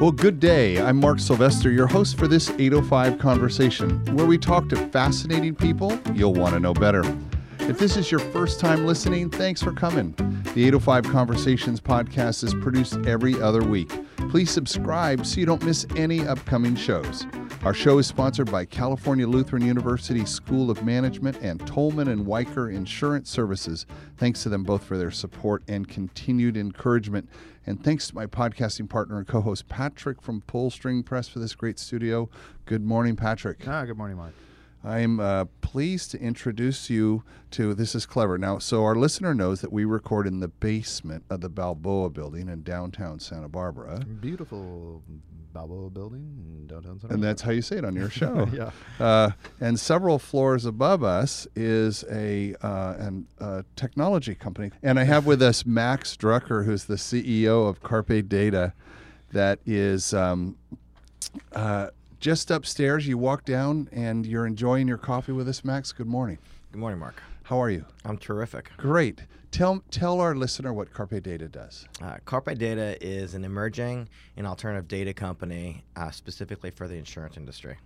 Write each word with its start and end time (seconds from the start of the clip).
Well, 0.00 0.10
good 0.10 0.40
day. 0.40 0.80
I'm 0.80 0.96
Mark 0.96 1.20
Sylvester, 1.20 1.70
your 1.70 1.86
host 1.86 2.18
for 2.18 2.26
this 2.26 2.50
805 2.50 3.20
conversation, 3.20 4.04
where 4.16 4.26
we 4.26 4.36
talk 4.36 4.68
to 4.70 4.76
fascinating 4.88 5.54
people 5.54 5.96
you'll 6.12 6.34
want 6.34 6.54
to 6.54 6.60
know 6.60 6.74
better. 6.74 7.04
If 7.60 7.78
this 7.78 7.96
is 7.96 8.10
your 8.10 8.18
first 8.18 8.58
time 8.58 8.84
listening, 8.84 9.30
thanks 9.30 9.62
for 9.62 9.72
coming. 9.72 10.12
The 10.54 10.64
805 10.66 11.04
Conversations 11.04 11.80
podcast 11.80 12.42
is 12.42 12.52
produced 12.54 12.98
every 13.06 13.40
other 13.40 13.62
week. 13.62 13.92
Please 14.28 14.50
subscribe 14.50 15.24
so 15.24 15.38
you 15.38 15.46
don't 15.46 15.62
miss 15.64 15.86
any 15.94 16.26
upcoming 16.26 16.74
shows. 16.74 17.24
Our 17.64 17.72
show 17.72 17.98
is 17.98 18.08
sponsored 18.08 18.50
by 18.50 18.64
California 18.64 19.24
Lutheran 19.24 19.64
University 19.64 20.26
School 20.26 20.68
of 20.68 20.84
Management 20.84 21.38
and 21.42 21.64
Tolman 21.64 22.08
and 22.08 22.26
Wiker 22.26 22.68
Insurance 22.68 23.30
Services. 23.30 23.86
Thanks 24.16 24.42
to 24.42 24.48
them 24.48 24.64
both 24.64 24.82
for 24.82 24.98
their 24.98 25.12
support 25.12 25.62
and 25.68 25.88
continued 25.88 26.56
encouragement. 26.56 27.28
And 27.64 27.82
thanks 27.82 28.08
to 28.08 28.16
my 28.16 28.26
podcasting 28.26 28.88
partner 28.88 29.18
and 29.18 29.28
co 29.28 29.40
host 29.40 29.68
Patrick 29.68 30.20
from 30.20 30.42
Pullstring 30.48 31.04
Press 31.04 31.28
for 31.28 31.38
this 31.38 31.54
great 31.54 31.78
studio. 31.78 32.28
Good 32.66 32.84
morning, 32.84 33.14
Patrick. 33.14 33.58
Ah, 33.68 33.84
good 33.84 33.96
morning, 33.96 34.16
Mark. 34.16 34.34
I'm 34.82 35.20
uh, 35.20 35.44
pleased 35.60 36.10
to 36.10 36.20
introduce 36.20 36.90
you 36.90 37.22
to 37.52 37.74
this 37.74 37.94
is 37.94 38.06
clever. 38.06 38.38
Now, 38.38 38.58
so 38.58 38.82
our 38.82 38.96
listener 38.96 39.34
knows 39.34 39.60
that 39.60 39.72
we 39.72 39.84
record 39.84 40.26
in 40.26 40.40
the 40.40 40.48
basement 40.48 41.22
of 41.30 41.40
the 41.40 41.48
Balboa 41.48 42.10
building 42.10 42.48
in 42.48 42.64
downtown 42.64 43.20
Santa 43.20 43.48
Barbara. 43.48 44.00
Beautiful 44.20 45.00
Balboa 45.52 45.90
building 45.90 46.20
in 46.38 46.66
downtown 46.66 47.00
Santa 47.00 47.14
And 47.14 47.22
that's 47.22 47.42
how 47.42 47.50
you 47.50 47.62
say 47.62 47.76
it 47.76 47.84
on 47.84 47.94
your 47.94 48.10
show. 48.20 48.48
yeah. 48.52 48.70
Uh, 48.98 49.30
and 49.60 49.78
several 49.78 50.18
floors 50.18 50.64
above 50.64 51.02
us 51.02 51.46
is 51.54 52.04
a 52.10 52.54
uh, 52.62 52.94
an, 52.98 53.26
uh, 53.40 53.62
technology 53.76 54.34
company. 54.34 54.70
And 54.82 54.98
I 54.98 55.04
have 55.04 55.26
with 55.26 55.42
us 55.42 55.66
Max 55.66 56.16
Drucker, 56.16 56.64
who's 56.64 56.84
the 56.84 56.96
CEO 56.96 57.68
of 57.68 57.82
Carpe 57.82 58.28
Data, 58.28 58.72
that 59.32 59.58
is 59.66 60.12
um, 60.14 60.56
uh, 61.52 61.88
just 62.20 62.50
upstairs. 62.50 63.06
You 63.06 63.18
walk 63.18 63.44
down 63.44 63.88
and 63.92 64.26
you're 64.26 64.46
enjoying 64.46 64.88
your 64.88 64.98
coffee 64.98 65.32
with 65.32 65.48
us, 65.48 65.64
Max. 65.64 65.92
Good 65.92 66.06
morning. 66.06 66.38
Good 66.70 66.78
morning, 66.78 66.98
Mark. 67.00 67.22
How 67.44 67.60
are 67.60 67.70
you? 67.70 67.84
I'm 68.04 68.18
terrific. 68.18 68.70
Great. 68.76 69.22
Tell 69.52 69.84
tell 69.90 70.20
our 70.20 70.34
listener 70.34 70.72
what 70.72 70.94
Carpe 70.94 71.22
Data 71.22 71.46
does. 71.46 71.86
Uh, 72.02 72.16
Carpe 72.24 72.56
Data 72.56 72.96
is 73.02 73.34
an 73.34 73.44
emerging 73.44 74.08
and 74.38 74.46
alternative 74.46 74.88
data 74.88 75.12
company 75.12 75.84
uh, 75.94 76.10
specifically 76.10 76.70
for 76.70 76.88
the 76.88 76.94
insurance 76.94 77.36
industry. 77.36 77.76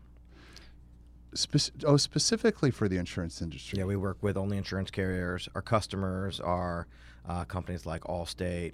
Spec- 1.34 1.74
oh, 1.84 1.96
specifically 1.96 2.70
for 2.70 2.88
the 2.88 2.96
insurance 2.98 3.42
industry. 3.42 3.80
Yeah, 3.80 3.84
we 3.84 3.96
work 3.96 4.16
with 4.22 4.36
only 4.36 4.56
insurance 4.56 4.92
carriers. 4.92 5.48
Our 5.56 5.60
customers 5.60 6.38
are 6.38 6.86
uh, 7.28 7.44
companies 7.44 7.84
like 7.84 8.02
Allstate, 8.02 8.72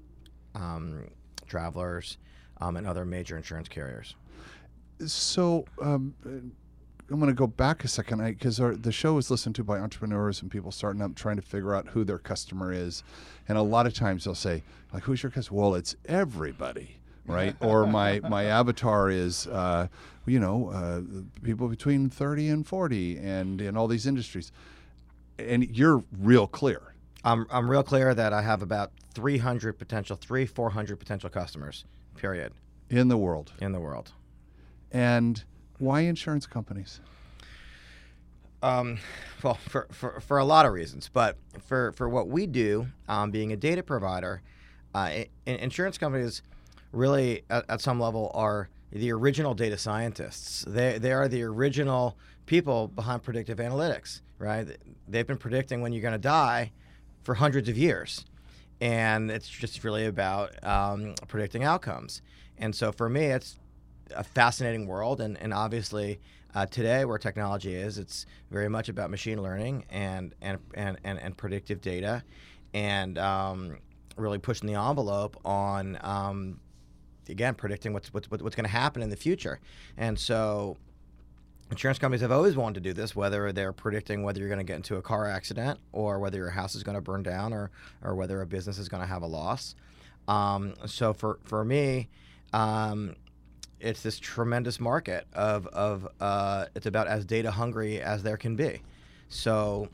um, 0.55 1.09
Travelers, 1.47 2.19
um, 2.61 2.77
and 2.77 2.87
other 2.87 3.07
major 3.07 3.39
insurance 3.39 3.69
carriers. 3.69 4.17
So 5.07 5.65
um, 5.81 6.15
I'm 7.11 7.19
going 7.19 7.31
to 7.31 7.37
go 7.37 7.47
back 7.47 7.85
a 7.85 7.89
second 7.89 8.25
because 8.25 8.57
the 8.57 8.93
show 8.93 9.19
is 9.19 9.31
listened 9.31 9.55
to 9.57 9.65
by 9.65 9.79
entrepreneurs 9.79 10.41
and 10.41 10.51
people 10.51 10.73
starting 10.73 11.03
up 11.03 11.15
trying 11.15 11.37
to 11.37 11.43
figure 11.43 11.75
out 11.75 11.89
who 11.89 12.05
their 12.05 12.19
customer 12.19 12.73
is, 12.73 13.03
and 13.49 13.59
a 13.59 13.63
lot 13.63 13.87
of 13.87 13.95
times 13.95 14.25
they'll 14.25 14.35
say 14.35 14.63
like, 14.93 15.03
"Who's 15.03 15.23
your 15.23 15.31
customer?" 15.31 15.61
Well, 15.61 15.75
it's 15.75 15.95
everybody, 16.07 16.97
right? 17.27 17.55
or 17.61 17.87
my 17.87 18.21
my 18.29 18.45
avatar 18.45 19.11
is, 19.11 19.47
uh, 19.49 19.89
you 20.27 20.41
know, 20.41 20.71
uh, 20.71 21.03
people 21.43 21.69
between 21.69 22.09
30 22.09 22.49
and 22.49 22.67
40, 22.67 23.19
and 23.19 23.61
in 23.61 23.77
all 23.77 23.89
these 23.89 24.07
industries, 24.07 24.51
and 25.39 25.69
you're 25.77 26.03
real 26.19 26.47
clear. 26.47 26.95
I'm 27.25 27.47
I'm 27.51 27.71
real 27.71 27.83
clear 27.83 28.15
that 28.15 28.33
I 28.33 28.43
have 28.43 28.63
about 28.63 28.91
300 29.15 29.79
potential, 29.79 30.17
three 30.17 30.47
400 30.47 30.99
potential 30.99 31.29
customers. 31.29 31.85
Period. 32.17 32.53
In 32.89 33.09
the 33.09 33.17
world. 33.17 33.53
In 33.61 33.73
the 33.73 33.81
world. 33.81 34.13
And 34.91 35.43
why 35.79 36.01
insurance 36.01 36.47
companies? 36.47 37.01
Um, 38.63 38.99
well, 39.43 39.55
for, 39.55 39.89
for, 39.91 40.21
for 40.21 40.39
a 40.39 40.45
lot 40.45 40.67
of 40.67 40.73
reasons, 40.73 41.11
but 41.13 41.37
for, 41.67 41.93
for 41.93 42.09
what 42.09 42.29
we 42.29 42.47
do, 42.47 42.87
um, 43.09 43.31
being 43.31 43.53
a 43.53 43.57
data 43.57 43.83
provider, 43.83 44.41
uh, 44.95 45.25
insurance 45.47 45.99
companies 45.99 46.43
really, 46.93 47.43
at, 47.51 47.65
at, 47.69 47.81
some 47.81 47.99
level, 47.99 48.31
are 48.35 48.69
the 48.93 49.11
original 49.11 49.55
data 49.55 49.77
scientists. 49.77 50.65
They, 50.69 50.99
they 50.99 51.13
are 51.13 51.27
the 51.27 51.43
original 51.43 52.17
people 52.47 52.89
behind 52.89 53.23
predictive 53.23 53.59
analytics, 53.59 54.21
right? 54.39 54.67
They've 55.09 55.27
been 55.27 55.39
predicting 55.39 55.81
when 55.81 55.93
you're 55.93 56.03
going 56.03 56.13
to 56.13 56.19
die 56.19 56.73
for 57.23 57.35
hundreds 57.35 57.69
of 57.69 57.77
years. 57.77 58.25
And 58.81 59.31
it's 59.31 59.49
just 59.49 59.83
really 59.85 60.07
about 60.07 60.63
um, 60.65 61.15
predicting 61.29 61.65
outcomes. 61.65 62.21
And 62.59 62.75
so 62.75 62.93
for 62.93 63.09
me, 63.09 63.27
it's 63.27 63.59
a 64.17 64.25
fascinating 64.25 64.87
world, 64.87 65.21
and, 65.21 65.37
and 65.41 65.53
obviously 65.53 66.21
uh, 66.55 66.67
today 66.67 67.05
where 67.05 67.19
technology 67.19 67.75
is, 67.75 67.99
it's 67.99 68.27
very 68.51 68.69
much 68.69 68.89
about 68.89 69.11
machine 69.11 69.43
learning 69.43 69.85
and 69.91 70.35
and 70.41 70.59
and, 70.75 70.99
and, 71.05 71.19
and 71.19 71.37
predictive 71.37 71.81
data, 71.81 72.23
and 72.75 73.19
um, 73.19 73.79
really 74.17 74.39
pushing 74.39 74.67
the 74.67 74.75
envelope 74.75 75.37
on 75.45 75.99
um, 76.03 76.61
again 77.29 77.55
predicting 77.55 77.93
what's 77.93 78.13
what's 78.13 78.29
what's 78.29 78.57
going 78.57 78.65
to 78.65 78.71
happen 78.71 79.03
in 79.03 79.11
the 79.11 79.17
future, 79.17 79.61
and 79.97 80.19
so. 80.19 80.77
Insurance 81.71 81.99
companies 81.99 82.21
have 82.21 82.33
always 82.33 82.55
wanted 82.55 82.75
to 82.75 82.81
do 82.91 82.93
this, 82.93 83.17
whether 83.17 83.51
they're 83.51 83.73
predicting 83.73 84.23
whether 84.23 84.39
you're 84.41 84.49
going 84.51 84.59
to 84.59 84.65
get 84.65 84.77
into 84.77 84.97
a 84.97 85.01
car 85.01 85.27
accident 85.27 85.81
or 85.93 86.19
whether 86.19 86.37
your 86.37 86.51
house 86.51 86.75
is 86.75 86.83
going 86.83 86.97
to 86.97 87.01
burn 87.01 87.23
down 87.23 87.55
or, 87.55 87.71
or 88.03 88.15
whether 88.15 88.43
a 88.43 88.47
business 88.47 88.77
is 88.77 88.91
going 88.91 89.01
to 89.01 89.07
have 89.07 89.23
a 89.23 89.27
loss. 89.27 89.75
Um, 90.29 90.75
so 90.85 91.15
for, 91.15 91.39
for 91.45 91.65
me, 91.65 92.11
um, 92.53 93.17
it's 93.83 94.03
this 94.03 94.19
tremendous 94.19 94.81
market 94.81 95.27
of 95.35 95.67
of 95.67 96.09
uh, 96.21 96.67
it's 96.75 96.87
about 96.87 97.09
as 97.09 97.25
data 97.25 97.51
hungry 97.51 98.01
as 98.01 98.23
there 98.23 98.37
can 98.37 98.57
be. 98.57 98.81
So 99.29 99.89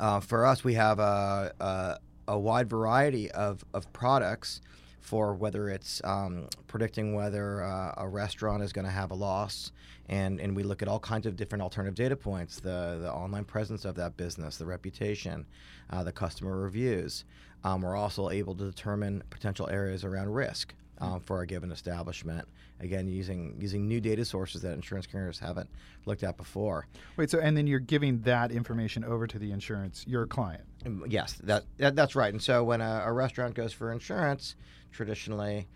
uh, 0.00 0.18
for 0.18 0.46
us, 0.46 0.64
we 0.64 0.74
have 0.74 0.98
a, 0.98 1.52
a, 1.60 1.98
a 2.28 2.38
wide 2.38 2.70
variety 2.70 3.30
of, 3.32 3.62
of 3.74 3.92
products 3.92 4.62
for 5.00 5.34
whether 5.34 5.68
it's 5.68 6.00
um, 6.04 6.48
predicting 6.66 7.14
whether 7.14 7.62
uh, 7.62 7.94
a 7.98 8.08
restaurant 8.08 8.62
is 8.62 8.72
going 8.72 8.86
to 8.86 8.90
have 8.90 9.10
a 9.10 9.14
loss, 9.14 9.72
and, 10.08 10.40
and 10.40 10.56
we 10.56 10.62
look 10.62 10.80
at 10.80 10.88
all 10.88 10.98
kinds 10.98 11.26
of 11.26 11.36
different 11.36 11.60
alternative 11.60 11.94
data 11.94 12.16
points 12.16 12.60
the, 12.60 12.98
the 13.02 13.12
online 13.12 13.44
presence 13.44 13.84
of 13.84 13.94
that 13.96 14.16
business, 14.16 14.56
the 14.56 14.64
reputation, 14.64 15.44
uh, 15.90 16.02
the 16.02 16.12
customer 16.12 16.56
reviews. 16.56 17.24
Um, 17.62 17.82
we're 17.82 17.96
also 17.96 18.30
able 18.30 18.54
to 18.54 18.64
determine 18.64 19.22
potential 19.28 19.68
areas 19.68 20.04
around 20.04 20.32
risk 20.32 20.74
um, 21.00 21.20
for 21.20 21.40
a 21.40 21.46
given 21.46 21.72
establishment. 21.72 22.46
Again, 22.80 23.08
using 23.08 23.56
using 23.58 23.86
new 23.86 24.00
data 24.00 24.24
sources 24.24 24.62
that 24.62 24.72
insurance 24.72 25.06
carriers 25.06 25.38
haven't 25.38 25.68
looked 26.06 26.22
at 26.22 26.36
before. 26.36 26.86
Wait, 27.16 27.30
so 27.30 27.38
and 27.38 27.56
then 27.56 27.66
you're 27.66 27.78
giving 27.78 28.20
that 28.22 28.50
information 28.52 29.04
over 29.04 29.26
to 29.26 29.38
the 29.38 29.50
insurance 29.52 30.04
your 30.06 30.26
client. 30.26 30.64
Um, 30.86 31.04
yes, 31.08 31.34
that, 31.44 31.64
that 31.78 31.96
that's 31.96 32.14
right. 32.14 32.32
And 32.32 32.42
so 32.42 32.64
when 32.64 32.80
a, 32.80 33.02
a 33.06 33.12
restaurant 33.12 33.54
goes 33.54 33.72
for 33.72 33.92
insurance, 33.92 34.56
traditionally. 34.92 35.66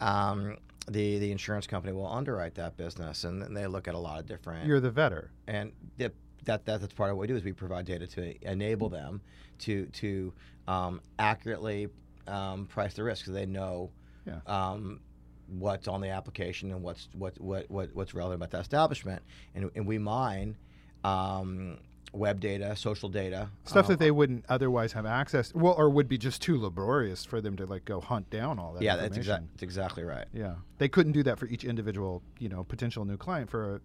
Um, 0.00 0.56
the, 0.86 1.18
the 1.18 1.32
insurance 1.32 1.66
company 1.66 1.94
will 1.94 2.06
underwrite 2.06 2.56
that 2.56 2.76
business, 2.76 3.24
and 3.24 3.40
then 3.40 3.54
they 3.54 3.66
look 3.66 3.88
at 3.88 3.94
a 3.94 3.98
lot 3.98 4.20
of 4.20 4.26
different. 4.26 4.66
You're 4.66 4.80
the 4.80 4.90
vetter, 4.90 5.28
and 5.46 5.72
the, 5.96 6.12
that, 6.44 6.66
that 6.66 6.80
that's 6.80 6.92
part 6.92 7.10
of 7.10 7.16
what 7.16 7.22
we 7.22 7.26
do 7.28 7.36
is 7.36 7.42
we 7.44 7.52
provide 7.52 7.86
data 7.86 8.06
to 8.06 8.50
enable 8.50 8.90
them 8.90 9.22
to 9.60 9.86
to 9.86 10.32
um, 10.68 11.00
accurately 11.18 11.88
um, 12.26 12.66
price 12.66 12.92
the 12.94 13.02
risk, 13.02 13.24
so 13.24 13.32
they 13.32 13.46
know 13.46 13.90
yeah. 14.26 14.40
um, 14.46 15.00
what's 15.48 15.88
on 15.88 16.00
the 16.00 16.08
application 16.08 16.70
and 16.72 16.82
what's 16.82 17.08
what, 17.12 17.40
what, 17.40 17.70
what 17.70 17.94
what's 17.94 18.14
relevant 18.14 18.40
about 18.40 18.50
that 18.50 18.62
establishment, 18.62 19.22
and, 19.54 19.70
and 19.74 19.86
we 19.86 19.98
mine. 19.98 20.56
Um, 21.02 21.78
web 22.14 22.40
data, 22.40 22.74
social 22.76 23.08
data, 23.08 23.50
stuff 23.64 23.86
uh, 23.86 23.88
that 23.88 23.98
they 23.98 24.10
wouldn't 24.10 24.44
otherwise 24.48 24.92
have 24.92 25.04
access. 25.04 25.52
Well, 25.54 25.74
or 25.76 25.90
would 25.90 26.08
be 26.08 26.16
just 26.16 26.40
too 26.40 26.58
laborious 26.60 27.24
for 27.24 27.40
them 27.40 27.56
to 27.56 27.66
like 27.66 27.84
go 27.84 28.00
hunt 28.00 28.30
down 28.30 28.58
all 28.58 28.72
that. 28.74 28.82
Yeah, 28.82 28.96
that's, 28.96 29.18
exa- 29.18 29.26
that's 29.50 29.62
exactly 29.62 30.04
right. 30.04 30.26
Yeah, 30.32 30.54
they 30.78 30.88
couldn't 30.88 31.12
do 31.12 31.22
that 31.24 31.38
for 31.38 31.46
each 31.46 31.64
individual, 31.64 32.22
you 32.38 32.48
know, 32.48 32.64
potential 32.64 33.04
new 33.04 33.16
client 33.16 33.50
for 33.50 33.76
a 33.76 33.80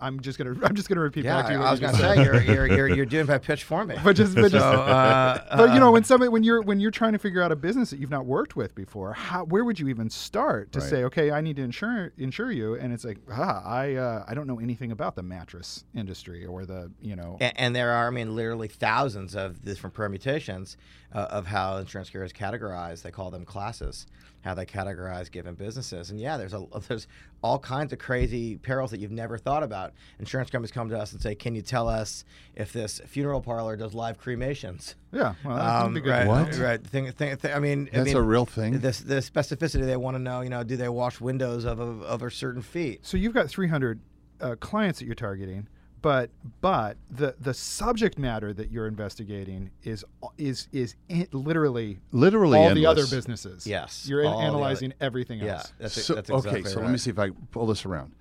I'm 0.00 0.20
just 0.20 0.38
gonna 0.38 0.54
I'm 0.62 0.74
just 0.74 0.88
gonna 0.88 1.00
repeat 1.00 1.24
yeah, 1.24 1.36
back 1.36 1.46
to 1.46 1.52
you. 1.52 1.60
I 1.60 1.70
was 1.70 1.80
gonna 1.80 1.96
say 1.96 2.22
you're, 2.22 2.42
you're, 2.42 2.66
you're 2.66 2.88
you're 2.88 3.06
doing 3.06 3.26
that 3.26 3.42
pitch 3.42 3.64
for 3.64 3.84
me. 3.84 3.96
But 4.04 4.16
just 4.16 4.34
but, 4.34 4.50
just, 4.50 4.64
so, 4.64 4.82
uh, 4.82 5.44
but 5.56 5.74
you 5.74 5.80
know 5.80 5.92
when 5.92 6.04
somebody 6.04 6.28
when 6.28 6.42
you're 6.42 6.60
when 6.60 6.80
you're 6.80 6.90
trying 6.90 7.12
to 7.12 7.18
figure 7.18 7.40
out 7.40 7.52
a 7.52 7.56
business 7.56 7.90
that 7.90 7.98
you've 7.98 8.10
not 8.10 8.26
worked 8.26 8.56
with 8.56 8.74
before, 8.74 9.12
how 9.12 9.44
where 9.44 9.64
would 9.64 9.78
you 9.78 9.88
even 9.88 10.10
start 10.10 10.72
to 10.72 10.80
right. 10.80 10.90
say 10.90 11.04
okay 11.04 11.30
I 11.30 11.40
need 11.40 11.56
to 11.56 11.62
insure 11.62 12.12
insure 12.18 12.50
you 12.50 12.74
and 12.74 12.92
it's 12.92 13.04
like 13.04 13.18
ah 13.30 13.62
I 13.64 13.94
uh, 13.94 14.24
I 14.26 14.34
don't 14.34 14.46
know 14.46 14.58
anything 14.58 14.92
about 14.92 15.14
the 15.14 15.22
mattress 15.22 15.84
industry 15.94 16.44
or 16.44 16.66
the 16.66 16.90
you 17.00 17.16
know 17.16 17.36
and, 17.40 17.52
and 17.56 17.76
there 17.76 17.90
are 17.92 18.08
I 18.08 18.10
mean 18.10 18.34
literally 18.34 18.68
thousands 18.68 19.34
of 19.34 19.64
different 19.64 19.94
permutations 19.94 20.76
uh, 21.14 21.26
of 21.30 21.46
how 21.46 21.76
insurance 21.76 22.10
carriers 22.10 22.32
categorize. 22.32 23.02
They 23.02 23.10
call 23.10 23.30
them 23.30 23.44
classes 23.44 24.06
how 24.42 24.54
they 24.54 24.66
categorize 24.66 25.30
given 25.30 25.54
businesses. 25.54 26.10
And 26.10 26.20
yeah, 26.20 26.36
there's 26.36 26.52
a 26.52 26.64
there's 26.88 27.06
all 27.42 27.58
kinds 27.58 27.92
of 27.92 27.98
crazy 27.98 28.56
perils 28.58 28.90
that 28.90 29.00
you've 29.00 29.10
never 29.10 29.38
thought 29.38 29.62
about. 29.62 29.92
Insurance 30.18 30.50
companies 30.50 30.70
come 30.70 30.88
to 30.90 30.98
us 30.98 31.12
and 31.12 31.20
say, 31.20 31.34
"Can 31.34 31.54
you 31.54 31.62
tell 31.62 31.88
us 31.88 32.24
if 32.54 32.72
this 32.72 33.00
funeral 33.06 33.40
parlor 33.40 33.76
does 33.76 33.94
live 33.94 34.18
cremations?" 34.18 34.94
Yeah, 35.12 35.34
well, 35.44 35.56
that 35.56 35.94
be 35.94 36.00
good. 36.00 36.12
Um, 36.12 36.28
right, 36.28 36.46
What? 36.46 36.58
Right. 36.58 36.86
Thing, 36.86 37.10
thing, 37.12 37.36
thing, 37.36 37.52
I 37.52 37.58
mean, 37.58 37.88
I 37.92 37.96
That's 37.96 38.06
mean, 38.06 38.16
a 38.16 38.22
real 38.22 38.46
thing. 38.46 38.74
The, 38.74 38.90
the 39.04 39.16
specificity 39.16 39.84
they 39.84 39.96
want 39.96 40.14
to 40.16 40.22
know, 40.22 40.40
you 40.40 40.50
know, 40.50 40.62
do 40.64 40.76
they 40.76 40.88
wash 40.88 41.20
windows 41.20 41.64
of 41.64 41.80
a, 41.80 41.84
of 42.04 42.22
a 42.22 42.30
certain 42.30 42.62
feet? 42.62 43.00
So 43.02 43.16
you've 43.16 43.34
got 43.34 43.48
300 43.48 44.00
uh, 44.40 44.54
clients 44.58 44.98
that 44.98 45.06
you're 45.06 45.14
targeting, 45.14 45.68
but 46.02 46.30
but 46.60 46.96
the 47.10 47.34
the 47.40 47.54
subject 47.54 48.18
matter 48.18 48.52
that 48.52 48.70
you're 48.70 48.86
investigating 48.88 49.70
is 49.84 50.04
is 50.36 50.68
is 50.72 50.96
in, 51.08 51.26
literally 51.32 51.98
Literally 52.10 52.58
all 52.58 52.74
the 52.74 52.86
other 52.86 53.06
businesses. 53.06 53.66
Yes, 53.66 54.06
you're 54.08 54.24
all 54.24 54.32
the 54.32 54.36
other- 54.38 54.46
analyzing 54.48 54.92
everything 55.00 55.38
Yeah, 55.40 55.54
else. 55.54 55.72
that's, 55.78 56.02
so, 56.04 56.14
that's 56.14 56.28
exactly 56.28 56.60
okay, 56.60 56.68
so 56.68 56.76
right. 56.76 56.84
let 56.86 56.92
me 56.92 56.98
see 56.98 57.10
if 57.10 57.18
I 57.18 57.30
pull 57.52 57.66
this 57.66 57.86
around. 57.86 58.12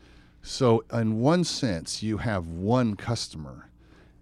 So, 0.44 0.84
in 0.94 1.20
one 1.20 1.44
sense, 1.44 2.02
you 2.02 2.18
have 2.18 2.48
one 2.48 2.96
customer. 2.96 3.70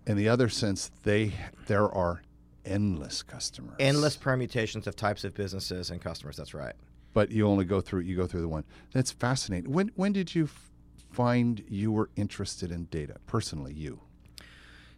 In 0.07 0.17
the 0.17 0.27
other 0.27 0.50
sense, 0.50 0.91
they 1.03 1.33
there 1.67 1.89
are 1.89 2.23
endless 2.65 3.23
customers. 3.23 3.75
Endless 3.79 4.15
permutations 4.17 4.88
of 4.88 4.95
types 4.95 5.23
of 5.23 5.33
businesses 5.33 5.89
and 5.91 6.01
customers. 6.01 6.35
That's 6.38 6.53
right. 6.53 6.73
But 7.13 7.31
you 7.31 7.47
only 7.47 7.65
go 7.65 7.81
through 7.81 8.01
you 8.01 8.15
go 8.15 8.27
through 8.27 8.41
the 8.41 8.47
one. 8.47 8.63
That's 8.94 9.11
fascinating. 9.11 9.71
When 9.71 9.91
when 9.95 10.13
did 10.13 10.33
you 10.35 10.45
f- 10.45 10.69
find 11.11 11.63
you 11.67 11.91
were 11.91 12.09
interested 12.15 12.71
in 12.71 12.85
data 12.85 13.15
personally? 13.27 13.73
You. 13.73 14.00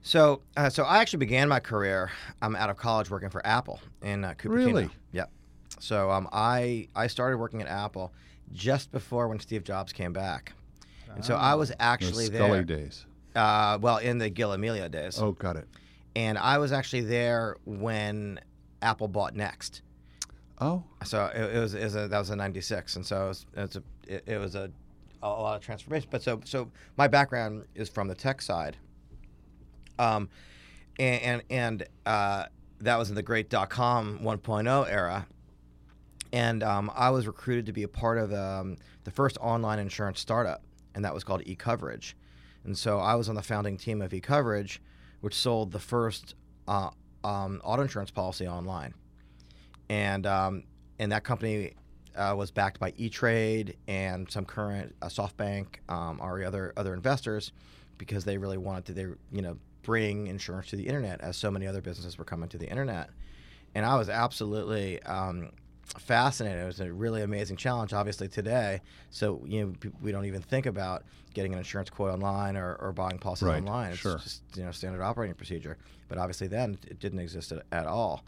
So, 0.03 0.41
uh, 0.57 0.69
so 0.69 0.83
I 0.83 0.97
actually 0.97 1.19
began 1.19 1.47
my 1.47 1.59
career 1.59 2.09
um, 2.41 2.55
out 2.55 2.69
of 2.69 2.77
college 2.77 3.09
working 3.09 3.29
for 3.29 3.45
Apple 3.45 3.79
in 4.01 4.23
uh, 4.23 4.33
Cupertino. 4.33 4.49
Really? 4.65 4.89
Yep. 5.11 5.29
So 5.79 6.09
um, 6.11 6.27
I 6.31 6.87
I 6.95 7.07
started 7.07 7.37
working 7.37 7.61
at 7.61 7.67
Apple 7.67 8.11
just 8.53 8.91
before 8.91 9.27
when 9.27 9.39
Steve 9.39 9.63
Jobs 9.63 9.93
came 9.93 10.11
back, 10.13 10.53
and 11.13 11.23
so 11.23 11.35
I 11.35 11.53
was 11.55 11.69
The 11.69 11.81
actually 11.81 12.25
Sculley 12.29 12.31
there. 12.31 12.63
days. 12.63 13.05
Uh, 13.35 13.77
well, 13.81 13.97
in 13.97 14.17
the 14.17 14.29
Gil 14.29 14.49
Amelio 14.49 14.89
days, 14.91 15.17
Oh, 15.19 15.31
got 15.31 15.55
it. 15.55 15.67
and 16.15 16.37
I 16.37 16.57
was 16.57 16.71
actually 16.73 17.01
there 17.03 17.55
when 17.65 18.39
Apple 18.81 19.07
bought 19.07 19.35
Next. 19.35 19.81
Oh, 20.59 20.83
So 21.05 21.25
it, 21.33 21.55
it 21.55 21.59
was, 21.59 21.73
it 21.73 21.83
was 21.83 21.95
a, 21.95 22.07
that 22.09 22.19
was 22.19 22.29
a 22.29 22.35
'96, 22.35 22.97
and 22.97 23.05
so 23.05 23.25
it 23.25 23.27
was, 23.29 23.45
it 23.55 23.61
was 23.61 23.75
a 23.77 23.83
it, 24.07 24.23
it 24.27 24.37
was 24.37 24.55
a, 24.55 24.69
a 25.23 25.29
lot 25.29 25.55
of 25.55 25.61
transformation. 25.61 26.07
But 26.11 26.23
so 26.23 26.41
so 26.45 26.71
my 26.97 27.07
background 27.07 27.65
is 27.75 27.89
from 27.89 28.07
the 28.07 28.15
tech 28.15 28.41
side. 28.41 28.77
Um, 29.99 30.29
and 30.99 31.43
and, 31.49 31.83
uh, 32.05 32.45
that 32.79 32.97
was 32.97 33.09
in 33.09 33.15
the 33.15 33.21
great 33.21 33.49
dot 33.49 33.69
com 33.69 34.19
1.0 34.19 34.89
era. 34.89 35.27
And 36.33 36.63
um, 36.63 36.91
I 36.95 37.09
was 37.09 37.27
recruited 37.27 37.65
to 37.67 37.73
be 37.73 37.83
a 37.83 37.87
part 37.87 38.17
of 38.17 38.33
um, 38.33 38.77
the 39.03 39.11
first 39.11 39.37
online 39.39 39.79
insurance 39.79 40.19
startup, 40.19 40.63
and 40.95 41.03
that 41.05 41.13
was 41.13 41.23
called 41.23 41.43
eCoverage. 41.43 42.13
And 42.63 42.77
so 42.77 42.99
I 42.99 43.15
was 43.15 43.29
on 43.29 43.35
the 43.35 43.41
founding 43.41 43.77
team 43.77 44.01
of 44.01 44.11
eCoverage, 44.11 44.79
which 45.19 45.35
sold 45.35 45.71
the 45.71 45.79
first 45.79 46.35
uh, 46.67 46.89
um, 47.23 47.61
auto 47.63 47.83
insurance 47.83 48.11
policy 48.11 48.47
online 48.47 48.93
and 49.91 50.25
um, 50.25 50.63
and 50.99 51.11
that 51.11 51.23
company 51.23 51.73
uh, 52.15 52.33
was 52.37 52.51
backed 52.51 52.79
by 52.79 52.93
E 52.97 53.09
Trade 53.09 53.77
and 53.87 54.29
some 54.29 54.45
current 54.45 54.95
uh, 55.01 55.07
SoftBank 55.07 55.67
um, 55.89 56.19
or 56.21 56.43
other 56.43 56.73
other 56.77 56.93
investors 56.93 57.51
because 57.97 58.25
they 58.25 58.37
really 58.37 58.57
wanted 58.57 58.85
to 58.85 58.93
they 58.93 59.07
you 59.31 59.41
know 59.41 59.57
bring 59.83 60.27
insurance 60.27 60.67
to 60.69 60.75
the 60.75 60.87
internet 60.87 61.21
as 61.21 61.35
so 61.37 61.49
many 61.49 61.67
other 61.67 61.81
businesses 61.81 62.17
were 62.17 62.25
coming 62.25 62.49
to 62.49 62.57
the 62.57 62.69
internet, 62.69 63.09
and 63.75 63.85
I 63.85 63.95
was 63.95 64.09
absolutely. 64.09 65.01
Um, 65.03 65.51
fascinated. 65.99 66.61
It 66.63 66.65
was 66.65 66.79
a 66.79 66.93
really 66.93 67.21
amazing 67.21 67.57
challenge 67.57 67.91
obviously 67.91 68.29
today. 68.29 68.79
So 69.09 69.41
you 69.45 69.65
know 69.65 69.91
we 70.01 70.13
don't 70.13 70.25
even 70.25 70.41
think 70.41 70.65
about 70.65 71.03
getting 71.33 71.51
an 71.51 71.57
insurance 71.57 71.89
quote 71.89 72.11
online 72.11 72.55
or, 72.55 72.75
or 72.75 72.91
buying 72.93 73.17
policies 73.17 73.47
Right, 73.47 73.57
online. 73.57 73.91
It's 73.91 73.99
sure. 73.99 74.17
just 74.17 74.41
you 74.55 74.63
know 74.63 74.71
standard 74.71 75.01
operating 75.01 75.35
procedure. 75.35 75.77
But 76.07 76.17
obviously 76.17 76.47
then 76.47 76.77
it 76.87 76.99
didn't 76.99 77.19
exist 77.19 77.51
at, 77.51 77.63
at 77.71 77.87
all. 77.87 78.23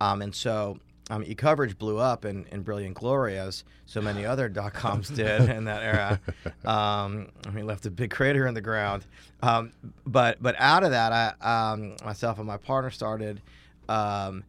Um, 0.00 0.22
and 0.22 0.34
so 0.34 0.78
um, 1.10 1.24
e-coverage 1.26 1.76
blew 1.76 1.98
up 1.98 2.24
in, 2.24 2.46
in 2.46 2.62
brilliant 2.62 2.94
glory 2.94 3.36
as 3.36 3.64
so 3.84 4.00
many 4.00 4.24
other 4.24 4.48
dot 4.60 4.72
coms 4.72 5.08
did 5.08 5.48
in 5.48 5.64
that 5.64 5.82
era. 5.82 6.20
Um, 6.64 7.28
I 7.46 7.50
mean, 7.50 7.66
left 7.66 7.86
a 7.86 7.90
big 7.90 8.10
crater 8.10 8.46
in 8.46 8.54
the 8.54 8.60
ground. 8.60 9.06
Um, 9.42 9.72
but 10.06 10.42
but 10.42 10.54
out 10.58 10.84
of 10.84 10.90
that, 10.90 11.12
I 11.40 11.72
um, 11.72 11.96
myself 12.04 12.38
and 12.38 12.46
my 12.46 12.58
partner 12.58 12.90
started 12.90 13.40
um, 13.88 14.44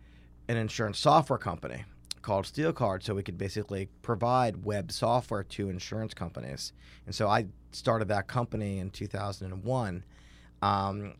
an 0.49 0.57
insurance 0.57 0.99
software 0.99 1.39
company 1.39 1.85
called 2.21 2.45
SteelCard, 2.45 3.01
so 3.01 3.15
we 3.15 3.23
could 3.23 3.37
basically 3.37 3.87
provide 4.01 4.65
web 4.65 4.91
software 4.91 5.43
to 5.43 5.69
insurance 5.69 6.13
companies. 6.13 6.73
And 7.05 7.15
so 7.15 7.27
I 7.27 7.45
started 7.71 8.09
that 8.09 8.27
company 8.27 8.79
in 8.79 8.89
2001. 8.89 10.03
Um, 10.61 11.13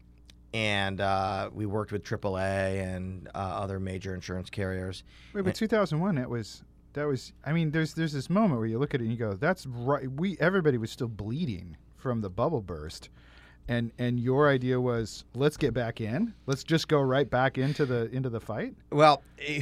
and 0.54 1.00
uh, 1.00 1.50
we 1.54 1.66
worked 1.66 1.92
with 1.92 2.04
AAA 2.04 2.82
and 2.84 3.30
uh, 3.34 3.38
other 3.38 3.80
major 3.80 4.14
insurance 4.14 4.50
carriers. 4.50 5.04
Wait, 5.34 5.44
but 5.46 5.56
2001, 5.56 6.16
that 6.16 6.30
was 6.30 6.64
that 6.94 7.06
was. 7.06 7.34
I 7.46 7.54
mean, 7.54 7.72
there's 7.72 7.94
there's 7.94 8.14
this 8.14 8.30
moment 8.30 8.60
where 8.60 8.68
you 8.68 8.80
look 8.80 8.94
at 8.94 9.02
it 9.02 9.06
and 9.06 9.12
you 9.12 9.18
go, 9.18 9.34
"That's 9.34 9.66
right." 9.66 10.12
We 10.12 10.38
everybody 10.40 10.78
was 10.78 10.92
still 10.92 11.08
bleeding 11.08 11.78
from 11.98 12.22
the 12.22 12.30
bubble 12.30 12.62
burst, 12.62 13.10
and 13.72 13.92
and 13.98 14.20
your 14.20 14.50
idea 14.50 14.80
was, 14.80 15.24
"Let's 15.34 15.56
get 15.58 15.74
back 15.74 16.02
in. 16.02 16.34
Let's 16.46 16.64
just 16.64 16.88
go 16.88 17.00
right 17.00 17.30
back 17.30 17.58
into 17.58 17.86
the 17.86 18.10
into 18.12 18.30
the 18.30 18.40
fight." 18.40 18.76
Well, 18.92 19.24
eh, 19.40 19.62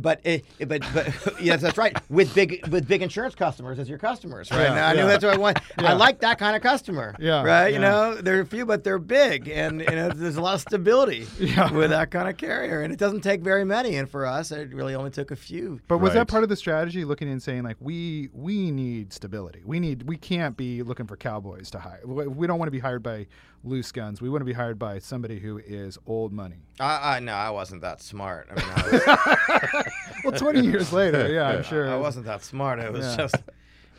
but 0.00 0.22
but 0.66 0.82
but 0.94 1.12
yes, 1.40 1.60
that's 1.60 1.76
right. 1.76 1.96
With 2.10 2.34
big 2.34 2.66
with 2.68 2.88
big 2.88 3.02
insurance 3.02 3.34
customers 3.34 3.78
as 3.78 3.88
your 3.88 3.98
customers, 3.98 4.50
right? 4.50 4.62
Yeah, 4.62 4.74
Now, 4.74 4.88
I 4.88 4.92
knew 4.94 5.06
that's 5.06 5.22
what 5.24 5.34
I 5.34 5.36
want. 5.36 5.58
Yeah. 5.78 5.90
I 5.90 5.92
like 5.92 6.20
that 6.20 6.38
kind 6.38 6.56
of 6.56 6.62
customer. 6.62 7.14
Yeah, 7.18 7.42
Right. 7.42 7.68
yeah. 7.68 7.74
You 7.74 7.78
know, 7.80 8.14
there 8.14 8.38
are 8.38 8.40
a 8.40 8.46
few, 8.46 8.64
but 8.66 8.84
they're 8.84 8.98
big, 8.98 9.48
and 9.48 9.80
you 9.80 9.86
know, 9.86 10.08
there's 10.10 10.36
a 10.36 10.40
lot 10.40 10.54
of 10.54 10.60
stability 10.62 11.26
Yeah. 11.38 11.70
with 11.72 11.90
that 11.90 12.10
kind 12.10 12.28
of 12.28 12.36
carrier, 12.38 12.80
and 12.82 12.92
it 12.92 12.98
doesn't 12.98 13.20
take 13.20 13.42
very 13.42 13.64
many. 13.64 13.96
And 13.96 14.08
for 14.08 14.24
us, 14.26 14.50
it 14.50 14.72
really 14.72 14.94
only 14.94 15.10
took 15.10 15.30
a 15.30 15.36
few. 15.36 15.80
But 15.88 15.98
was 15.98 16.10
Right. 16.10 16.20
that 16.20 16.28
part 16.28 16.42
of 16.42 16.48
the 16.48 16.56
strategy, 16.56 17.04
looking 17.04 17.28
and 17.30 17.42
saying 17.42 17.62
like, 17.64 17.76
we 17.80 18.30
we 18.32 18.70
need 18.70 19.12
stability. 19.12 19.62
We 19.64 19.78
need 19.78 20.04
we 20.04 20.16
can't 20.16 20.56
be 20.56 20.82
looking 20.82 21.06
for 21.06 21.16
cowboys 21.16 21.70
to 21.72 21.78
hire. 21.78 22.00
We 22.06 22.46
don't 22.46 22.58
want 22.58 22.66
to 22.68 22.72
be 22.72 22.78
hired 22.78 23.02
by 23.02 23.26
loose 23.64 23.92
guns. 23.92 24.20
We 24.20 24.28
want 24.28 24.40
to 24.40 24.44
be 24.46 24.52
hired 24.52 24.78
by 24.78 24.98
somebody 24.98 25.38
who 25.38 25.58
is 25.58 25.98
old 26.06 26.32
money. 26.32 26.64
I, 26.80 27.16
I 27.16 27.20
no, 27.20 27.32
I 27.32 27.50
wasn't 27.50 27.82
that 27.82 28.02
smart. 28.02 28.48
I 28.50 28.54
mean, 28.54 28.70
I, 28.74 29.68
was, 29.74 29.84
Well, 30.24 30.32
20 30.32 30.60
years 30.60 30.92
later, 30.92 31.32
yeah, 31.32 31.48
I'm 31.48 31.62
sure. 31.62 31.88
I 31.90 31.96
wasn't 31.96 32.26
that 32.26 32.42
smart. 32.42 32.78
It 32.80 32.92
was 32.92 33.06
Yeah. 33.06 33.16
just. 33.16 33.36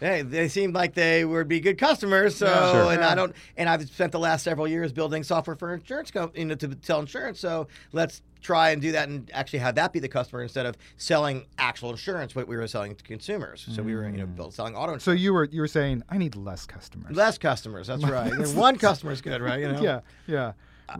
Hey, 0.03 0.21
they 0.21 0.49
seemed 0.49 0.75
like 0.75 0.93
they 0.93 1.23
would 1.23 1.47
be 1.47 1.61
good 1.61 1.77
customers. 1.77 2.35
So, 2.35 2.45
Yeah, 2.47 2.71
sure. 2.73 2.91
and 2.91 3.01
Yeah. 3.01 3.09
I 3.09 3.15
don't, 3.15 3.33
and 3.55 3.69
I've 3.69 3.87
spent 3.89 4.11
the 4.11 4.19
last 4.19 4.43
several 4.43 4.67
years 4.67 4.91
building 4.91 5.23
software 5.23 5.55
for 5.55 5.73
insurance 5.73 6.11
company, 6.11 6.41
you 6.41 6.45
know, 6.47 6.55
to 6.55 6.77
sell 6.81 6.99
insurance. 6.99 7.39
So 7.39 7.67
let's 7.93 8.21
try 8.41 8.71
and 8.71 8.81
do 8.81 8.91
that 8.91 9.07
and 9.07 9.31
actually 9.33 9.59
have 9.59 9.75
that 9.75 9.93
be 9.93 9.99
the 9.99 10.09
customer 10.09 10.41
instead 10.43 10.65
of 10.65 10.75
selling 10.97 11.45
actual 11.57 11.91
insurance, 11.91 12.35
what 12.35 12.49
we 12.49 12.57
were 12.57 12.67
selling 12.67 12.95
to 12.95 13.03
consumers. 13.05 13.65
So 13.71 13.81
we 13.81 13.95
were, 13.95 14.03
you 14.09 14.17
know, 14.17 14.25
build, 14.25 14.53
selling 14.53 14.75
auto 14.75 14.93
insurance. 14.93 15.03
So 15.05 15.11
you 15.11 15.33
were 15.33 15.45
you 15.45 15.61
were 15.61 15.67
saying 15.69 16.03
I 16.09 16.17
need 16.17 16.35
less 16.35 16.65
customers. 16.65 17.15
Less 17.15 17.37
customers. 17.37 17.87
That's 17.87 18.03
right. 18.03 18.33
One 18.55 18.77
customer 18.77 19.13
is 19.13 19.21
good, 19.21 19.41
right? 19.41 19.61
You 19.61 19.67
know? 19.71 19.81
Yeah, 19.81 19.99
yeah. 20.27 20.51
Uh, 20.89 20.97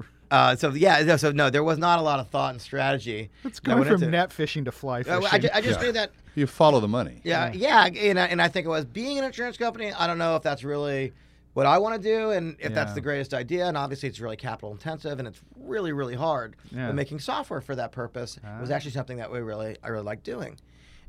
so 0.56 0.70
yeah, 0.74 1.16
so 1.18 1.32
no, 1.32 1.50
there 1.50 1.64
was 1.64 1.78
not 1.78 2.00
a 2.00 2.02
lot 2.02 2.20
of 2.20 2.30
thought 2.30 2.54
and 2.54 2.62
strategy. 2.62 3.30
It's 3.44 3.60
that 3.60 3.66
going 3.66 3.80
went 3.80 3.88
from 3.90 3.96
into 4.04 4.10
net 4.12 4.32
fishing 4.32 4.66
to 4.66 4.72
fly 4.72 5.02
Uh, 5.02 5.04
fishing. 5.22 5.28
I, 5.32 5.38
ju- 5.40 5.50
I 5.54 5.62
just 5.62 5.80
Yeah. 5.80 5.86
knew 5.86 5.92
that 5.94 6.12
you 6.36 6.48
follow 6.48 6.80
the 6.80 6.88
money. 6.88 7.22
Yeah, 7.24 7.52
yeah, 7.54 7.86
and, 7.86 8.20
I- 8.20 8.26
and 8.28 8.42
I 8.42 8.48
think 8.48 8.66
it 8.66 8.70
was 8.70 8.86
being 8.86 9.20
an 9.20 9.26
insurance 9.26 9.58
company. 9.58 9.92
I 9.92 10.08
don't 10.08 10.18
know 10.18 10.36
if 10.36 10.42
that's 10.44 10.64
really 10.64 11.14
what 11.54 11.68
I 11.68 11.78
want 11.78 12.02
to 12.02 12.02
do, 12.02 12.32
and 12.32 12.56
if 12.60 12.74
that's 12.74 12.94
the 12.94 13.02
greatest 13.02 13.34
idea. 13.34 13.68
And 13.68 13.78
obviously, 13.78 14.10
it's 14.10 14.20
really 14.20 14.38
capital 14.38 14.72
intensive, 14.72 15.20
and 15.20 15.28
it's 15.28 15.40
really, 15.56 15.92
really 15.92 16.16
hard. 16.16 16.56
Yeah. 16.72 16.88
But 16.88 16.96
making 16.96 17.20
software 17.20 17.62
for 17.62 17.76
that 17.76 17.92
purpose 17.92 18.40
was 18.60 18.72
Ah. 18.72 18.74
actually 18.74 18.92
something 18.92 19.18
that 19.18 19.32
we 19.32 19.40
really, 19.40 19.78
I 19.84 19.90
really 19.90 20.04
liked 20.06 20.24
doing, 20.24 20.58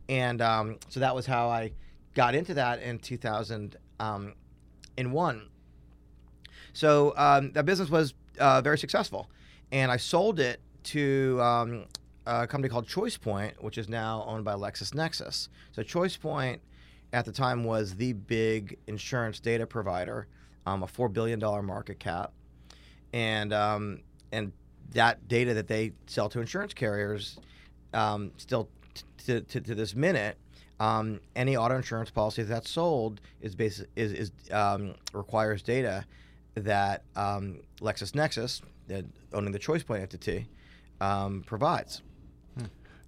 and 0.09 0.43
um, 0.43 0.79
so 0.91 1.01
that 1.01 1.15
was 1.15 1.25
how 1.25 1.49
I 1.49 1.73
got 2.15 2.35
into 2.35 2.55
that 2.55 2.83
in 2.83 2.99
2001. 2.99 3.79
Um, 4.01 4.35
in 4.99 5.13
one. 5.13 5.49
so 6.73 7.15
um, 7.17 7.53
that 7.53 7.65
business 7.65 7.89
was 7.91 8.13
uh, 8.39 8.61
very 8.61 8.79
successful, 8.79 9.31
and 9.73 9.91
I 9.91 9.97
sold 9.97 10.41
it 10.41 10.61
to 10.85 11.41
um, 11.41 11.85
a 12.27 12.47
company 12.47 12.71
called 12.71 12.87
ChoicePoint, 12.87 13.63
which 13.63 13.79
is 13.79 13.89
now 13.89 14.25
owned 14.27 14.45
by 14.45 14.55
LexisNexis. 14.55 15.49
So 15.73 15.83
ChoicePoint 15.83 16.61
at 17.13 17.25
the 17.25 17.33
time 17.33 17.65
was 17.65 17.95
the 17.95 18.13
big 18.13 18.79
insurance 18.87 19.41
data 19.41 19.67
provider, 19.67 20.27
um, 20.67 20.83
a 20.83 20.87
four 20.87 21.09
billion 21.09 21.39
dollar 21.39 21.63
market 21.63 21.99
cap, 21.99 22.33
and 23.13 23.53
um, 23.53 24.01
and 24.33 24.53
that 24.93 25.29
data 25.29 25.55
that 25.55 25.69
they 25.69 25.93
sell 26.07 26.29
to 26.29 26.41
insurance 26.41 26.75
carriers, 26.75 27.39
um, 27.93 28.33
still 28.37 28.69
to, 29.27 29.41
to, 29.43 29.61
to 29.61 29.75
this 29.75 29.95
minute, 29.95 30.37
um, 30.81 31.21
any 31.37 31.57
auto 31.57 31.77
insurance 31.77 32.11
policy 32.11 32.43
that's 32.43 32.71
sold 32.71 33.21
is 33.41 33.55
basi- 33.55 33.87
is, 33.97 34.13
is 34.13 34.33
um, 34.51 34.95
requires 35.13 35.63
data 35.63 36.05
that 36.55 37.03
um, 37.17 37.61
LexisNexis, 37.81 38.63
owning 39.33 39.53
the 39.53 39.59
ChoicePoint 39.59 40.01
entity, 40.01 40.49
um, 41.01 41.43
provides. 41.47 42.03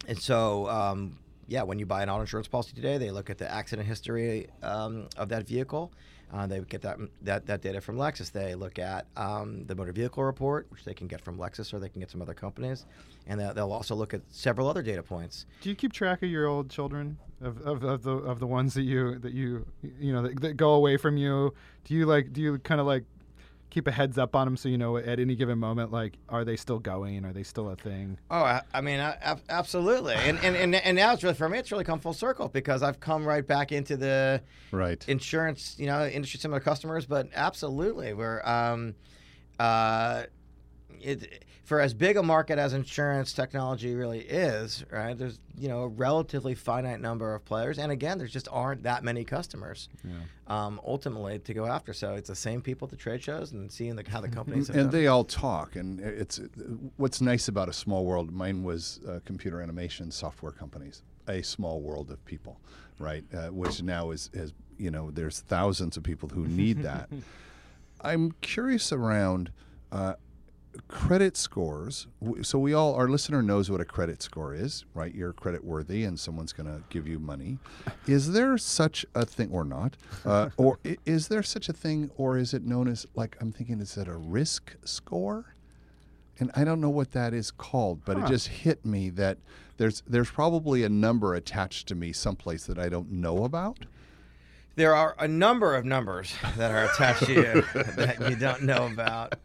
And 0.09 0.19
so 0.19 0.69
um, 0.69 1.19
yeah, 1.49 1.63
when 1.63 1.79
you 1.79 1.87
buy 1.87 2.03
an 2.03 2.11
auto 2.11 2.23
insurance 2.23 2.49
policy 2.49 2.75
today, 2.75 2.99
they 2.99 3.11
look 3.11 3.31
at 3.31 3.39
the 3.39 3.51
accident 3.51 3.87
history 3.87 4.49
um, 4.63 5.09
of 5.17 5.29
that 5.29 5.47
vehicle. 5.47 5.93
Uh, 6.33 6.45
they 6.45 6.59
get 6.61 6.83
that, 6.83 6.99
that 7.23 7.47
that 7.47 7.63
data 7.63 7.81
from 7.81 7.97
Lexis. 7.97 8.33
They 8.33 8.57
look 8.57 8.81
at 8.81 9.07
um, 9.17 9.65
the 9.67 9.77
motor 9.77 9.93
vehicle 9.93 10.25
report, 10.25 10.67
which 10.71 10.85
they 10.85 10.93
can 10.93 11.07
get 11.07 11.21
from 11.21 11.39
Lexis 11.39 11.73
or 11.73 11.79
they 11.79 11.89
can 11.89 12.01
get 12.01 12.11
some 12.11 12.21
other 12.21 12.35
companies, 12.35 12.85
and 13.29 13.39
they'll, 13.39 13.55
they'll 13.55 13.73
also 13.73 13.95
look 13.95 14.13
at 14.13 14.23
several 14.29 14.69
other 14.69 14.83
data 14.83 15.05
points. 15.05 15.47
Do 15.61 15.69
you 15.69 15.77
keep 15.77 15.93
track 15.93 16.25
of 16.25 16.29
your 16.29 16.47
old 16.47 16.69
children, 16.69 17.17
of, 17.41 17.65
of, 17.65 17.85
of 17.85 18.03
the 18.03 18.11
of 18.11 18.41
the 18.41 18.47
ones 18.47 18.75
that 18.75 18.83
you 18.83 19.21
that 19.21 19.35
you 19.35 19.67
you 20.01 20.13
know 20.13 20.23
that, 20.23 20.41
that 20.41 20.57
go 20.57 20.75
away 20.75 20.97
from 20.97 21.17
you? 21.17 21.55
Do 21.85 21.95
you 21.95 22.07
like 22.07 22.33
do 22.33 22.41
you 22.41 22.59
kind 22.59 22.81
of 22.81 22.89
like 22.89 23.05
keep 23.71 23.87
a 23.87 23.93
heads 23.93 24.17
up 24.19 24.35
on 24.35 24.47
them 24.47 24.57
so 24.57 24.69
you 24.69 24.79
know 24.79 24.97
at 24.97 25.19
any 25.19 25.35
given 25.35 25.59
moment 25.59 25.93
like 25.93 26.19
are 26.29 26.45
they 26.45 26.57
still 26.57 26.79
going? 26.79 27.25
Are 27.25 27.33
they 27.33 27.43
still 27.43 27.71
a 27.71 27.77
thing? 27.77 28.19
Oh 28.31 28.43
i, 28.43 28.63
I 28.73 28.81
mean 28.81 29.01
I, 29.01 29.37
absolutely. 29.49 30.15
And, 30.15 30.39
and 30.43 30.57
and 30.57 30.75
and 30.75 30.97
now 30.97 31.13
it's 31.13 31.23
really 31.23 31.35
for 31.35 31.49
me 31.49 31.59
it's 31.59 31.71
really 31.73 31.85
come 31.85 32.01
full 32.01 32.13
circle 32.13 32.49
because 32.49 32.83
i've 32.83 33.01
come 33.01 33.25
right 33.25 33.47
back 33.47 33.73
into 33.73 33.97
the 33.97 34.43
right. 34.73 35.05
insurance 35.09 35.77
you 35.79 35.87
know 35.87 36.07
industry 36.07 36.39
similar 36.41 36.61
customers 36.61 37.07
but 37.07 37.29
absolutely 37.35 38.15
we're 38.15 38.43
um 38.45 38.95
uh 39.59 40.25
it 41.01 41.45
for 41.67 41.81
as 41.81 41.93
big 41.95 42.17
a 42.17 42.23
market 42.23 42.61
as 42.61 42.73
insurance 42.73 43.33
technology 43.33 43.93
really 43.97 44.21
is, 44.21 44.85
right? 44.93 45.19
There's 45.19 45.41
you 45.59 45.69
know 45.69 45.83
a 45.83 45.89
relatively 45.89 46.55
finite 46.55 47.01
number 47.01 47.35
of 47.35 47.45
players, 47.45 47.81
and 47.81 47.91
again, 47.91 48.19
there 48.19 48.29
just 48.29 48.47
aren't 48.53 48.85
that 48.85 49.03
many 49.03 49.25
customers. 49.25 49.89
Yeah. 50.05 50.13
Um, 50.47 50.81
ultimately, 50.87 51.41
to 51.41 51.55
go 51.55 51.67
after, 51.67 51.93
so 51.93 52.15
it's 52.15 52.29
the 52.29 52.37
same 52.37 52.63
people 52.63 52.87
at 52.87 52.91
the 52.91 52.97
trade 52.97 53.21
shows 53.21 53.51
and 53.51 53.71
seeing 53.71 53.97
the, 53.97 54.05
how 54.09 54.21
the 54.21 54.29
companies 54.29 54.71
and 54.71 54.93
they 54.93 55.09
all 55.09 55.25
talk. 55.25 55.75
And 55.75 55.99
it's 55.99 56.41
what's 56.99 57.21
nice 57.21 57.49
about 57.49 57.69
a 57.69 57.73
small 57.73 58.05
world. 58.05 58.33
Mine 58.33 58.63
was 58.63 59.01
uh, 59.09 59.19
computer 59.25 59.61
animation 59.61 60.13
software 60.13 60.53
companies, 60.53 61.03
a 61.27 61.43
small 61.43 61.81
world 61.81 62.13
of 62.13 62.25
people, 62.25 62.61
right? 63.01 63.25
Uh, 63.35 63.49
which 63.49 63.83
now 63.83 64.13
is 64.13 64.31
is 64.33 64.55
you 64.79 64.93
know 64.93 65.11
there's 65.11 65.41
thousands 65.41 65.97
of 65.97 66.05
people 66.05 66.29
who 66.29 66.47
need 66.47 66.85
that. 66.85 67.09
I'm 68.01 68.31
curious 68.41 68.93
around. 68.93 69.51
Uh, 69.91 70.15
credit 70.89 71.37
scores. 71.37 72.07
So 72.43 72.59
we 72.59 72.75
all, 72.75 72.95
our 72.95 73.09
listener 73.09 73.43
knows 73.43 73.71
what 73.71 73.81
a 73.81 73.85
credit 73.85 74.23
score 74.23 74.55
is, 74.55 74.85
right? 74.95 75.15
You're 75.15 75.33
credit 75.33 75.65
worthy, 75.65 76.05
and 76.05 76.19
someone's 76.19 76.53
going 76.53 76.67
to 76.67 76.83
give 76.89 77.07
you 77.07 77.19
money. 77.19 77.59
Is 78.07 78.33
there 78.33 78.57
such 78.59 79.05
a 79.15 79.25
thing, 79.25 79.51
or 79.51 79.65
not? 79.65 79.97
Uh, 80.25 80.51
or 80.57 80.79
is 81.05 81.29
there 81.29 81.43
such 81.43 81.69
a 81.69 81.73
thing, 81.73 82.11
or 82.17 82.39
is 82.39 82.55
it 82.55 82.65
known 82.65 82.89
as 82.89 83.07
like 83.15 83.37
I'm 83.41 83.53
thinking, 83.53 83.81
is 83.81 83.97
it 83.97 84.09
a 84.09 84.17
risk 84.17 84.77
score? 84.85 85.55
And 86.39 86.51
I 86.55 86.65
don't 86.65 86.81
know 86.81 86.91
what 86.91 87.13
that 87.13 87.33
is 87.33 87.51
called, 87.51 88.05
but 88.05 88.19
huh. 88.19 88.27
it 88.27 88.29
just 88.29 88.49
hit 88.49 88.85
me 88.85 89.11
that 89.11 89.39
there's 89.79 90.03
there's 90.07 90.31
probably 90.31 90.85
a 90.85 90.89
number 90.89 91.35
attached 91.35 91.89
to 91.89 91.95
me 91.95 92.13
someplace 92.13 92.67
that 92.67 92.79
I 92.79 92.89
don't 92.89 93.11
know 93.11 93.45
about. 93.45 93.79
There 94.77 94.95
are 94.95 95.17
a 95.19 95.27
number 95.27 95.75
of 95.75 95.87
numbers 95.87 96.35
that 96.57 96.71
are 96.71 96.85
attached 96.85 97.25
to 97.25 97.33
you 97.33 97.63
that 97.97 98.29
you 98.29 98.37
don't 98.37 98.63
know 98.63 98.87
about 98.87 99.37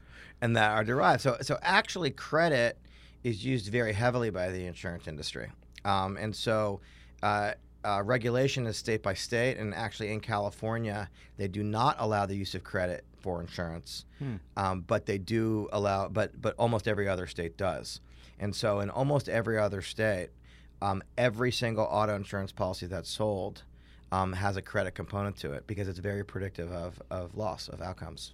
and 0.41 0.55
that 0.55 0.71
are 0.71 0.83
derived. 0.83 1.21
So, 1.21 1.37
so 1.41 1.57
actually, 1.61 2.11
credit 2.11 2.77
is 3.23 3.45
used 3.45 3.67
very 3.67 3.93
heavily 3.93 4.29
by 4.29 4.49
the 4.49 4.65
insurance 4.65 5.07
industry, 5.07 5.51
um, 5.85 6.17
and 6.17 6.35
so. 6.35 6.81
Uh, 7.23 7.53
uh, 7.83 8.01
regulation 8.05 8.67
is 8.67 8.77
state 8.77 9.01
by 9.01 9.13
state, 9.13 9.57
and 9.57 9.73
actually 9.73 10.11
in 10.11 10.19
California, 10.19 11.09
they 11.37 11.47
do 11.47 11.63
not 11.63 11.95
allow 11.97 12.27
the 12.27 12.35
use 12.35 12.53
of 12.53 12.63
credit 12.63 13.03
for 13.21 13.41
insurance, 13.41 14.05
hmm. 14.19 14.35
um, 14.55 14.81
but 14.81 15.05
they 15.05 15.17
do 15.17 15.67
allow, 15.71 16.07
but 16.07 16.39
but 16.39 16.53
almost 16.57 16.87
every 16.87 17.07
other 17.07 17.27
state 17.27 17.57
does. 17.57 18.01
And 18.39 18.55
so, 18.55 18.79
in 18.79 18.89
almost 18.89 19.29
every 19.29 19.57
other 19.57 19.81
state, 19.81 20.29
um, 20.81 21.03
every 21.17 21.51
single 21.51 21.85
auto 21.85 22.15
insurance 22.15 22.51
policy 22.51 22.87
that's 22.87 23.09
sold 23.09 23.63
um, 24.11 24.33
has 24.33 24.57
a 24.57 24.61
credit 24.61 24.91
component 24.91 25.37
to 25.37 25.53
it 25.53 25.67
because 25.67 25.87
it's 25.87 25.99
very 25.99 26.25
predictive 26.25 26.71
of, 26.71 27.01
of 27.11 27.35
loss 27.35 27.67
of 27.69 27.81
outcomes. 27.81 28.33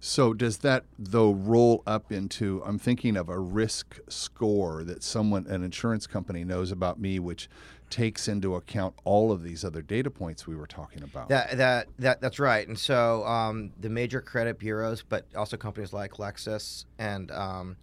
So 0.00 0.32
does 0.32 0.58
that 0.58 0.84
though 0.98 1.32
roll 1.32 1.82
up 1.86 2.12
into 2.12 2.62
I'm 2.64 2.78
thinking 2.78 3.16
of 3.16 3.28
a 3.28 3.38
risk 3.38 3.98
score 4.08 4.84
that 4.84 5.02
someone 5.02 5.46
an 5.46 5.64
insurance 5.64 6.06
company 6.06 6.44
knows 6.44 6.70
about 6.70 7.00
me 7.00 7.18
which 7.18 7.48
takes 7.90 8.28
into 8.28 8.54
account 8.54 8.94
all 9.04 9.32
of 9.32 9.42
these 9.42 9.64
other 9.64 9.82
data 9.82 10.10
points 10.10 10.46
we 10.46 10.54
were 10.54 10.66
talking 10.66 11.02
about. 11.02 11.28
That 11.28 11.56
that, 11.56 11.88
that 11.98 12.20
that's 12.20 12.38
right. 12.38 12.66
And 12.66 12.78
so 12.78 13.24
um, 13.24 13.72
the 13.80 13.88
major 13.88 14.20
credit 14.20 14.58
bureaus, 14.58 15.02
but 15.02 15.26
also 15.34 15.56
companies 15.56 15.92
like 15.92 16.12
Lexis 16.12 16.84
and 16.98 17.30
um, 17.30 17.76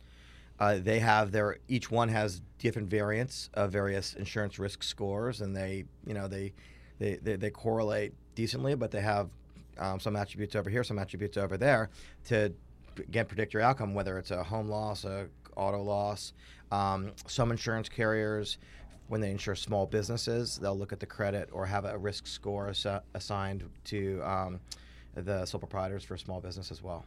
uh, 0.60 0.78
they 0.82 1.00
have 1.00 1.32
their 1.32 1.58
each 1.68 1.92
one 1.92 2.10
has 2.10 2.42
different 2.60 2.90
variants 2.90 3.50
of 3.56 3.72
various 3.72 4.14
insurance 4.14 4.58
risk 4.58 4.84
scores, 4.84 5.42
and 5.42 5.56
they 5.56 5.86
you 6.06 6.14
know 6.14 6.28
they 6.28 6.54
they, 7.00 7.16
they, 7.22 7.36
they 7.36 7.50
correlate 7.50 8.14
decently, 8.36 8.76
but 8.76 8.92
they 8.92 9.02
have 9.02 9.30
um, 9.78 10.00
some 10.00 10.16
attributes 10.16 10.56
over 10.56 10.70
here, 10.70 10.84
some 10.84 11.00
attributes 11.00 11.38
over 11.38 11.58
there 11.58 11.90
to 12.26 12.54
again 12.98 13.26
predict 13.26 13.54
your 13.54 13.62
outcome, 13.62 13.94
whether 13.94 14.18
it's 14.18 14.32
a 14.32 14.44
home 14.44 14.68
loss, 14.68 15.06
a 15.06 15.28
auto 15.56 15.82
loss. 15.82 16.34
Um, 16.72 17.12
some 17.28 17.52
insurance 17.52 17.90
carriers, 17.90 18.58
when 19.08 19.22
they 19.22 19.32
insure 19.32 19.56
small 19.56 19.86
businesses, 19.86 20.58
they'll 20.58 20.78
look 20.78 20.92
at 20.92 21.00
the 21.00 21.06
credit 21.06 21.50
or 21.52 21.66
have 21.66 21.86
a 21.86 21.98
risk 21.98 22.28
score 22.28 22.70
ass- 22.70 23.02
assigned 23.14 23.70
to 23.86 24.22
um, 24.24 24.60
the 25.16 25.46
sole 25.46 25.60
proprietors 25.60 26.04
for 26.04 26.18
small 26.18 26.42
business 26.42 26.72
as 26.72 26.82
well. 26.82 27.06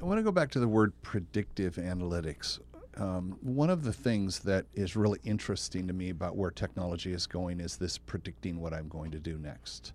I 0.00 0.04
want 0.04 0.18
to 0.18 0.22
go 0.22 0.32
back 0.32 0.50
to 0.52 0.60
the 0.60 0.68
word 0.68 0.92
predictive 1.02 1.76
analytics. 1.76 2.60
Um, 2.96 3.36
one 3.42 3.70
of 3.70 3.84
the 3.84 3.92
things 3.92 4.40
that 4.40 4.66
is 4.74 4.96
really 4.96 5.18
interesting 5.24 5.86
to 5.86 5.92
me 5.92 6.10
about 6.10 6.36
where 6.36 6.50
technology 6.50 7.12
is 7.12 7.26
going 7.26 7.60
is 7.60 7.76
this 7.76 7.98
predicting 7.98 8.60
what 8.60 8.72
I'm 8.72 8.88
going 8.88 9.10
to 9.10 9.18
do 9.18 9.36
next. 9.36 9.92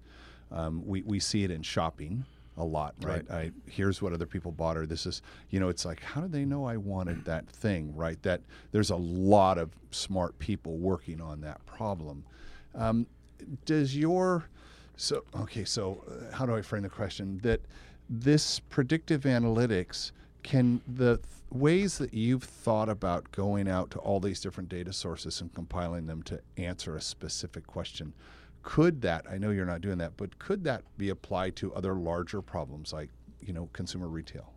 Um, 0.51 0.85
we, 0.85 1.01
we 1.03 1.19
see 1.19 1.43
it 1.43 1.51
in 1.51 1.61
shopping 1.61 2.25
a 2.57 2.63
lot, 2.63 2.95
right? 3.01 3.29
right? 3.29 3.37
I 3.37 3.69
here's 3.69 4.01
what 4.01 4.13
other 4.13 4.25
people 4.25 4.51
bought, 4.51 4.77
or 4.77 4.85
this 4.85 5.05
is, 5.05 5.21
you 5.49 5.59
know, 5.59 5.69
it's 5.69 5.85
like, 5.85 6.01
how 6.01 6.21
did 6.21 6.31
they 6.31 6.45
know 6.45 6.65
I 6.65 6.77
wanted 6.77 7.25
that 7.25 7.47
thing, 7.49 7.95
right? 7.95 8.21
That 8.23 8.41
there's 8.71 8.91
a 8.91 8.95
lot 8.95 9.57
of 9.57 9.71
smart 9.91 10.37
people 10.39 10.77
working 10.77 11.21
on 11.21 11.41
that 11.41 11.65
problem. 11.65 12.23
Um, 12.73 13.07
does 13.65 13.95
your 13.95 14.45
so 14.95 15.23
okay? 15.41 15.65
So 15.65 16.03
uh, 16.09 16.35
how 16.35 16.45
do 16.45 16.55
I 16.55 16.61
frame 16.61 16.83
the 16.83 16.89
question? 16.89 17.39
That 17.43 17.61
this 18.09 18.59
predictive 18.59 19.23
analytics 19.23 20.11
can 20.43 20.81
the 20.87 21.17
th- 21.17 21.27
ways 21.51 21.97
that 21.97 22.13
you've 22.13 22.43
thought 22.43 22.89
about 22.89 23.31
going 23.31 23.67
out 23.67 23.89
to 23.91 23.99
all 23.99 24.19
these 24.19 24.39
different 24.39 24.69
data 24.69 24.93
sources 24.93 25.41
and 25.41 25.53
compiling 25.53 26.05
them 26.05 26.21
to 26.23 26.39
answer 26.57 26.95
a 26.95 27.01
specific 27.01 27.65
question 27.65 28.13
could 28.65 29.01
that 29.01 29.25
i 29.31 29.37
know 29.37 29.51
you're 29.51 29.65
not 29.65 29.79
doing 29.79 29.97
that 29.99 30.17
but 30.17 30.37
could 30.39 30.63
that 30.63 30.83
be 30.97 31.09
applied 31.09 31.55
to 31.55 31.73
other 31.73 31.93
larger 31.93 32.41
problems 32.41 32.91
like 32.91 33.09
you 33.39 33.53
know 33.53 33.69
consumer 33.71 34.07
retail 34.07 34.51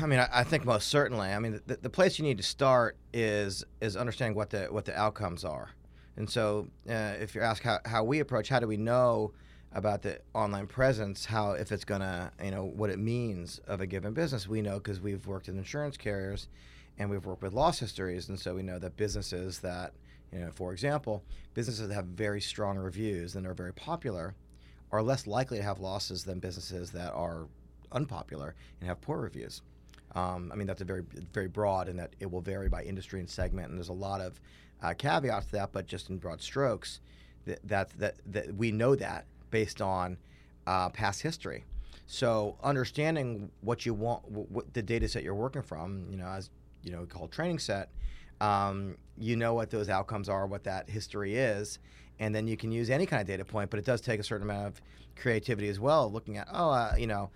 I 0.00 0.06
mean, 0.06 0.18
I, 0.18 0.28
I 0.30 0.44
think 0.44 0.66
most 0.66 0.88
certainly. 0.88 1.28
I 1.30 1.38
mean, 1.38 1.60
the, 1.66 1.76
the, 1.76 1.88
place 1.88 2.18
you 2.18 2.24
need 2.24 2.36
to 2.36 2.42
start 2.42 2.98
is 3.12 3.64
is 3.80 3.96
understanding 3.96 4.36
what 4.36 4.50
the 4.50 4.64
what 4.64 4.84
the 4.84 4.94
outcomes 4.98 5.44
are. 5.44 5.70
And 6.16 6.28
so, 6.28 6.68
uh, 6.88 7.14
if 7.20 7.34
you 7.34 7.40
ask 7.40 7.62
how, 7.62 7.78
how 7.86 8.04
we 8.04 8.20
approach, 8.20 8.50
how 8.50 8.60
do 8.60 8.66
we 8.66 8.76
know 8.76 9.32
about 9.72 10.02
the 10.02 10.20
online 10.34 10.66
presence, 10.66 11.24
how 11.24 11.52
if 11.52 11.72
it's 11.72 11.84
gonna, 11.84 12.30
you 12.44 12.50
know, 12.50 12.64
what 12.64 12.90
it 12.90 12.98
means 12.98 13.60
of 13.66 13.80
a 13.80 13.86
given 13.86 14.12
business, 14.12 14.46
we 14.46 14.60
know 14.60 14.74
because 14.74 15.00
we've 15.00 15.26
worked 15.26 15.48
in 15.48 15.56
insurance 15.56 15.96
carriers, 15.96 16.48
and 16.98 17.08
we've 17.08 17.24
worked 17.24 17.42
with 17.42 17.54
loss 17.54 17.78
histories, 17.78 18.28
and 18.28 18.38
so 18.38 18.54
we 18.54 18.62
know 18.62 18.78
that 18.78 18.96
businesses 18.98 19.60
that 19.60 19.94
you 20.32 20.40
know, 20.40 20.50
for 20.54 20.72
example, 20.72 21.22
businesses 21.54 21.88
that 21.88 21.94
have 21.94 22.06
very 22.06 22.40
strong 22.40 22.78
reviews 22.78 23.36
and 23.36 23.46
are 23.46 23.54
very 23.54 23.72
popular 23.72 24.34
are 24.90 25.02
less 25.02 25.26
likely 25.26 25.58
to 25.58 25.64
have 25.64 25.78
losses 25.78 26.24
than 26.24 26.38
businesses 26.38 26.90
that 26.92 27.12
are 27.12 27.46
unpopular 27.92 28.54
and 28.80 28.88
have 28.88 29.00
poor 29.00 29.18
reviews. 29.18 29.62
Um, 30.14 30.50
I 30.52 30.56
mean, 30.56 30.66
that's 30.66 30.82
a 30.82 30.84
very 30.84 31.02
very 31.32 31.48
broad, 31.48 31.88
and 31.88 31.98
that 31.98 32.14
it 32.20 32.30
will 32.30 32.42
vary 32.42 32.68
by 32.68 32.82
industry 32.82 33.20
and 33.20 33.28
segment, 33.28 33.68
and 33.68 33.78
there's 33.78 33.88
a 33.88 33.94
lot 33.94 34.20
of 34.20 34.40
uh, 34.82 34.92
caveats 34.94 35.46
to 35.46 35.52
that. 35.52 35.72
But 35.72 35.86
just 35.86 36.10
in 36.10 36.18
broad 36.18 36.42
strokes, 36.42 37.00
that 37.46 37.66
that 37.66 37.90
that, 37.98 38.16
that 38.26 38.54
we 38.54 38.72
know 38.72 38.94
that 38.94 39.24
based 39.50 39.80
on 39.80 40.18
uh, 40.66 40.90
past 40.90 41.22
history. 41.22 41.64
So 42.06 42.56
understanding 42.62 43.50
what 43.62 43.86
you 43.86 43.94
want, 43.94 44.30
what 44.30 44.74
the 44.74 44.82
data 44.82 45.08
set 45.08 45.22
you're 45.22 45.34
working 45.34 45.62
from, 45.62 46.06
you 46.10 46.18
know, 46.18 46.26
as 46.26 46.50
you 46.82 46.92
know, 46.92 47.06
called 47.06 47.32
training 47.32 47.58
set, 47.58 47.90
um, 48.42 48.96
you 49.16 49.36
know 49.36 49.54
what 49.54 49.70
those 49.70 49.88
outcomes 49.88 50.28
are, 50.28 50.46
what 50.46 50.64
that 50.64 50.90
history 50.90 51.36
is, 51.36 51.78
and 52.18 52.34
then 52.34 52.46
you 52.46 52.56
can 52.56 52.72
use 52.72 52.90
any 52.90 53.06
kind 53.06 53.20
of 53.20 53.26
data 53.26 53.44
point. 53.44 53.70
But 53.70 53.78
it 53.78 53.86
does 53.86 54.00
take 54.00 54.20
a 54.20 54.24
certain 54.24 54.48
amount 54.48 54.66
of 54.66 54.82
creativity 55.16 55.68
as 55.68 55.78
well, 55.78 56.10
looking 56.10 56.36
at 56.36 56.48
oh, 56.52 56.70
uh, 56.70 56.94
you 56.98 57.06
know, 57.06 57.30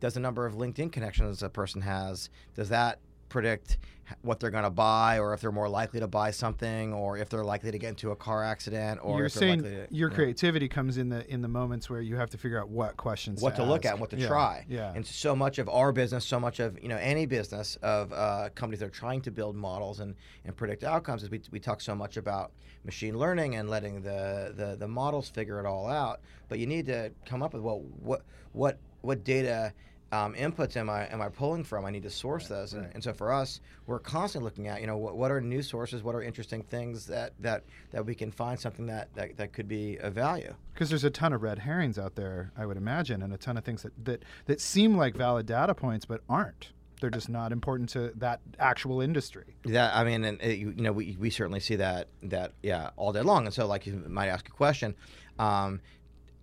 does 0.00 0.14
the 0.14 0.20
number 0.20 0.46
of 0.46 0.54
LinkedIn 0.54 0.92
connections 0.92 1.42
a 1.42 1.48
person 1.48 1.82
has 1.82 2.30
does 2.54 2.68
that 2.68 2.98
predict 3.32 3.78
what 4.20 4.38
they're 4.40 4.50
going 4.50 4.64
to 4.64 4.68
buy 4.70 5.18
or 5.18 5.32
if 5.32 5.40
they're 5.40 5.50
more 5.50 5.70
likely 5.70 5.98
to 5.98 6.06
buy 6.06 6.30
something 6.30 6.92
or 6.92 7.16
if 7.16 7.30
they're 7.30 7.44
likely 7.44 7.70
to 7.70 7.78
get 7.78 7.88
into 7.88 8.10
a 8.10 8.16
car 8.16 8.44
accident 8.44 9.00
or 9.02 9.16
you're 9.16 9.26
if 9.26 9.32
saying 9.32 9.62
likely 9.62 9.86
to, 9.86 9.86
your 9.90 10.10
creativity 10.10 10.68
comes 10.68 10.98
in 10.98 11.08
the 11.08 11.26
in 11.32 11.40
the 11.40 11.48
moments 11.48 11.88
where 11.88 12.02
you 12.02 12.16
have 12.16 12.28
to 12.28 12.36
figure 12.36 12.60
out 12.60 12.68
what 12.68 12.94
questions 12.98 13.40
what 13.40 13.56
to 13.56 13.64
look 13.64 13.86
ask. 13.86 13.94
at 13.94 13.98
what 14.00 14.10
to 14.10 14.18
Yeah, 14.18 14.26
try. 14.28 14.66
yeah. 14.68 14.92
And 14.94 15.06
so 15.06 15.34
much 15.34 15.58
of 15.58 15.66
our 15.70 15.92
business 15.92 16.26
so 16.26 16.38
much 16.38 16.60
of 16.60 16.78
you 16.82 16.88
know 16.88 16.98
any 16.98 17.24
business 17.24 17.76
of 17.82 18.12
uh, 18.12 18.50
companies 18.54 18.80
that 18.80 18.86
are 18.86 18.90
trying 18.90 19.22
to 19.22 19.30
build 19.30 19.56
models 19.56 20.00
and, 20.00 20.14
and 20.44 20.54
predict 20.54 20.84
outcomes 20.84 21.22
is 21.22 21.30
we, 21.30 21.40
we 21.50 21.58
talk 21.58 21.80
so 21.80 21.94
much 21.94 22.18
about 22.18 22.52
machine 22.84 23.16
learning 23.18 23.54
and 23.56 23.70
letting 23.70 24.02
the, 24.02 24.52
the 24.54 24.76
the 24.78 24.88
models 24.88 25.30
figure 25.30 25.58
it 25.58 25.64
all 25.66 25.88
out. 25.88 26.20
But 26.48 26.58
you 26.58 26.66
need 26.66 26.84
to 26.86 27.12
come 27.24 27.42
up 27.42 27.54
with 27.54 27.62
well 27.62 27.82
what 28.02 28.22
what 28.52 28.78
what 29.00 29.24
data 29.24 29.72
um, 30.12 30.34
inputs 30.34 30.76
am 30.76 30.88
I 30.90 31.06
am 31.06 31.20
I 31.22 31.28
pulling 31.30 31.64
from? 31.64 31.84
I 31.84 31.90
need 31.90 32.02
to 32.04 32.10
source 32.10 32.46
those, 32.46 32.74
and, 32.74 32.88
and 32.94 33.02
so 33.02 33.12
for 33.12 33.32
us, 33.32 33.60
we're 33.86 33.98
constantly 33.98 34.44
looking 34.44 34.68
at 34.68 34.80
you 34.80 34.86
know 34.86 34.96
what, 34.98 35.16
what 35.16 35.30
are 35.30 35.40
new 35.40 35.62
sources, 35.62 36.02
what 36.02 36.14
are 36.14 36.22
interesting 36.22 36.62
things 36.62 37.06
that 37.06 37.32
that 37.40 37.64
that 37.90 38.04
we 38.06 38.14
can 38.14 38.30
find 38.30 38.60
something 38.60 38.86
that 38.86 39.12
that, 39.14 39.36
that 39.38 39.52
could 39.52 39.66
be 39.68 39.96
of 39.96 40.12
value. 40.12 40.54
because 40.74 40.90
there's 40.90 41.04
a 41.04 41.10
ton 41.10 41.32
of 41.32 41.42
red 41.42 41.58
herrings 41.58 41.98
out 41.98 42.14
there 42.14 42.52
i 42.56 42.64
would 42.66 42.76
imagine 42.76 43.22
and 43.22 43.32
a 43.32 43.36
ton 43.38 43.56
of 43.56 43.64
things 43.64 43.82
that 43.82 43.92
that, 44.04 44.24
that 44.46 44.60
seem 44.60 44.96
like 44.96 45.14
valid 45.16 45.46
data 45.46 45.74
points 45.74 46.04
but 46.04 46.20
aren't 46.28 46.72
they're 47.00 47.10
just 47.10 47.28
not 47.28 47.50
important 47.50 47.88
to 47.88 48.12
that 48.16 48.40
actual 48.60 49.00
industry 49.00 49.56
Yeah, 49.64 49.90
I 49.92 50.04
mean, 50.04 50.24
and 50.24 50.40
uh, 50.42 50.46
you, 50.46 50.72
you 50.76 50.82
know, 50.82 50.92
we, 50.92 51.16
we 51.18 51.30
certainly 51.30 51.58
see 51.60 51.76
that 51.76 52.08
that 52.22 52.52
yeah 52.62 52.90
all 52.96 53.12
day 53.12 53.22
long. 53.22 53.44
And 53.46 53.52
so, 53.54 53.66
like 53.66 53.86
you 53.86 53.94
might 54.06 54.28
ask 54.28 54.48
a 54.48 54.52
question, 54.52 54.94
um, 55.38 55.80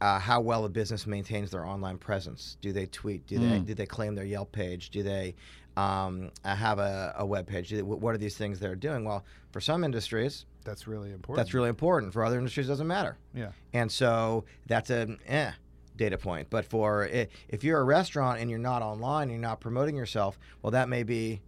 uh, 0.01 0.19
how 0.19 0.39
well 0.39 0.65
a 0.65 0.69
business 0.69 1.05
maintains 1.05 1.51
their 1.51 1.65
online 1.65 1.97
presence? 1.97 2.57
Do 2.61 2.71
they 2.71 2.85
tweet? 2.85 3.27
Do 3.27 3.37
they 3.39 3.59
do 3.59 3.73
they 3.73 3.85
claim 3.85 4.15
their 4.15 4.25
Yelp 4.25 4.51
page? 4.51 4.89
Do 4.89 5.03
they 5.03 5.35
um, 5.75 6.31
uh, 6.45 6.55
have 6.55 6.79
a, 6.79 7.15
a 7.17 7.25
web 7.25 7.47
page? 7.47 7.69
They, 7.69 7.81
what 7.81 8.13
are 8.15 8.17
these 8.17 8.37
things 8.37 8.59
they're 8.59 8.75
doing? 8.75 9.03
Well, 9.03 9.23
for 9.51 9.61
some 9.61 9.83
industries, 9.83 10.45
that's 10.63 10.87
really 10.87 11.11
important 11.11 11.37
that's 11.37 11.53
really 11.53 11.69
important. 11.69 12.13
For 12.13 12.23
other 12.23 12.37
industries, 12.37 12.67
it 12.67 12.69
doesn't 12.69 12.87
matter. 12.87 13.17
yeah 13.33 13.51
And 13.73 13.91
so 13.91 14.45
that's 14.67 14.89
a 14.89 15.17
eh 15.27 15.51
data 15.95 16.17
point. 16.17 16.49
But 16.49 16.65
for 16.65 17.05
if 17.49 17.63
you're 17.63 17.79
a 17.79 17.83
restaurant 17.83 18.39
and 18.39 18.49
you're 18.49 18.59
not 18.59 18.81
online, 18.81 19.23
and 19.23 19.31
you're 19.31 19.41
not 19.41 19.59
promoting 19.59 19.95
yourself, 19.95 20.39
well, 20.61 20.71
that 20.71 20.87
may 20.87 21.03
be 21.03 21.41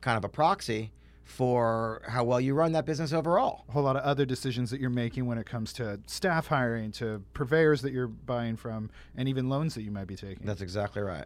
kind 0.00 0.16
of 0.16 0.24
a 0.24 0.28
proxy 0.28 0.92
for 1.24 2.02
how 2.08 2.24
well 2.24 2.40
you 2.40 2.54
run 2.54 2.72
that 2.72 2.84
business 2.84 3.12
overall. 3.12 3.64
a 3.68 3.72
whole 3.72 3.82
lot 3.82 3.96
of 3.96 4.02
other 4.02 4.24
decisions 4.24 4.70
that 4.70 4.80
you're 4.80 4.90
making 4.90 5.26
when 5.26 5.38
it 5.38 5.46
comes 5.46 5.72
to 5.74 6.00
staff 6.06 6.48
hiring 6.48 6.92
to 6.92 7.22
purveyors 7.32 7.82
that 7.82 7.92
you're 7.92 8.08
buying 8.08 8.56
from 8.56 8.90
and 9.16 9.28
even 9.28 9.48
loans 9.48 9.74
that 9.74 9.82
you 9.82 9.90
might 9.90 10.06
be 10.06 10.16
taking 10.16 10.46
That's 10.46 10.60
exactly 10.60 11.02
right. 11.02 11.24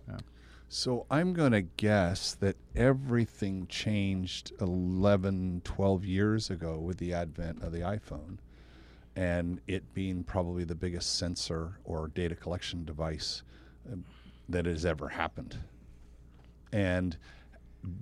So 0.69 1.07
I'm 1.11 1.33
going 1.33 1.53
to 1.53 1.63
guess 1.63 2.35
that 2.35 2.57
everything 2.75 3.67
changed 3.69 4.53
11, 4.61 5.63
12 5.65 6.05
years 6.05 6.51
ago 6.51 6.79
with 6.79 6.99
the 6.99 7.15
advent 7.15 7.63
of 7.63 7.73
the 7.73 7.81
iPhone 7.81 8.39
and 9.15 9.61
it 9.67 9.95
being 9.95 10.23
probably 10.23 10.65
the 10.65 10.75
biggest 10.75 11.19
sensor 11.19 11.79
or 11.85 12.09
data 12.09 12.35
collection 12.35 12.85
device 12.85 13.43
uh, 13.91 13.97
that 14.49 14.67
has 14.67 14.85
ever 14.85 15.09
happened. 15.09 15.59
And 16.73 17.17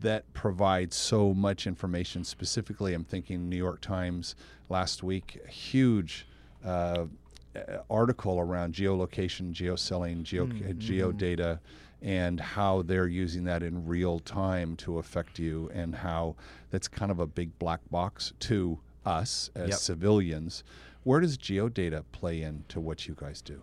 that 0.00 0.33
provides 0.33 0.97
so 0.97 1.35
much 1.35 1.66
information. 1.66 2.25
Specifically, 2.25 2.95
I'm 2.95 3.04
thinking 3.04 3.49
New 3.49 3.57
York 3.57 3.81
Times 3.81 4.35
last 4.69 5.02
week, 5.02 5.38
a 5.45 5.49
huge 5.50 6.26
uh, 6.64 7.07
uh, 7.54 7.78
article 7.90 8.38
around 8.40 8.75
geolocation, 8.75 9.52
geoselling, 9.52 10.23
geo, 10.23 10.47
geo 10.78 11.12
data, 11.12 11.61
and 12.02 12.40
how 12.40 12.83
they're 12.83 13.07
using 13.07 13.45
that 13.45 13.62
in 13.62 13.87
real 13.87 14.19
time 14.21 14.76
to 14.76 14.99
affect 14.99 15.38
you, 15.38 15.71
and 15.75 15.95
how 15.95 16.35
that's 16.71 16.88
kind 16.88 17.11
of 17.11 17.19
a 17.19 17.26
big 17.26 17.59
black 17.59 17.81
box 17.90 18.33
to 18.40 18.78
us 19.07 19.50
as 19.54 19.69
Yep. 19.71 19.78
civilians. 19.78 20.64
Where 21.02 21.21
does 21.21 21.37
geodata 21.37 22.04
play 22.12 22.40
into 22.43 22.81
what 22.81 23.07
you 23.07 23.14
guys 23.19 23.43
do? 23.43 23.62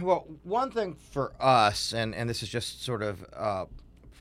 Well, 0.00 0.26
one 0.44 0.70
thing 0.70 0.94
for 0.94 1.32
us, 1.40 1.94
and, 1.94 2.14
and 2.14 2.28
this 2.28 2.42
is 2.42 2.50
just 2.50 2.82
sort 2.84 3.02
of 3.02 3.24
uh, 3.34 3.64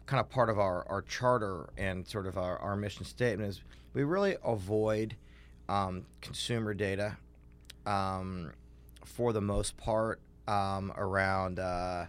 kind 0.10 0.20
of 0.20 0.28
part 0.28 0.50
of 0.50 0.58
our, 0.58 0.88
our 0.90 1.04
charter 1.04 1.70
and 1.78 2.06
sort 2.08 2.26
of 2.26 2.36
our, 2.36 2.58
our 2.58 2.76
mission 2.76 3.06
statement, 3.06 3.48
is 3.48 3.62
we 3.94 4.04
really 4.04 4.36
avoid 4.44 5.16
um, 5.70 6.04
consumer 6.20 6.74
data 6.74 7.16
um, 7.86 8.52
for 9.06 9.34
the 9.34 9.42
most 9.42 9.78
part 9.78 10.20
um, 10.48 10.92
around 10.98 11.60
uh, 11.60 12.08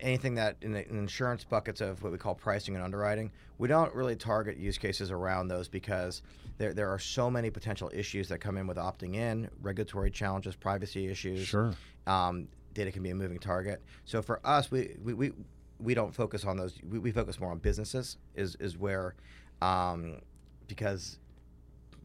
anything 0.00 0.36
that 0.36 0.56
in 0.62 0.72
the 0.72 0.88
in 0.88 0.96
insurance 0.96 1.44
buckets 1.44 1.82
of 1.82 2.02
what 2.02 2.12
we 2.12 2.16
call 2.16 2.34
pricing 2.34 2.74
and 2.74 2.82
underwriting. 2.82 3.30
We 3.58 3.68
don't 3.68 3.94
really 3.94 4.16
target 4.16 4.56
use 4.56 4.78
cases 4.78 5.10
around 5.10 5.48
those 5.48 5.68
because 5.68 6.22
there, 6.56 6.72
there 6.72 6.88
are 6.88 6.98
so 6.98 7.30
many 7.30 7.50
potential 7.50 7.90
issues 7.92 8.26
that 8.28 8.38
come 8.38 8.56
in 8.56 8.66
with 8.66 8.78
opting 8.78 9.16
in, 9.16 9.50
regulatory 9.60 10.10
challenges, 10.10 10.56
privacy 10.56 11.08
issues 11.08 11.46
Sure. 11.46 11.74
um, 12.06 12.48
data 12.72 12.90
can 12.90 13.02
be 13.02 13.10
a 13.10 13.14
moving 13.14 13.38
target. 13.38 13.82
So 14.06 14.22
for 14.22 14.40
us, 14.46 14.70
we 14.70 14.96
we, 15.04 15.12
we, 15.12 15.32
we 15.80 15.94
don't 15.94 16.14
focus 16.14 16.44
on 16.44 16.56
those. 16.56 16.78
We, 16.88 16.98
we 16.98 17.12
focus 17.12 17.38
more 17.40 17.50
on 17.50 17.58
businesses. 17.58 18.16
Is 18.34 18.56
is 18.56 18.76
where 18.76 19.14
um, 19.62 20.20
because 20.66 21.18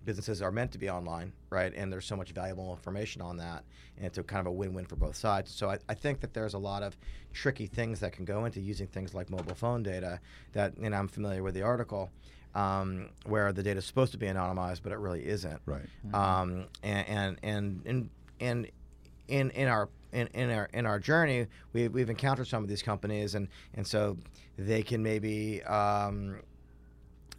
businesses 0.06 0.42
are 0.42 0.52
meant 0.52 0.72
to 0.74 0.78
be 0.78 0.90
online, 0.90 1.32
right? 1.50 1.74
And 1.76 1.92
there's 1.92 2.06
so 2.06 2.16
much 2.18 2.32
valuable 2.32 2.72
information 2.72 3.22
on 3.22 3.38
that, 3.38 3.64
and 3.98 4.06
it's 4.06 4.18
a 4.18 4.24
kind 4.24 4.42
of 4.42 4.48
a 4.48 4.52
win-win 4.52 4.86
for 4.86 4.98
both 4.98 5.16
sides. 5.16 5.50
So 5.52 5.70
I, 5.70 5.78
I 5.88 5.94
think 5.94 6.20
that 6.22 6.34
there's 6.34 6.54
a 6.56 6.58
lot 6.60 6.84
of 6.84 6.98
tricky 7.32 7.68
things 7.68 8.00
that 8.02 8.12
can 8.12 8.26
go 8.26 8.44
into 8.46 8.60
using 8.60 8.88
things 8.88 9.14
like 9.14 9.30
mobile 9.30 9.56
phone 9.56 9.82
data. 9.82 10.20
That 10.54 10.76
and 10.78 10.94
I'm 10.96 11.08
familiar 11.08 11.42
with 11.44 11.54
the 11.54 11.62
article. 11.64 12.10
Um, 12.56 13.10
where 13.26 13.52
the 13.52 13.64
data 13.64 13.80
is 13.80 13.86
supposed 13.86 14.12
to 14.12 14.20
be 14.20 14.28
anonymized, 14.28 14.82
but 14.84 14.92
it 14.92 15.00
really 15.00 15.26
isn't 15.26 15.60
Right. 15.66 15.88
um, 16.14 16.66
and 16.84 17.08
and 17.08 17.38
and 17.42 17.82
and, 17.88 18.10
and 18.40 18.68
in 19.28 19.50
in 19.50 19.68
our 19.68 19.90
in, 20.14 20.28
in 20.34 20.50
our 20.52 20.70
in 20.74 20.86
our 20.86 21.00
journey, 21.00 21.48
we've, 21.74 21.92
we've 21.92 22.10
encountered 22.10 22.48
some 22.48 22.64
of 22.64 22.70
these 22.70 22.82
companies, 22.82 23.36
and 23.36 23.48
and 23.74 23.86
so 23.86 24.18
they 24.58 24.84
can 24.84 25.02
maybe 25.02 25.64
um, 25.64 26.40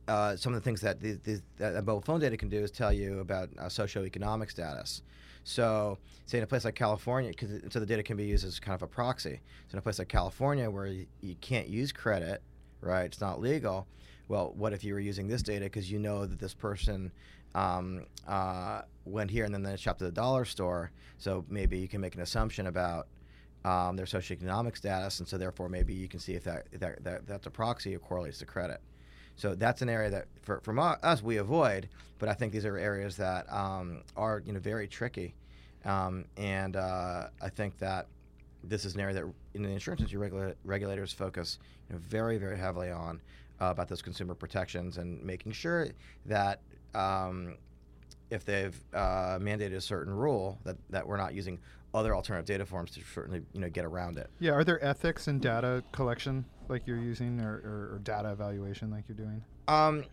uh, 0.08 0.36
some 0.36 0.52
of 0.52 0.60
the 0.60 0.64
things 0.64 0.80
that 0.80 1.00
these, 1.00 1.18
these, 1.20 1.42
that 1.56 1.74
mobile 1.84 2.00
phone 2.00 2.20
data 2.20 2.36
can 2.36 2.48
do 2.48 2.58
is 2.58 2.70
tell 2.70 2.92
you 2.92 3.20
about 3.20 3.48
uh, 3.58 3.64
socioeconomic 3.64 4.50
status. 4.50 5.02
So, 5.44 5.98
say 6.26 6.38
in 6.38 6.44
a 6.44 6.46
place 6.46 6.64
like 6.64 6.74
California, 6.74 7.30
because 7.30 7.50
so 7.70 7.78
the 7.78 7.86
data 7.86 8.02
can 8.02 8.16
be 8.16 8.24
used 8.24 8.46
as 8.46 8.58
kind 8.58 8.74
of 8.74 8.82
a 8.82 8.86
proxy. 8.86 9.40
So, 9.68 9.74
in 9.74 9.78
a 9.78 9.82
place 9.82 9.98
like 9.98 10.08
California, 10.08 10.70
where 10.70 10.86
you, 10.86 11.06
you 11.20 11.34
can't 11.40 11.68
use 11.68 11.92
credit, 11.92 12.42
right? 12.80 13.04
It's 13.04 13.20
not 13.20 13.40
legal. 13.40 13.86
Well, 14.28 14.54
what 14.56 14.72
if 14.72 14.82
you 14.82 14.94
were 14.94 15.00
using 15.00 15.28
this 15.28 15.42
data 15.42 15.66
because 15.66 15.90
you 15.90 15.98
know 15.98 16.24
that 16.24 16.38
this 16.38 16.54
person 16.54 17.12
um, 17.54 18.06
uh, 18.26 18.82
went 19.04 19.30
here 19.30 19.44
and 19.44 19.54
then 19.54 19.62
they 19.62 19.76
shopped 19.76 20.02
at 20.02 20.06
the 20.06 20.12
dollar 20.12 20.44
store? 20.44 20.90
So 21.18 21.44
maybe 21.48 21.78
you 21.78 21.88
can 21.88 22.00
make 22.00 22.14
an 22.14 22.20
assumption 22.20 22.66
about 22.66 23.08
um, 23.64 23.96
their 23.96 24.06
socioeconomic 24.06 24.76
status, 24.76 25.20
and 25.20 25.28
so 25.28 25.38
therefore 25.38 25.68
maybe 25.68 25.94
you 25.94 26.08
can 26.08 26.20
see 26.20 26.34
if 26.34 26.44
that, 26.44 26.66
that, 26.72 27.02
that 27.04 27.26
that's 27.26 27.46
a 27.46 27.50
proxy 27.50 27.94
or 27.94 27.98
correlates 27.98 28.38
to 28.38 28.46
credit. 28.46 28.80
So 29.36 29.54
that's 29.54 29.82
an 29.82 29.88
area 29.88 30.10
that 30.10 30.26
for, 30.42 30.60
from 30.60 30.78
us 30.78 31.22
we 31.22 31.38
avoid, 31.38 31.88
but 32.18 32.28
I 32.28 32.34
think 32.34 32.52
these 32.52 32.64
are 32.64 32.76
areas 32.76 33.16
that 33.16 33.50
um, 33.52 34.02
are 34.16 34.42
you 34.44 34.52
know 34.52 34.60
very 34.60 34.86
tricky, 34.86 35.34
um, 35.84 36.26
and 36.36 36.76
uh, 36.76 37.28
I 37.42 37.48
think 37.48 37.78
that 37.78 38.06
this 38.62 38.84
is 38.84 38.94
an 38.94 39.00
area 39.00 39.14
that 39.14 39.24
in 39.54 39.62
the 39.62 39.70
insurance 39.70 40.00
industry 40.00 40.18
regula- 40.18 40.54
regulators 40.64 41.12
focus 41.12 41.58
you 41.88 41.94
know, 41.94 42.00
very 42.06 42.38
very 42.38 42.56
heavily 42.56 42.90
on 42.90 43.20
uh, 43.60 43.66
about 43.66 43.88
those 43.88 44.02
consumer 44.02 44.34
protections 44.34 44.98
and 44.98 45.22
making 45.22 45.52
sure 45.52 45.88
that 46.26 46.60
um, 46.94 47.56
if 48.30 48.44
they've 48.44 48.78
uh, 48.92 49.38
mandated 49.38 49.74
a 49.74 49.80
certain 49.80 50.12
rule 50.12 50.58
that, 50.64 50.76
that 50.90 51.06
we're 51.06 51.16
not 51.16 51.34
using 51.34 51.58
other 51.92 52.14
alternative 52.14 52.46
data 52.46 52.66
forms 52.66 52.90
to 52.90 53.00
certainly 53.14 53.42
you 53.52 53.60
know 53.60 53.70
get 53.70 53.84
around 53.84 54.18
it. 54.18 54.28
Yeah, 54.40 54.52
are 54.52 54.64
there 54.64 54.84
ethics 54.84 55.28
in 55.28 55.38
data 55.38 55.82
collection 55.92 56.44
like 56.68 56.86
you're 56.86 56.98
using, 56.98 57.40
or, 57.40 57.54
or, 57.64 57.94
or 57.94 58.00
data 58.02 58.32
evaluation 58.32 58.90
like 58.90 59.04
you're 59.08 59.16
doing? 59.16 59.42
Um, 59.68 60.04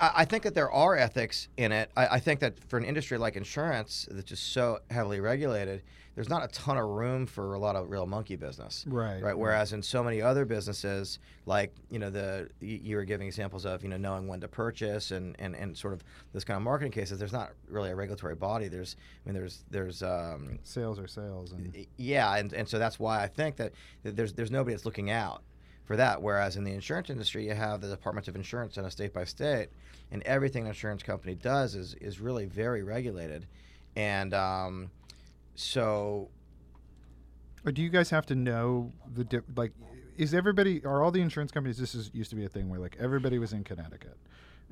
I, 0.00 0.24
think 0.24 0.44
that 0.44 0.54
there 0.54 0.70
are 0.70 0.96
ethics 0.96 1.48
in 1.56 1.72
it. 1.72 1.90
I, 1.96 2.06
I 2.06 2.20
think 2.20 2.40
that 2.40 2.62
for 2.68 2.78
an 2.78 2.84
industry 2.84 3.18
like 3.18 3.36
insurance, 3.36 4.08
that's 4.10 4.28
just 4.28 4.52
so 4.52 4.78
heavily 4.90 5.20
regulated, 5.20 5.82
there's 6.14 6.28
not 6.28 6.44
a 6.44 6.48
ton 6.48 6.76
of 6.76 6.86
room 6.86 7.26
for 7.26 7.54
a 7.54 7.58
lot 7.58 7.76
of 7.76 7.90
real 7.90 8.06
monkey 8.06 8.36
business. 8.36 8.84
Right. 8.88 9.22
Right. 9.22 9.36
Whereas 9.36 9.72
in 9.72 9.82
so 9.82 10.02
many 10.02 10.20
other 10.20 10.44
businesses, 10.44 11.18
like 11.46 11.74
you 11.90 11.98
know 11.98 12.10
the 12.10 12.48
you, 12.60 12.96
were 12.96 13.04
giving 13.04 13.26
examples 13.26 13.64
of 13.64 13.82
you 13.82 13.88
know 13.88 13.96
knowing 13.96 14.26
when 14.26 14.40
to 14.40 14.48
purchase 14.48 15.12
and, 15.12 15.36
and, 15.38 15.54
and 15.54 15.76
sort 15.76 15.92
of 15.92 16.02
this 16.32 16.44
kind 16.44 16.56
of 16.56 16.62
marketing 16.62 16.92
cases, 16.92 17.18
there's 17.18 17.32
not 17.32 17.52
really 17.68 17.90
a 17.90 17.96
regulatory 17.96 18.34
body. 18.34 18.68
There's 18.68 18.96
I 19.24 19.28
mean 19.28 19.34
there's 19.34 19.64
there's 19.70 20.02
um, 20.02 20.58
Sales 20.62 20.98
or 20.98 21.06
sales, 21.06 21.52
and 21.52 21.86
yeah, 21.96 22.36
and, 22.36 22.52
and 22.52 22.68
so 22.68 22.78
that's 22.78 22.98
why 22.98 23.22
I 23.22 23.26
think 23.26 23.56
that, 23.56 23.72
that 24.02 24.16
there's 24.16 24.32
there's 24.32 24.50
nobody 24.50 24.74
that's 24.74 24.84
looking 24.84 25.10
out 25.10 25.42
for 25.90 25.96
that. 25.96 26.22
Whereas 26.22 26.56
in 26.56 26.62
the 26.62 26.70
insurance 26.70 27.10
industry, 27.10 27.48
you 27.48 27.54
have 27.54 27.80
the 27.80 27.88
Department 27.88 28.28
of 28.28 28.36
Insurance 28.36 28.78
on 28.78 28.84
a 28.84 28.90
state 28.92 29.12
by 29.12 29.24
state, 29.24 29.70
and 30.12 30.22
everything 30.22 30.62
an 30.62 30.68
insurance 30.68 31.02
company 31.02 31.34
does 31.34 31.74
is 31.74 31.94
is 31.94 32.20
really 32.20 32.44
very 32.44 32.84
regulated, 32.84 33.44
and 33.96 34.32
um, 34.32 34.88
so 35.56 36.28
Or 37.64 37.72
do 37.72 37.82
you 37.82 37.90
guys 37.90 38.10
have 38.10 38.26
to 38.26 38.34
know 38.34 38.92
the 39.14 39.24
dip, 39.24 39.44
like 39.56 39.72
is 40.16 40.32
everybody 40.34 40.84
are 40.84 41.02
all 41.02 41.10
the 41.10 41.20
insurance 41.20 41.50
companies? 41.50 41.78
This 41.78 41.94
is 41.94 42.10
used 42.14 42.30
to 42.30 42.36
be 42.36 42.44
a 42.44 42.48
thing 42.48 42.68
where 42.68 42.80
like 42.80 42.96
everybody 42.98 43.38
was 43.38 43.52
in 43.52 43.64
Connecticut. 43.64 44.16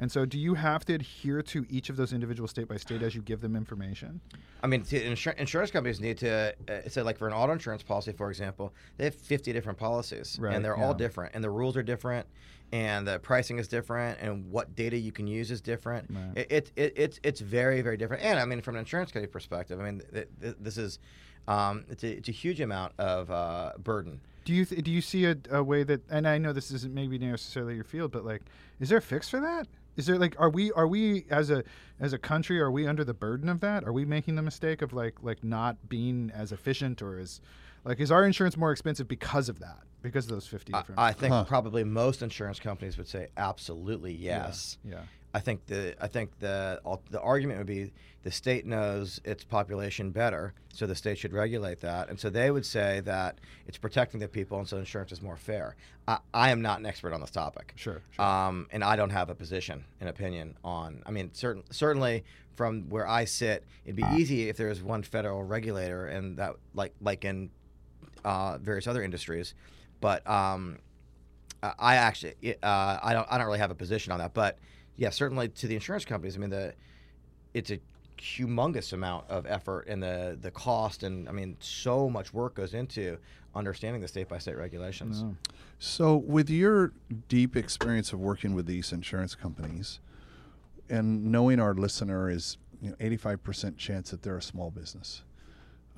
And 0.01 0.11
so, 0.13 0.25
do 0.25 0.39
you 0.39 0.55
have 0.55 0.85
to 0.87 0.95
adhere 0.95 1.43
to 1.43 1.67
each 1.69 1.91
of 1.91 1.97
those 1.97 2.13
individual 2.13 2.47
state 2.47 2.69
by 2.69 2.77
state 2.77 3.03
as 3.03 3.15
you 3.15 3.23
give 3.23 3.41
them 3.41 3.57
information? 3.57 4.21
I 4.63 4.69
mean, 4.69 4.83
insur- 4.83 5.35
insurance 5.37 5.71
companies 5.71 6.01
need 6.01 6.19
to. 6.19 6.55
Uh, 6.69 6.89
so, 6.89 7.03
like 7.03 7.19
for 7.19 7.27
an 7.27 7.35
auto 7.35 7.53
insurance 7.53 7.83
policy, 7.83 8.13
for 8.13 8.31
example, 8.31 8.73
they 8.97 9.05
have 9.05 9.15
50 9.15 9.53
different 9.53 9.79
policies, 9.79 10.39
Right, 10.41 10.55
and 10.55 10.65
they're 10.65 10.77
yeah. 10.77 10.85
all 10.85 10.95
different, 10.95 11.35
and 11.35 11.43
the 11.43 11.51
rules 11.51 11.77
are 11.77 11.83
different, 11.83 12.27
and 12.71 13.09
the 13.09 13.19
pricing 13.19 13.59
is 13.59 13.67
different, 13.67 14.21
and 14.21 14.51
what 14.51 14.77
data 14.77 14.97
you 14.97 15.11
can 15.11 15.27
use 15.27 15.51
is 15.51 15.61
different. 15.61 16.09
Right. 16.11 16.37
It, 16.37 16.53
it, 16.53 16.73
it, 16.77 16.93
it's 16.97 17.21
it's 17.25 17.41
very 17.41 17.83
very 17.83 17.97
different. 17.97 18.23
And 18.23 18.39
I 18.39 18.45
mean, 18.45 18.61
from 18.61 18.77
an 18.77 18.81
insurance 18.81 19.11
company 19.11 19.31
perspective, 19.31 19.81
I 19.81 19.85
mean, 19.85 20.03
th- 20.13 20.29
th- 20.41 20.57
this 20.61 20.79
is 20.79 21.01
um, 21.49 21.85
it's 21.89 22.05
a 22.05 22.19
it's 22.19 22.29
a 22.29 22.33
huge 22.33 22.61
amount 22.61 22.93
of 22.99 23.31
uh, 23.33 23.73
burden. 23.79 24.21
Do 24.45 24.55
you 24.55 24.65
th- 24.65 24.85
do 24.85 24.91
you 24.93 25.01
see 25.01 25.25
a, 25.25 25.37
a 25.51 25.63
way 25.63 25.83
that? 25.83 26.03
And 26.09 26.29
I 26.29 26.39
know 26.39 26.53
this 26.53 26.71
isn't 26.71 26.95
maybe 26.95 27.19
necessarily 27.19 27.75
your 27.75 27.85
field, 27.85 28.13
but 28.13 28.25
like, 28.25 28.43
is 28.79 28.91
there 28.91 28.99
a 28.99 29.03
fix 29.03 29.29
for 29.29 29.41
that? 29.41 29.67
Is 29.99 30.07
there 30.07 30.17
like, 30.17 30.37
are 30.39 30.49
we 30.49 30.71
are 30.73 30.87
we 30.87 31.27
as 31.29 31.51
a 31.51 31.65
as 31.99 32.13
a 32.13 32.19
country 32.19 32.61
are 32.61 32.71
we 32.71 32.87
under 32.87 33.03
the 33.03 33.13
burden 33.13 33.49
of 33.49 33.59
that? 33.61 33.83
Are 33.83 33.93
we 33.93 34.05
making 34.05 34.37
the 34.37 34.43
mistake 34.43 34.81
of 34.81 34.93
like 34.93 35.17
like 35.23 35.43
not 35.43 35.89
being 35.89 36.31
as 36.33 36.53
efficient 36.53 37.03
or 37.03 37.19
as 37.19 37.41
like 37.85 37.99
is 37.99 38.13
our 38.13 38.25
insurance 38.25 38.57
more 38.57 38.71
expensive 38.71 39.09
because 39.09 39.49
of 39.49 39.59
that? 39.59 39.88
Because 40.03 40.27
of 40.27 40.31
those 40.33 40.47
fifty 40.47 40.73
I, 40.73 40.81
different. 40.81 41.01
I 41.01 41.13
think 41.13 41.33
Huh. 41.33 41.45
probably 41.45 41.85
most 41.85 42.23
insurance 42.23 42.61
companies 42.61 42.97
would 42.99 43.09
say 43.09 43.29
absolutely 43.37 44.13
yes. 44.15 44.79
Yeah. 44.85 45.03
I 45.35 45.41
think 45.41 45.67
the 45.67 45.95
I 46.03 46.07
think 46.09 46.39
the 46.39 46.81
the 47.11 47.21
argument 47.21 47.59
would 47.59 47.67
be 47.67 47.93
the 48.23 48.31
state 48.31 48.65
knows 48.67 49.21
its 49.25 49.45
population 49.45 50.11
better, 50.11 50.55
so 50.73 50.87
the 50.87 50.95
state 50.95 51.19
should 51.19 51.33
regulate 51.33 51.81
that, 51.81 52.09
and 52.09 52.19
so 52.19 52.31
they 52.31 52.51
would 52.51 52.65
say 52.67 53.01
that 53.01 53.39
it's 53.67 53.79
protecting 53.79 54.21
the 54.21 54.29
people, 54.29 54.59
and 54.59 54.67
so 54.67 54.79
insurance 54.79 55.13
is 55.13 55.21
more 55.23 55.37
fair. 55.37 55.77
I, 56.09 56.19
I 56.35 56.51
am 56.51 56.63
not 56.63 56.81
an 56.81 56.87
expert 56.87 57.13
on 57.13 57.21
this 57.21 57.31
topic, 57.31 57.73
Sure. 57.77 58.01
sure. 58.11 58.25
um, 58.25 58.67
and 58.73 58.83
I 58.83 58.97
don't 58.97 59.11
have 59.11 59.31
a 59.31 59.35
position, 59.35 59.85
an 60.01 60.09
opinion 60.09 60.57
on. 60.65 61.03
I 61.07 61.11
mean, 61.11 61.31
certain, 61.35 61.63
certainly 61.71 62.25
from 62.57 62.89
where 62.89 63.07
I 63.07 63.25
sit, 63.25 63.65
it'd 63.85 63.97
be 63.97 64.05
easy 64.17 64.49
if 64.49 64.57
there 64.57 64.69
was 64.69 64.83
one 64.83 65.03
federal 65.03 65.45
regulator, 65.45 66.07
and 66.07 66.39
that 66.39 66.55
like 66.75 66.95
like 67.01 67.25
in 67.25 67.51
uh, 68.25 68.59
various 68.59 68.87
other 68.87 69.03
industries, 69.03 69.55
but 70.01 70.29
um, 70.29 70.79
I- 71.63 71.97
actually 71.97 72.35
uh, 72.63 72.99
I 73.03 73.13
don't 73.13 73.27
I 73.31 73.39
don't 73.39 73.47
really 73.47 73.59
have 73.59 73.71
a 73.71 73.75
position 73.77 74.13
on 74.13 74.19
that, 74.19 74.35
but 74.35 74.59
yeah, 74.97 75.11
certainly 75.11 75.49
to 75.49 75.67
the 75.67 75.75
insurance 75.75 76.05
companies. 76.05 76.37
I 76.37 76.41
mean, 76.41 76.51
the 76.51 76.75
it's 77.55 77.71
a 77.71 77.79
humongous 78.19 78.93
amount 78.93 79.29
of 79.29 79.47
effort 79.47 79.87
and 79.89 80.03
the 80.03 80.37
the 80.41 80.51
cost, 80.51 81.03
and 81.03 81.29
I 81.29 81.33
mean, 81.33 81.57
so 81.61 82.09
much 82.11 82.33
work 82.33 82.55
goes 82.55 82.75
into 82.75 83.19
understanding 83.55 84.03
the 84.03 84.09
state 84.09 84.29
by 84.29 84.39
state 84.39 84.57
regulations. 84.57 85.23
No. 85.23 85.37
So, 85.79 86.17
with 86.17 86.51
your 86.51 86.93
deep 87.29 87.57
experience 87.57 88.13
of 88.13 88.21
working 88.21 88.55
with 88.55 88.67
these 88.67 88.93
insurance 88.93 89.35
companies, 89.35 90.01
and 90.89 91.27
knowing 91.27 91.61
our 91.61 91.75
listener 91.75 92.31
is 92.31 92.59
you 92.81 92.91
know, 92.91 92.97
85% 92.97 93.77
chance 93.77 94.11
that 94.11 94.23
they're 94.23 94.37
a 94.37 94.43
small 94.43 94.71
business, 94.71 95.23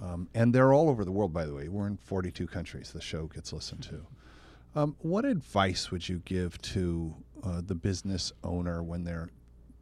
um, 0.00 0.28
and 0.34 0.54
they're 0.54 0.72
all 0.72 0.88
over 0.88 1.04
the 1.04 1.12
world, 1.12 1.32
by 1.32 1.44
the 1.44 1.54
way. 1.54 1.68
We're 1.68 1.86
in 1.86 1.98
42 1.98 2.46
countries. 2.46 2.90
The 2.90 3.00
show 3.00 3.26
gets 3.26 3.52
listened 3.52 3.82
to. 3.84 4.06
Um, 4.74 4.96
what 5.00 5.24
advice 5.24 5.90
would 5.90 6.08
you 6.08 6.22
give 6.24 6.60
to 6.62 7.14
uh, 7.42 7.60
the 7.66 7.74
business 7.74 8.32
owner 8.44 8.82
when 8.82 9.04
they're 9.04 9.28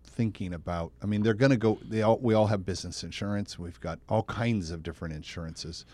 thinking 0.03 0.55
about? 0.55 0.93
I 1.03 1.07
mean, 1.07 1.23
they're 1.23 1.35
going 1.35 1.51
to 1.51 1.57
go. 1.57 1.79
They 1.87 2.03
all 2.03 2.19
we 2.19 2.35
all 2.35 2.47
have 2.47 2.65
business 2.65 3.05
insurance. 3.05 3.59
We've 3.59 3.81
got 3.81 3.99
all 4.09 4.23
kinds 4.25 4.71
of 4.71 4.83
different 4.83 5.15
insurances. 5.15 5.85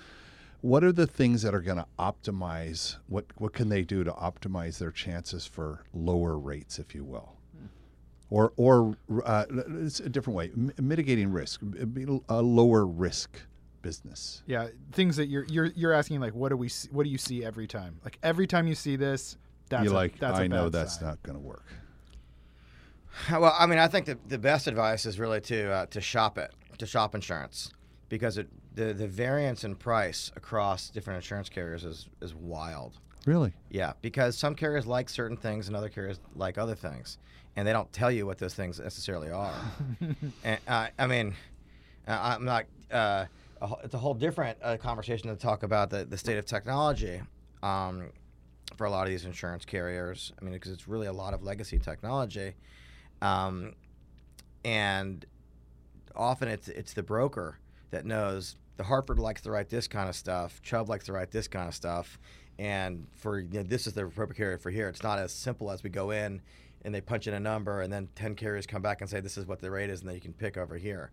What 0.60 0.82
are 0.82 0.92
the 0.92 1.06
things 1.06 1.42
that 1.42 1.54
are 1.54 1.60
going 1.60 1.78
to 1.78 1.86
optimize? 1.98 2.96
What 3.08 3.26
what 3.36 3.52
can 3.52 3.68
they 3.68 3.82
do 3.82 4.04
to 4.04 4.12
optimize 4.12 4.78
their 4.78 4.92
chances 4.92 5.44
for 5.44 5.84
lower 5.92 6.38
rates, 6.38 6.78
if 6.78 6.94
you 6.94 7.04
will? 7.04 7.32
Or, 8.30 8.52
or 8.56 8.96
uh, 9.24 9.44
it's 9.82 10.00
a 10.00 10.08
different 10.08 10.36
way, 10.36 10.50
m- 10.56 10.72
mitigating 10.80 11.30
risk, 11.30 11.60
a 12.28 12.42
lower 12.42 12.84
risk 12.84 13.38
business. 13.84 14.42
Yeah, 14.46 14.68
things 14.92 15.16
that 15.16 15.28
you're 15.28 15.44
you're 15.44 15.66
you're 15.66 15.92
asking 15.92 16.20
like, 16.20 16.34
what 16.34 16.48
do 16.48 16.56
we 16.56 16.68
see, 16.68 16.88
what 16.90 17.04
do 17.04 17.10
you 17.10 17.18
see 17.18 17.44
every 17.44 17.68
time? 17.68 18.00
Like 18.02 18.18
every 18.22 18.48
time 18.48 18.66
you 18.66 18.74
see 18.74 18.96
this, 18.96 19.36
that's 19.68 19.84
You're 19.84 19.92
a, 19.92 19.96
like, 19.96 20.18
that's 20.18 20.38
a 20.38 20.42
I 20.42 20.46
know 20.46 20.64
bad 20.64 20.72
that's 20.72 20.98
sign. 20.98 21.08
not 21.08 21.22
going 21.22 21.38
to 21.38 21.44
work. 21.44 21.66
Well, 23.30 23.54
I 23.56 23.66
mean, 23.66 23.78
I 23.78 23.86
think 23.86 24.06
the, 24.06 24.18
the 24.26 24.38
best 24.38 24.66
advice 24.66 25.06
is 25.06 25.20
really 25.20 25.40
to 25.42 25.70
uh, 25.70 25.86
to 25.86 26.00
shop 26.00 26.36
it, 26.36 26.50
to 26.78 26.86
shop 26.86 27.14
insurance, 27.14 27.70
because 28.08 28.38
it, 28.38 28.48
the 28.74 28.92
the 28.92 29.06
variance 29.06 29.62
in 29.62 29.76
price 29.76 30.32
across 30.34 30.90
different 30.90 31.18
insurance 31.18 31.48
carriers 31.48 31.84
is 31.84 32.08
is 32.20 32.34
wild. 32.34 32.98
Really? 33.24 33.54
Yeah, 33.70 33.92
because 34.02 34.36
some 34.36 34.56
carriers 34.56 34.84
like 34.84 35.08
certain 35.08 35.36
things 35.36 35.68
and 35.68 35.76
other 35.76 35.88
carriers 35.88 36.18
like 36.34 36.58
other 36.58 36.74
things, 36.74 37.18
and 37.54 37.68
they 37.68 37.72
don't 37.72 37.90
tell 37.92 38.10
you 38.10 38.26
what 38.26 38.38
those 38.38 38.54
things 38.54 38.80
necessarily 38.80 39.30
are. 39.30 39.54
and 40.42 40.58
uh, 40.66 40.88
I 40.98 41.06
mean, 41.06 41.34
uh, 42.08 42.18
I'm 42.20 42.44
not. 42.44 42.64
A, 43.64 43.74
it's 43.84 43.94
a 43.94 43.98
whole 43.98 44.14
different 44.14 44.58
uh, 44.62 44.76
conversation 44.76 45.30
to 45.30 45.36
talk 45.36 45.62
about 45.62 45.88
the, 45.90 46.04
the 46.04 46.18
state 46.18 46.38
of 46.38 46.44
technology 46.44 47.22
um, 47.62 48.10
for 48.76 48.84
a 48.86 48.90
lot 48.90 49.04
of 49.04 49.08
these 49.08 49.24
insurance 49.24 49.64
carriers. 49.64 50.32
I 50.38 50.44
mean, 50.44 50.52
because 50.52 50.72
it's 50.72 50.86
really 50.86 51.06
a 51.06 51.12
lot 51.12 51.32
of 51.32 51.42
legacy 51.42 51.78
technology, 51.78 52.54
um, 53.22 53.72
and 54.64 55.24
often 56.14 56.48
it's 56.48 56.68
it's 56.68 56.92
the 56.92 57.02
broker 57.02 57.58
that 57.90 58.04
knows 58.04 58.56
the 58.76 58.84
Hartford 58.84 59.18
likes 59.18 59.40
to 59.42 59.50
write 59.50 59.70
this 59.70 59.88
kind 59.88 60.08
of 60.08 60.16
stuff, 60.16 60.60
Chubb 60.62 60.88
likes 60.88 61.06
to 61.06 61.12
write 61.12 61.30
this 61.30 61.48
kind 61.48 61.68
of 61.68 61.74
stuff, 61.74 62.18
and 62.58 63.06
for 63.14 63.40
you 63.40 63.48
know, 63.54 63.62
this 63.62 63.86
is 63.86 63.94
the 63.94 64.04
appropriate 64.04 64.36
carrier 64.36 64.58
for 64.58 64.70
here. 64.70 64.88
It's 64.88 65.02
not 65.02 65.18
as 65.18 65.32
simple 65.32 65.70
as 65.70 65.82
we 65.82 65.90
go 65.90 66.10
in 66.10 66.42
and 66.84 66.94
they 66.94 67.00
punch 67.00 67.26
in 67.26 67.34
a 67.34 67.40
number, 67.40 67.80
and 67.80 67.90
then 67.92 68.08
ten 68.14 68.34
carriers 68.34 68.66
come 68.66 68.82
back 68.82 69.00
and 69.00 69.08
say 69.08 69.20
this 69.20 69.38
is 69.38 69.46
what 69.46 69.60
the 69.60 69.70
rate 69.70 69.88
is, 69.88 70.00
and 70.00 70.08
then 70.08 70.14
you 70.14 70.20
can 70.20 70.34
pick 70.34 70.58
over 70.58 70.76
here. 70.76 71.10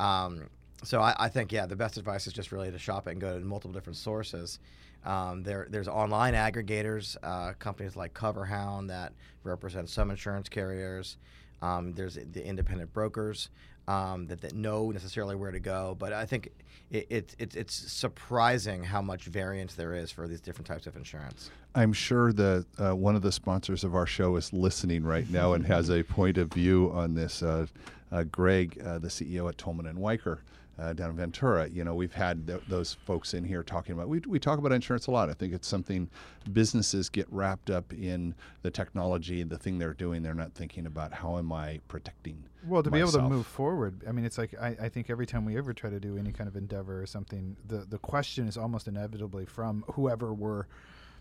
Um, 0.00 0.48
so 0.82 1.00
I, 1.00 1.14
I 1.18 1.28
think 1.28 1.52
yeah, 1.52 1.66
the 1.66 1.76
best 1.76 1.96
advice 1.96 2.26
is 2.26 2.32
just 2.32 2.52
really 2.52 2.70
to 2.70 2.78
shop 2.78 3.06
it 3.06 3.12
and 3.12 3.20
go 3.20 3.38
to 3.38 3.44
multiple 3.44 3.72
different 3.72 3.96
sources. 3.96 4.58
Um, 5.04 5.42
there, 5.42 5.66
there's 5.70 5.88
online 5.88 6.34
aggregators, 6.34 7.16
uh, 7.22 7.52
companies 7.58 7.96
like 7.96 8.12
CoverHound 8.12 8.88
that 8.88 9.12
represent 9.44 9.88
some 9.88 10.10
insurance 10.10 10.48
carriers. 10.48 11.16
Um, 11.62 11.92
there's 11.92 12.14
the 12.14 12.44
independent 12.44 12.92
brokers 12.92 13.48
um, 13.88 14.26
that, 14.26 14.40
that 14.40 14.54
know 14.54 14.90
necessarily 14.90 15.36
where 15.36 15.52
to 15.52 15.60
go. 15.60 15.96
But 15.98 16.12
I 16.12 16.26
think 16.26 16.50
it, 16.90 17.06
it, 17.08 17.36
it, 17.38 17.56
it's 17.56 17.74
surprising 17.74 18.82
how 18.82 19.00
much 19.00 19.24
variance 19.24 19.74
there 19.74 19.94
is 19.94 20.10
for 20.10 20.26
these 20.26 20.40
different 20.40 20.66
types 20.66 20.86
of 20.86 20.96
insurance. 20.96 21.50
I'm 21.74 21.92
sure 21.92 22.32
that 22.32 22.66
uh, 22.78 22.96
one 22.96 23.16
of 23.16 23.22
the 23.22 23.32
sponsors 23.32 23.84
of 23.84 23.94
our 23.94 24.06
show 24.06 24.36
is 24.36 24.52
listening 24.52 25.04
right 25.04 25.28
now 25.30 25.52
and 25.52 25.64
has 25.66 25.90
a 25.90 26.02
point 26.02 26.38
of 26.38 26.52
view 26.52 26.90
on 26.92 27.14
this. 27.14 27.42
Uh, 27.42 27.66
uh, 28.12 28.22
Greg, 28.24 28.80
uh, 28.84 28.98
the 28.98 29.08
CEO 29.08 29.48
at 29.48 29.58
Tolman 29.58 29.86
and 29.86 29.98
Wiker. 29.98 30.40
Uh, 30.78 30.92
down 30.92 31.08
in 31.08 31.16
Ventura, 31.16 31.66
you 31.68 31.82
know, 31.82 31.94
we've 31.94 32.12
had 32.12 32.46
th- 32.46 32.60
those 32.68 32.98
folks 33.06 33.32
in 33.32 33.42
here 33.44 33.62
talking 33.62 33.94
about. 33.94 34.10
We, 34.10 34.18
we 34.26 34.38
talk 34.38 34.58
about 34.58 34.72
insurance 34.72 35.06
a 35.06 35.10
lot. 35.10 35.30
I 35.30 35.32
think 35.32 35.54
it's 35.54 35.66
something 35.66 36.10
businesses 36.52 37.08
get 37.08 37.26
wrapped 37.30 37.70
up 37.70 37.94
in 37.94 38.34
the 38.60 38.70
technology, 38.70 39.42
the 39.42 39.56
thing 39.56 39.78
they're 39.78 39.94
doing. 39.94 40.22
They're 40.22 40.34
not 40.34 40.52
thinking 40.52 40.84
about 40.84 41.14
how 41.14 41.38
am 41.38 41.50
I 41.50 41.80
protecting. 41.88 42.44
Well, 42.66 42.82
to 42.82 42.90
be 42.90 42.98
able 42.98 43.12
to 43.12 43.22
move 43.22 43.46
forward, 43.46 44.02
I 44.06 44.12
mean, 44.12 44.26
it's 44.26 44.36
like 44.36 44.54
I, 44.60 44.76
I 44.78 44.88
think 44.90 45.08
every 45.08 45.24
time 45.24 45.46
we 45.46 45.56
ever 45.56 45.72
try 45.72 45.88
to 45.88 45.98
do 45.98 46.18
any 46.18 46.30
kind 46.30 46.46
of 46.46 46.56
endeavor 46.56 47.00
or 47.00 47.06
something, 47.06 47.56
the 47.66 47.86
the 47.88 47.98
question 47.98 48.46
is 48.46 48.58
almost 48.58 48.86
inevitably 48.86 49.46
from 49.46 49.82
whoever 49.92 50.34
we're 50.34 50.64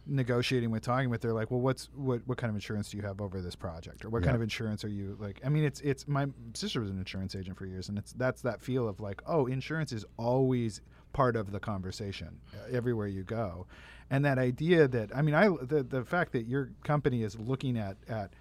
negotiating 0.07 0.71
with, 0.71 0.83
talking 0.83 1.09
with. 1.09 1.21
They're 1.21 1.33
like, 1.33 1.51
well, 1.51 1.59
what's 1.59 1.89
what 1.95 2.21
what 2.25 2.37
kind 2.37 2.49
of 2.49 2.55
insurance 2.55 2.89
do 2.89 2.97
you 2.97 3.03
have 3.03 3.21
over 3.21 3.41
this 3.41 3.55
project, 3.55 4.05
or 4.05 4.09
what 4.09 4.23
kind 4.23 4.35
of 4.35 4.41
insurance 4.41 4.83
are 4.83 4.89
you 4.89 5.17
like? 5.19 5.41
I 5.45 5.49
mean, 5.49 5.63
it's 5.63 5.81
it's 5.81 6.07
my 6.07 6.27
sister 6.53 6.79
was 6.79 6.89
an 6.89 6.97
insurance 6.97 7.35
agent 7.35 7.57
for 7.57 7.65
years, 7.65 7.89
and 7.89 7.97
it's 7.97 8.13
that's 8.13 8.41
that 8.41 8.61
feel 8.61 8.87
of 8.87 8.99
like, 8.99 9.21
oh, 9.25 9.47
insurance 9.47 9.91
is 9.91 10.05
always 10.17 10.81
part 11.13 11.35
of 11.35 11.51
the 11.51 11.59
conversation 11.59 12.39
uh, 12.53 12.75
everywhere 12.75 13.07
you 13.07 13.23
go, 13.23 13.67
and 14.09 14.23
that 14.25 14.37
idea 14.37 14.87
that 14.87 15.15
I 15.15 15.21
mean, 15.21 15.35
I 15.35 15.49
the 15.49 15.83
the 15.83 16.03
fact 16.03 16.31
that 16.33 16.47
your 16.47 16.71
company 16.83 17.23
is 17.23 17.37
looking 17.39 17.77
at 17.77 17.97
at 18.07 18.33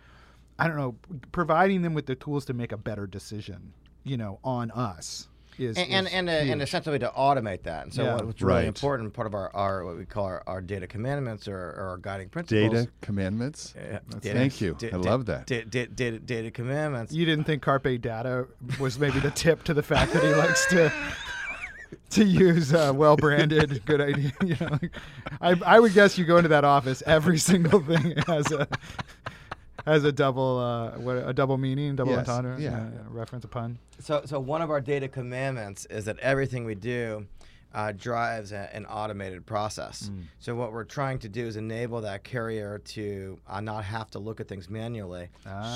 I 0.59 0.69
don't 0.69 0.77
know, 0.77 0.97
providing 1.33 1.83
them 1.83 1.95
with 1.95 2.07
the 2.07 2.15
tools 2.15 2.45
to 2.47 2.55
make 2.55 2.73
a 2.73 2.77
better 2.77 3.07
decision, 3.07 3.73
you 4.05 4.17
know, 4.17 4.39
on 4.45 4.71
us 4.71 5.29
is 5.59 5.77
and 5.79 5.91
and 5.93 6.07
is 6.07 6.13
and, 6.13 6.29
uh, 6.29 6.33
and 6.33 6.49
huge. 6.49 6.63
essentially 6.63 6.99
to 6.99 7.13
automate 7.17 7.63
that. 7.65 7.85
And 7.85 7.95
so 7.95 8.03
Yeah. 8.05 8.23
what's 8.23 8.43
really 8.43 8.55
Right. 8.61 8.67
important 8.67 9.13
part 9.13 9.27
of 9.27 9.35
our, 9.35 9.55
our 9.55 9.85
what 9.85 9.97
we 9.97 10.05
call 10.05 10.25
our, 10.27 10.43
our 10.47 10.61
data 10.61 10.87
commandments 10.87 11.47
or, 11.49 11.57
or 11.57 11.87
our 11.91 11.97
guiding 11.99 12.29
principles. 12.29 12.73
Data 12.73 12.89
commandments. 13.01 13.75
Yeah, 13.77 13.99
Thank 14.21 14.61
you. 14.61 14.77
I 14.93 14.97
love 14.97 15.27
that. 15.27 15.47
da- 15.47 15.65
da- 15.65 15.87
Data, 15.87 16.19
data 16.19 16.51
commandments. 16.51 17.13
you 17.13 17.25
didn't 17.25 17.45
think 17.45 17.63
Carpe 17.63 18.01
Data 18.01 18.47
was 18.81 18.99
maybe 18.99 19.21
the 19.21 19.31
tip 19.31 19.63
to 19.65 19.75
the 19.75 19.83
fact 19.83 20.13
that 20.13 20.23
he 20.23 20.35
likes 20.35 20.67
to 20.71 20.93
to 22.11 22.25
use 22.25 22.73
uh, 22.75 22.93
well 22.95 23.17
branded. 23.17 23.85
Good 23.87 24.01
idea. 24.01 24.33
You 24.45 24.57
know, 24.61 24.69
like, 24.83 24.91
I 25.41 25.55
I 25.77 25.81
would 25.81 25.95
guess 25.95 26.17
you 26.19 26.25
go 26.25 26.37
into 26.37 26.49
that 26.51 26.65
office, 26.65 27.03
every 27.07 27.39
single 27.39 27.81
thing 27.81 28.15
has 28.27 28.51
a 28.53 28.67
has 29.85 30.05
a 30.05 30.13
double 30.13 30.59
uh, 30.59 30.91
what 30.99 31.17
a 31.17 31.33
double 31.33 31.59
meaning, 31.59 31.97
double 31.97 32.13
Yes, 32.13 32.29
entendre, 32.29 32.61
yeah. 32.61 32.77
uh, 32.79 32.89
reference, 33.11 33.45
a 33.45 33.49
pun. 33.49 33.79
So, 34.01 34.23
so 34.25 34.41
one 34.41 34.63
of 34.63 34.71
our 34.71 34.81
data 34.81 35.09
commandments 35.09 35.87
is 35.87 36.05
that 36.07 36.19
everything 36.21 36.65
we 36.65 36.75
do 36.75 37.27
uh, 37.75 37.91
drives 37.91 38.53
a, 38.53 38.73
an 38.73 38.87
automated 38.87 39.45
process. 39.47 40.09
Mm. 40.09 40.23
So 40.39 40.55
what 40.55 40.73
we're 40.73 40.85
trying 40.85 41.19
to 41.21 41.29
do 41.29 41.45
is 41.45 41.57
enable 41.57 42.01
that 42.03 42.23
carrier 42.23 42.79
to 42.79 43.37
uh, 43.49 43.61
not 43.61 43.85
have 43.85 44.11
to 44.13 44.21
look 44.21 44.39
at 44.41 44.47
things 44.47 44.71
manually. 44.71 45.29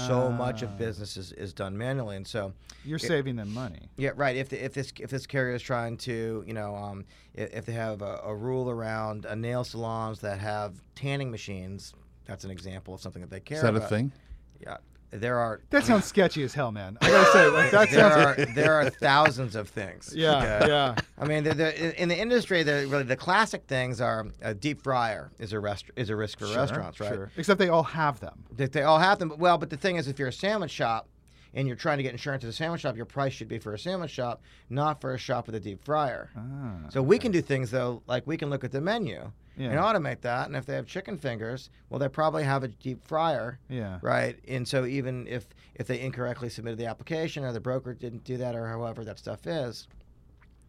So 0.07 0.31
much 0.31 0.63
of 0.63 0.71
Ah. 0.71 0.77
business 0.79 1.17
is, 1.17 1.33
is 1.33 1.53
done 1.53 1.77
manually, 1.77 2.17
and 2.17 2.27
so 2.27 2.53
You're 2.85 3.01
saving 3.01 3.35
them 3.35 3.53
money. 3.53 3.89
yeah, 3.97 4.11
right. 4.15 4.37
If 4.37 4.49
the, 4.49 4.65
if 4.65 4.75
this 4.75 4.93
if 5.01 5.11
this 5.11 5.27
carrier 5.27 5.57
is 5.57 5.63
trying 5.63 5.97
to, 5.99 6.45
you 6.47 6.55
know, 6.55 6.77
um, 6.77 7.05
if, 7.35 7.53
if 7.53 7.67
they 7.67 7.73
have 7.73 8.01
a, 8.01 8.21
a 8.25 8.35
rule 8.35 8.71
around 8.71 9.27
uh, 9.27 9.35
nail 9.35 9.65
salons 9.65 10.21
that 10.21 10.39
have 10.39 10.81
tanning 10.95 11.33
machines, 11.33 11.95
that's 12.29 12.45
an 12.45 12.51
example 12.53 12.95
of 12.95 13.01
something 13.01 13.23
that 13.23 13.31
they 13.31 13.41
care 13.41 13.57
Is 13.57 13.63
that 13.63 13.75
a 13.75 13.81
thing? 13.81 14.13
Yeah, 14.61 14.77
there 15.11 15.39
are. 15.39 15.61
That 15.71 15.85
sounds 15.85 16.05
sketchy 16.05 16.43
as 16.43 16.53
hell, 16.55 16.71
man. 16.71 16.99
I 17.01 17.09
gotta 17.11 17.33
say, 17.33 17.49
like, 17.49 17.71
that 17.73 17.91
there 17.91 18.11
sounds. 18.11 18.39
are 18.51 18.55
there 18.55 18.75
are 18.75 18.91
thousands 18.91 19.57
of 19.57 19.69
things. 19.71 20.13
Yeah, 20.17 20.37
okay? 20.61 20.69
yeah. 20.69 20.95
I 21.19 21.25
mean, 21.25 21.43
the, 21.45 21.55
the, 21.55 22.01
in 22.03 22.09
the 22.09 22.17
industry, 22.19 22.63
the 22.63 22.87
really 22.89 23.05
the 23.05 23.17
classic 23.17 23.65
things 23.67 24.01
are 24.01 24.27
a 24.43 24.55
deep 24.55 24.83
fryer 24.83 25.31
is 25.39 25.53
a 25.53 25.59
rest, 25.61 25.87
is 25.97 26.11
a 26.11 26.17
risk 26.17 26.39
for 26.39 26.47
Sure, 26.47 26.57
restaurants, 26.57 27.01
right? 27.01 27.13
Sure. 27.15 27.31
Except 27.37 27.59
they 27.59 27.69
all 27.71 27.83
have 27.83 28.21
them. 28.21 28.45
That 28.57 28.73
they 28.73 28.83
all 28.83 28.99
have 28.99 29.19
them. 29.19 29.31
But, 29.31 29.39
well, 29.39 29.57
but 29.59 29.71
the 29.71 29.77
thing 29.79 29.97
is, 29.97 30.07
if 30.07 30.19
you're 30.19 30.29
a 30.29 30.33
sandwich 30.33 30.71
shop 30.71 31.09
and 31.55 31.67
you're 31.67 31.77
trying 31.77 31.97
to 31.97 32.03
get 32.03 32.13
insurance 32.13 32.45
at 32.45 32.51
a 32.51 32.53
sandwich 32.53 32.83
shop, 32.83 32.95
your 32.95 33.07
price 33.07 33.33
should 33.33 33.49
be 33.49 33.59
for 33.59 33.73
a 33.73 33.79
sandwich 33.79 34.11
shop, 34.11 34.43
not 34.69 35.01
for 35.01 35.15
a 35.15 35.19
shop 35.19 35.47
with 35.47 35.55
a 35.55 35.61
deep 35.61 35.83
fryer. 35.83 36.29
Ah, 36.37 36.91
So 36.91 37.01
we 37.03 37.19
can 37.19 37.33
do 37.33 37.41
things 37.41 37.71
though, 37.71 38.03
like 38.07 38.27
we 38.27 38.37
can 38.37 38.51
look 38.51 38.65
at 38.65 38.73
the 38.73 38.81
menu 38.83 39.33
and 39.59 39.75
automate 39.75 40.21
that. 40.23 40.47
And 40.47 40.57
if 40.57 40.67
they 40.67 40.75
have 40.75 40.87
chicken 40.87 41.19
fingers, 41.19 41.71
well, 41.91 41.99
they 41.99 42.09
probably 42.09 42.45
have 42.45 42.63
a 42.63 42.69
deep 42.69 43.07
fryer, 43.07 43.59
Yeah. 43.69 43.99
right? 44.03 44.39
And 44.47 44.67
so 44.67 44.85
even 44.85 45.27
if 45.27 45.47
if 45.75 45.87
they 45.87 46.01
incorrectly 46.01 46.49
submitted 46.49 46.79
the 46.79 46.87
application 46.87 47.45
or 47.45 47.53
the 47.53 47.61
broker 47.61 47.95
didn't 47.95 48.25
do 48.25 48.37
that 48.39 48.55
or 48.57 48.67
however 48.69 49.05
that 49.05 49.19
stuff 49.19 49.47
is. 49.47 49.87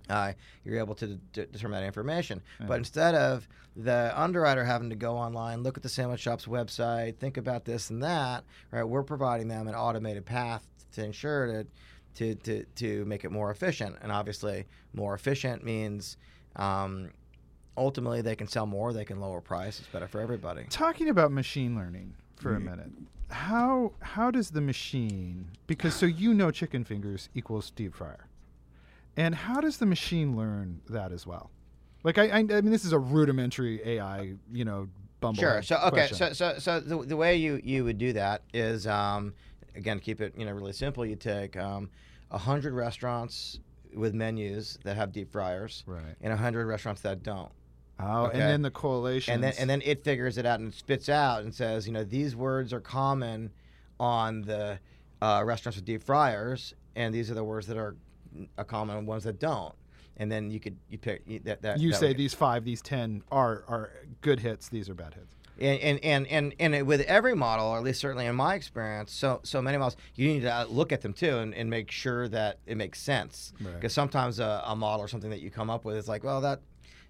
Uh, 0.09 0.33
you're 0.65 0.79
able 0.79 0.95
to 0.95 1.07
de- 1.33 1.45
determine 1.45 1.79
that 1.79 1.85
information. 1.85 2.41
But 2.67 2.79
instead 2.79 3.13
of 3.13 3.47
the 3.75 4.11
underwriter 4.19 4.63
having 4.65 4.89
to 4.89 4.95
go 4.95 5.15
online, 5.15 5.61
look 5.61 5.77
at 5.77 5.83
the 5.83 5.89
sandwich 5.89 6.19
shop's 6.21 6.45
website, 6.47 7.17
think 7.17 7.37
about 7.37 7.63
this 7.63 7.91
and 7.91 8.01
that, 8.01 8.43
right? 8.71 8.83
We're 8.83 9.03
providing 9.03 9.47
them 9.49 9.67
an 9.67 9.75
automated 9.75 10.25
path 10.25 10.65
to 10.93 11.03
ensure 11.05 11.45
to, 11.45 11.67
to, 12.15 12.35
to, 12.35 12.65
to 12.77 13.05
make 13.05 13.23
it 13.23 13.31
more 13.31 13.51
efficient. 13.51 13.97
And 14.01 14.11
obviously, 14.11 14.65
more 14.93 15.13
efficient 15.13 15.63
means 15.63 16.17
um, 16.55 17.11
ultimately 17.79 18.21
they 18.21 18.35
can 18.35 18.47
sell 18.47 18.65
more, 18.65 18.93
they 18.93 19.05
can 19.05 19.19
lower 19.19 19.41
price. 19.41 19.79
It's 19.79 19.87
better 19.87 20.07
for 20.07 20.19
everybody. 20.21 20.65
Talking 20.69 21.09
about 21.09 21.31
machine 21.31 21.75
learning 21.75 22.13
for 22.35 22.55
a 22.55 22.59
minute, 22.59 22.91
how 23.29 23.93
how 24.01 24.29
does 24.31 24.51
the 24.51 24.61
machine? 24.61 25.49
Because 25.67 25.95
so 25.95 26.05
you 26.05 26.33
know, 26.33 26.51
chicken 26.51 26.83
fingers 26.83 27.29
equals 27.33 27.71
deep 27.71 27.95
fryer, 27.95 28.27
and 29.17 29.33
how 29.35 29.61
does 29.61 29.77
the 29.77 29.85
machine 29.85 30.35
learn 30.35 30.81
that 30.89 31.11
as 31.11 31.25
well? 31.25 31.49
Like 32.03 32.17
I, 32.17 32.27
I, 32.27 32.37
I 32.37 32.41
mean, 32.43 32.71
this 32.71 32.85
is 32.85 32.93
a 32.93 32.99
rudimentary 32.99 33.81
AI, 33.85 34.33
you 34.51 34.63
know, 34.65 34.87
bumble. 35.19 35.41
Sure. 35.41 35.61
So 35.61 35.77
okay. 35.87 36.07
So 36.07 36.33
so 36.33 36.55
so 36.59 36.79
the, 36.79 36.97
the 37.05 37.17
way 37.17 37.35
you 37.35 37.59
you 37.63 37.83
would 37.83 37.97
do 37.97 38.13
that 38.13 38.43
is 38.53 38.87
um, 38.87 39.33
again 39.75 39.99
keep 39.99 40.21
it 40.21 40.33
you 40.37 40.45
know 40.45 40.51
really 40.51 40.73
simple. 40.73 41.05
You 41.05 41.15
take 41.15 41.57
um, 41.57 41.89
a 42.31 42.37
hundred 42.37 42.73
restaurants 42.73 43.59
with 43.93 44.13
menus 44.13 44.77
that 44.83 44.95
have 44.95 45.11
deep 45.11 45.31
fryers, 45.31 45.83
Right. 45.87 46.15
and 46.21 46.31
a 46.31 46.37
hundred 46.37 46.67
restaurants 46.67 47.01
that 47.01 47.23
don't. 47.23 47.51
Oh, 48.01 48.25
Okay. 48.27 48.39
and 48.39 48.49
then 48.49 48.61
the 48.61 48.71
correlation. 48.71 49.33
And 49.33 49.43
then 49.43 49.53
and 49.59 49.69
then 49.69 49.81
it 49.83 50.03
figures 50.03 50.37
it 50.37 50.45
out 50.45 50.59
and 50.59 50.73
spits 50.73 51.09
out 51.09 51.43
and 51.43 51.53
says, 51.53 51.85
you 51.87 51.93
know, 51.93 52.03
these 52.03 52.35
words 52.35 52.71
are 52.73 52.79
common 52.79 53.51
on 53.99 54.41
the 54.43 54.79
uh, 55.21 55.43
restaurants 55.45 55.75
with 55.75 55.85
deep 55.85 56.01
fryers, 56.03 56.73
and 56.95 57.13
these 57.13 57.29
are 57.29 57.33
the 57.33 57.43
words 57.43 57.67
that 57.67 57.77
are 57.77 57.95
uh, 58.57 58.63
common 58.63 58.95
on 58.95 59.05
ones 59.05 59.23
that 59.25 59.39
don't. 59.39 59.75
And 60.17 60.31
then 60.31 60.49
you 60.51 60.59
could 60.59 60.77
you 60.89 60.97
pick 60.97 61.23
you- 61.27 61.39
that 61.39 61.61
that 61.61 61.79
you 61.79 61.91
that 61.91 61.97
say 61.99 62.13
these 62.13 62.33
five, 62.33 62.63
these 62.63 62.81
ten 62.81 63.21
are 63.31 63.63
are 63.67 63.91
good 64.21 64.39
hits. 64.39 64.69
These 64.69 64.89
are 64.89 64.93
bad 64.93 65.13
hits. 65.15 65.35
and 65.59 65.79
and 65.79 65.99
and 66.03 66.27
and, 66.27 66.55
and 66.59 66.75
it- 66.75 66.85
with 66.85 67.01
every 67.01 67.35
model, 67.35 67.67
or 67.67 67.77
at 67.77 67.83
least 67.83 67.99
certainly 68.01 68.25
in 68.25 68.35
my 68.35 68.55
experience, 68.55 69.11
so 69.13 69.39
so 69.43 69.61
many 69.61 69.77
models, 69.77 69.97
you 70.15 70.27
need 70.27 70.41
to 70.41 70.53
uh, 70.53 70.65
look 70.69 70.91
at 70.93 71.01
them 71.01 71.11
too 71.13 71.37
and, 71.39 71.53
and 71.53 71.69
make 71.69 71.91
sure 71.91 72.27
that 72.29 72.59
it 72.65 72.75
makes 72.77 73.01
sense. 73.01 73.51
Right. 73.61 73.75
Because 73.75 73.93
sometimes 73.93 74.39
a, 74.39 74.61
a 74.65 74.75
model 74.75 75.03
or 75.03 75.07
something 75.09 75.29
that 75.31 75.41
you 75.41 75.49
come 75.51 75.69
up 75.69 75.83
with 75.85 75.95
is 75.97 76.07
like, 76.07 76.23
well, 76.23 76.41
that 76.41 76.59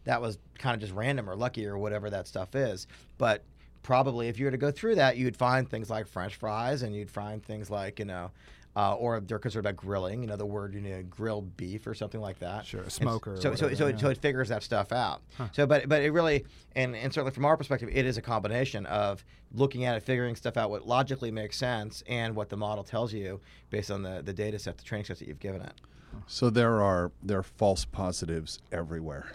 that 0.10 0.22
was 0.22 0.40
kind 0.58 0.74
of 0.74 0.82
just 0.82 0.92
random 0.92 1.30
or 1.30 1.36
lucky 1.36 1.68
or 1.68 1.78
whatever 1.78 2.10
that 2.10 2.28
stuff 2.28 2.56
is. 2.56 2.88
But 3.20 3.44
probably 3.84 4.28
if 4.28 4.40
you 4.40 4.46
were 4.46 4.52
to 4.52 4.58
go 4.58 4.72
through 4.72 4.96
that, 4.96 5.18
you'd 5.18 5.38
find 5.38 5.70
things 5.70 5.88
like 5.88 6.08
French 6.08 6.36
fries, 6.36 6.82
and 6.82 6.96
you'd 6.96 7.12
find 7.12 7.44
things 7.44 7.70
like 7.70 8.00
you 8.00 8.06
know. 8.06 8.32
Uh, 8.76 8.94
or 8.94 9.20
they're 9.20 9.40
concerned 9.40 9.66
about 9.66 9.76
grilling, 9.76 10.22
you 10.22 10.28
know, 10.28 10.38
the 10.38 10.46
word, 10.46 10.76
you 10.76 10.80
know, 10.80 11.02
grilled 11.10 11.58
beef 11.58 11.88
or 11.88 11.96
something 11.96 12.22
like 12.22 12.38
that. 12.40 12.66
Sure, 12.66 12.82
a 12.84 12.90
smoker 12.90 13.36
So, 13.36 13.42
so, 13.42 13.50
whatever, 13.50 13.76
so, 13.76 13.88
it, 13.88 14.00
so 14.00 14.08
yeah. 14.08 14.12
it 14.12 14.18
figures 14.20 14.50
that 14.50 14.62
stuff 14.62 14.92
out. 14.92 15.22
So, 15.52 15.66
but 15.66 15.90
but 15.90 16.04
it 16.04 16.12
really, 16.12 16.46
and, 16.76 16.96
and 16.96 17.12
certainly 17.12 17.34
from 17.34 17.46
our 17.46 17.58
perspective, 17.58 17.90
it 17.92 18.06
is 18.06 18.18
a 18.18 18.22
combination 18.22 18.86
of 18.86 19.26
looking 19.54 19.86
at 19.86 19.98
it, 19.98 20.04
figuring 20.04 20.36
stuff 20.36 20.56
out, 20.56 20.70
what 20.70 20.88
logically 20.88 21.32
makes 21.32 21.58
sense, 21.58 22.04
and 22.08 22.36
what 22.36 22.48
the 22.50 22.58
model 22.58 22.84
tells 22.84 23.12
you 23.12 23.42
based 23.72 23.90
on 23.90 24.04
the, 24.04 24.22
the 24.24 24.34
data 24.34 24.60
set, 24.60 24.78
the 24.78 24.84
training 24.84 25.06
sets 25.06 25.20
that 25.20 25.28
you've 25.28 25.40
given 25.40 25.62
it. 25.62 25.74
So 26.28 26.52
there 26.52 26.82
are 26.82 27.12
there 27.24 27.40
are 27.40 27.44
false 27.44 27.86
positives 27.86 28.60
everywhere 28.72 29.32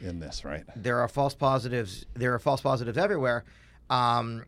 in 0.00 0.20
this, 0.20 0.44
right? 0.44 0.64
There 0.76 0.98
are 1.00 1.08
false 1.08 1.34
positives. 1.34 2.06
There 2.14 2.34
are 2.34 2.38
false 2.38 2.60
positives 2.60 2.98
everywhere, 2.98 3.44
um, 3.90 4.44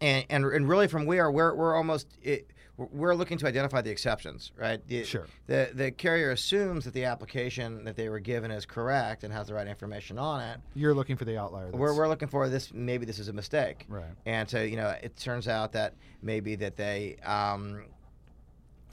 and, 0.00 0.24
and 0.30 0.44
and 0.44 0.68
really 0.68 0.88
from 0.88 1.06
where 1.06 1.30
we're 1.30 1.54
we're 1.54 1.76
almost. 1.76 2.08
It, 2.22 2.50
we're- 2.76 3.16
looking 3.16 3.38
to 3.38 3.46
identify 3.48 3.80
the 3.80 3.90
exceptions, 3.90 4.52
right? 4.56 4.80
The, 4.86 5.02
Sure. 5.02 5.26
The 5.48 5.70
the 5.74 5.90
carrier 5.90 6.30
assumes 6.30 6.84
that 6.84 6.94
the 6.94 7.06
application 7.06 7.82
that 7.82 7.96
they 7.96 8.08
were 8.08 8.20
given 8.20 8.52
is 8.52 8.66
correct 8.66 9.24
and 9.24 9.32
has 9.32 9.48
the 9.48 9.54
right 9.54 9.66
information 9.66 10.16
on 10.16 10.40
it. 10.40 10.60
You're 10.76 10.94
looking 10.94 11.16
for 11.16 11.24
the 11.24 11.36
outlier. 11.36 11.72
We're, 11.72 11.92
we're 11.96 12.06
looking 12.06 12.28
for 12.28 12.48
this. 12.48 12.72
Maybe 12.72 13.04
this 13.04 13.18
is 13.18 13.26
a 13.26 13.32
mistake. 13.32 13.84
Right. 13.88 14.04
And 14.26 14.48
so 14.48 14.62
you 14.62 14.76
know, 14.76 14.94
it 15.02 15.16
turns 15.16 15.48
out 15.48 15.72
that 15.72 15.94
maybe 16.22 16.54
that 16.54 16.76
they, 16.76 17.16
um, 17.24 17.86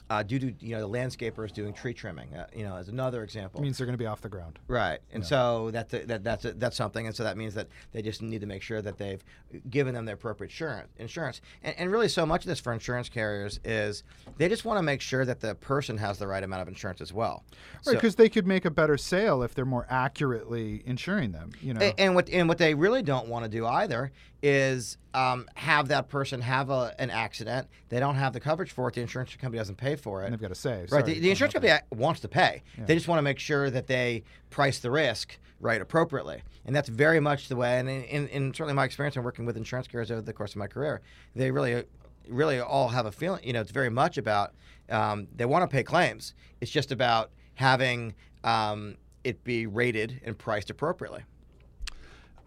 uh, 0.10 0.22
due 0.24 0.38
to 0.40 0.54
you 0.60 0.76
know 0.76 0.82
the 0.82 0.90
landscapers 0.90 1.52
doing 1.52 1.74
tree 1.74 1.94
trimming, 1.94 2.34
uh, 2.34 2.46
you 2.56 2.64
know, 2.64 2.76
as 2.76 2.90
another 2.90 3.24
example. 3.24 3.62
means 3.62 3.78
they're 3.78 3.88
going 3.88 3.98
to 3.98 4.02
be 4.04 4.06
off 4.06 4.22
the 4.22 4.30
ground. 4.30 4.60
Right, 4.68 5.00
and 5.12 5.26
so 5.26 5.72
that's 5.72 5.94
a, 5.94 6.06
that 6.06 6.24
that's 6.24 6.46
a, 6.46 6.54
that's 6.54 6.76
something, 6.78 7.08
and 7.08 7.16
so 7.16 7.24
that 7.24 7.38
means 7.38 7.54
that 7.56 7.68
they 7.92 8.02
just 8.02 8.22
need 8.22 8.42
to 8.42 8.48
make 8.48 8.62
sure 8.62 8.82
that 8.82 8.98
they've 8.98 9.24
given 9.70 9.96
them 9.96 10.06
the 10.06 10.14
appropriate 10.14 10.52
insurance. 10.52 10.90
Insurance, 10.98 11.42
and, 11.64 11.76
and 11.78 11.92
really, 11.92 12.08
so 12.08 12.26
much 12.26 12.44
of 12.44 12.50
this 12.50 12.60
for 12.60 12.72
insurance 12.74 13.10
carriers 13.10 13.60
is 13.64 14.04
they 14.38 14.48
just 14.48 14.64
want 14.66 14.78
to 14.78 14.84
make 14.84 15.02
sure 15.02 15.26
that 15.26 15.40
the 15.40 15.56
person 15.56 15.98
has 15.98 16.20
the 16.20 16.28
right 16.28 16.44
amount 16.44 16.62
of 16.62 16.68
insurance 16.68 17.02
as 17.02 17.12
well. 17.12 17.44
Right, 17.78 17.84
So- 17.86 17.94
because 17.94 18.16
they 18.16 18.30
could 18.30 18.46
make 18.46 18.66
a 18.66 18.72
better 18.72 18.98
sale 18.98 19.42
if 19.44 19.56
they're 19.56 19.66
more 19.66 19.88
accurately 19.90 20.84
insuring 20.86 21.32
them. 21.32 21.52
You 21.62 21.74
know. 21.74 21.82
A- 21.82 22.00
And 22.00 22.14
what 22.16 22.30
and 22.30 22.48
what 22.48 22.58
they 22.58 22.74
really 22.76 23.02
don't 23.02 23.28
want 23.28 23.44
to 23.46 23.50
do 23.50 23.66
either 23.66 24.12
is 24.44 24.98
um, 25.16 25.48
have 25.56 25.88
that 25.88 26.10
person 26.10 26.42
have 26.42 26.70
a, 26.70 26.94
an 27.00 27.10
accident. 27.10 27.68
They 27.90 28.00
don't 28.00 28.16
have 28.16 28.34
the 28.34 28.40
coverage 28.40 28.72
for 28.72 28.90
it. 28.90 28.96
The 28.96 29.02
insurance 29.02 29.34
company 29.36 29.60
doesn't 29.60 29.78
pay 29.78 29.96
for 29.96 30.22
it. 30.22 30.26
and 30.26 30.34
they've 30.34 30.42
got 30.42 30.50
to 30.50 30.56
say. 30.56 30.86
Right. 30.92 31.06
The, 31.06 31.20
the 31.20 31.30
insurance 31.30 31.54
company 31.54 31.74
wants 31.92 32.20
to 32.22 32.28
pay. 32.28 32.64
They 32.78 32.96
just 32.96 33.08
want 33.08 33.20
to 33.20 33.24
make 33.24 33.40
sure 33.40 33.70
that 33.70 33.88
they 33.88 34.24
price 34.50 34.80
the 34.80 34.92
risk 34.92 35.38
right 35.62 35.82
appropriately, 35.82 36.44
and 36.66 36.76
that's 36.76 36.90
very 36.90 37.22
much 37.22 37.48
the 37.48 37.56
way. 37.56 37.80
And 37.80 37.90
in, 37.90 38.04
in, 38.04 38.28
in 38.28 38.54
certainly 38.54 38.74
my 38.74 38.84
experience 38.84 39.16
in 39.16 39.24
working 39.24 39.46
with 39.46 39.56
insurance 39.56 39.88
carriers 39.88 40.12
over 40.12 40.22
the 40.22 40.34
course 40.34 40.52
of 40.52 40.58
my 40.58 40.68
career, 40.68 41.02
they 41.34 41.50
really, 41.50 41.86
really 42.28 42.60
all 42.60 42.90
have 42.90 43.06
a 43.06 43.12
feeling. 43.12 43.42
You 43.44 43.54
know, 43.54 43.62
it's 43.62 43.72
very 43.72 43.90
much 43.90 44.18
about 44.18 44.54
um, 44.90 45.28
they 45.34 45.46
want 45.46 45.64
to 45.64 45.74
pay 45.74 45.84
claims. 45.84 46.34
It's 46.60 46.72
just 46.72 46.92
about 46.92 47.32
having 47.56 48.16
um, 48.44 48.98
it 49.24 49.44
be 49.46 49.66
rated 49.66 50.20
and 50.26 50.38
priced 50.38 50.70
appropriately. 50.70 51.24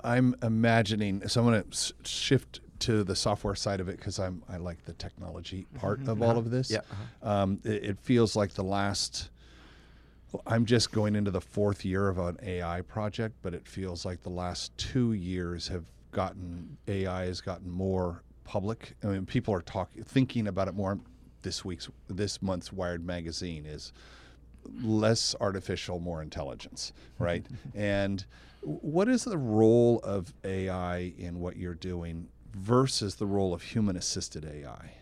I'm 0.02 0.34
imagining. 0.42 1.26
So 1.28 1.40
I'm 1.40 1.46
going 1.46 1.62
to 1.62 1.94
shift 2.04 2.60
to 2.80 3.02
the 3.02 3.16
software 3.16 3.54
side 3.54 3.80
of 3.80 3.88
it 3.88 3.96
because 3.96 4.18
I'm 4.18 4.42
I 4.48 4.56
like 4.56 4.84
the 4.84 4.92
technology 4.92 5.66
part 5.74 6.00
mm-hmm. 6.00 6.10
of 6.10 6.22
all 6.22 6.30
uh-huh. 6.30 6.38
of 6.40 6.50
this. 6.50 6.70
Yeah, 6.70 6.78
uh-huh. 6.78 7.42
Um, 7.42 7.60
it, 7.64 7.84
it 7.84 7.98
feels 8.00 8.36
like 8.36 8.54
the 8.54 8.64
last. 8.64 9.30
I'm 10.46 10.66
just 10.66 10.92
going 10.92 11.16
into 11.16 11.30
the 11.30 11.40
fourth 11.40 11.86
year 11.86 12.08
of 12.08 12.18
an 12.18 12.36
AI 12.42 12.82
project, 12.82 13.36
but 13.40 13.54
it 13.54 13.66
feels 13.66 14.04
like 14.04 14.22
the 14.22 14.28
last 14.28 14.76
two 14.76 15.14
years 15.14 15.68
have 15.68 15.84
gotten 16.12 16.76
AI 16.86 17.24
has 17.24 17.40
gotten 17.40 17.70
more 17.70 18.22
public. 18.44 18.94
I 19.02 19.06
mean, 19.06 19.24
people 19.24 19.54
are 19.54 19.62
talking, 19.62 20.04
thinking 20.04 20.46
about 20.46 20.68
it 20.68 20.74
more. 20.74 20.98
This 21.40 21.64
week's, 21.64 21.88
this 22.08 22.42
month's 22.42 22.72
Wired 22.72 23.06
magazine 23.06 23.64
is 23.64 23.92
less 24.82 25.34
artificial, 25.40 25.98
more 25.98 26.20
intelligence, 26.20 26.92
right? 27.18 27.46
and 27.74 28.24
what 28.62 29.08
is 29.08 29.24
the 29.24 29.38
role 29.38 30.00
of 30.02 30.32
AI 30.44 31.12
in 31.18 31.40
what 31.40 31.56
you're 31.56 31.74
doing 31.74 32.28
versus 32.54 33.16
the 33.16 33.26
role 33.26 33.54
of 33.54 33.62
human 33.62 33.96
assisted 33.96 34.44
AI? 34.44 34.92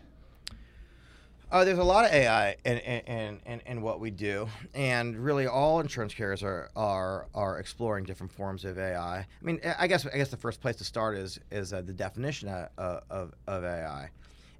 Oh, 1.49 1.63
there's 1.63 1.77
a 1.79 1.83
lot 1.83 2.03
of 2.03 2.11
AI 2.11 2.57
in, 2.65 2.77
in, 2.79 3.39
in, 3.45 3.61
in 3.65 3.81
what 3.81 4.01
we 4.01 4.11
do, 4.11 4.49
and 4.73 5.15
really 5.15 5.47
all 5.47 5.79
insurance 5.79 6.13
carriers 6.13 6.43
are, 6.43 6.69
are 6.75 7.27
are 7.33 7.59
exploring 7.59 8.03
different 8.03 8.33
forms 8.33 8.65
of 8.65 8.77
AI. 8.77 9.19
I 9.19 9.25
mean, 9.41 9.61
I 9.79 9.87
guess 9.87 10.05
I 10.05 10.17
guess 10.17 10.27
the 10.27 10.35
first 10.35 10.59
place 10.59 10.75
to 10.77 10.83
start 10.83 11.15
is 11.17 11.39
is 11.49 11.71
uh, 11.71 11.81
the 11.83 11.93
definition 11.93 12.49
of, 12.49 13.01
of, 13.09 13.33
of 13.47 13.63
AI, 13.63 14.09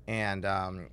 and 0.07 0.45
um, 0.45 0.88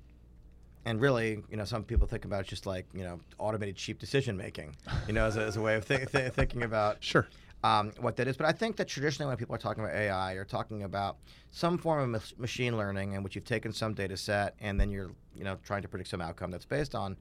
and 0.83 0.99
really, 0.99 1.41
you 1.49 1.55
know, 1.55 1.63
some 1.63 1.85
people 1.85 2.07
think 2.07 2.25
about 2.25 2.41
it 2.41 2.47
just 2.47 2.65
like 2.65 2.85
you 2.93 3.03
know 3.03 3.21
automated 3.39 3.77
cheap 3.77 3.97
decision 3.97 4.35
making, 4.35 4.75
you 5.07 5.13
know, 5.13 5.25
as 5.25 5.37
a, 5.37 5.43
as 5.43 5.55
a 5.55 5.61
way 5.61 5.75
of 5.75 5.87
th- 5.87 6.11
th- 6.11 6.33
thinking 6.33 6.63
about 6.63 6.97
sure 6.99 7.25
um, 7.63 7.91
what 7.99 8.15
that 8.17 8.27
is. 8.27 8.37
But 8.37 8.45
I 8.45 8.51
think 8.51 8.75
that 8.77 8.87
traditionally, 8.87 9.27
when 9.29 9.37
people 9.37 9.55
are 9.55 9.59
talking 9.59 9.83
about 9.83 9.95
AI, 9.95 10.33
you're 10.33 10.45
talking 10.45 10.83
about 10.83 11.17
some 11.51 11.77
form 11.77 12.01
of 12.01 12.09
mach- 12.09 12.39
machine 12.39 12.77
learning 12.77 13.13
in 13.13 13.23
which 13.23 13.35
you've 13.35 13.45
taken 13.45 13.73
some 13.73 13.93
data 13.93 14.17
set 14.17 14.55
and 14.59 14.79
then 14.79 14.89
you're 14.89 15.11
you 15.33 15.43
know 15.43 15.57
trying 15.63 15.81
to 15.81 15.87
predict 15.87 16.09
some 16.09 16.21
outcome 16.21 16.51
that's 16.51 16.65
based 16.65 16.93
on 16.95 17.17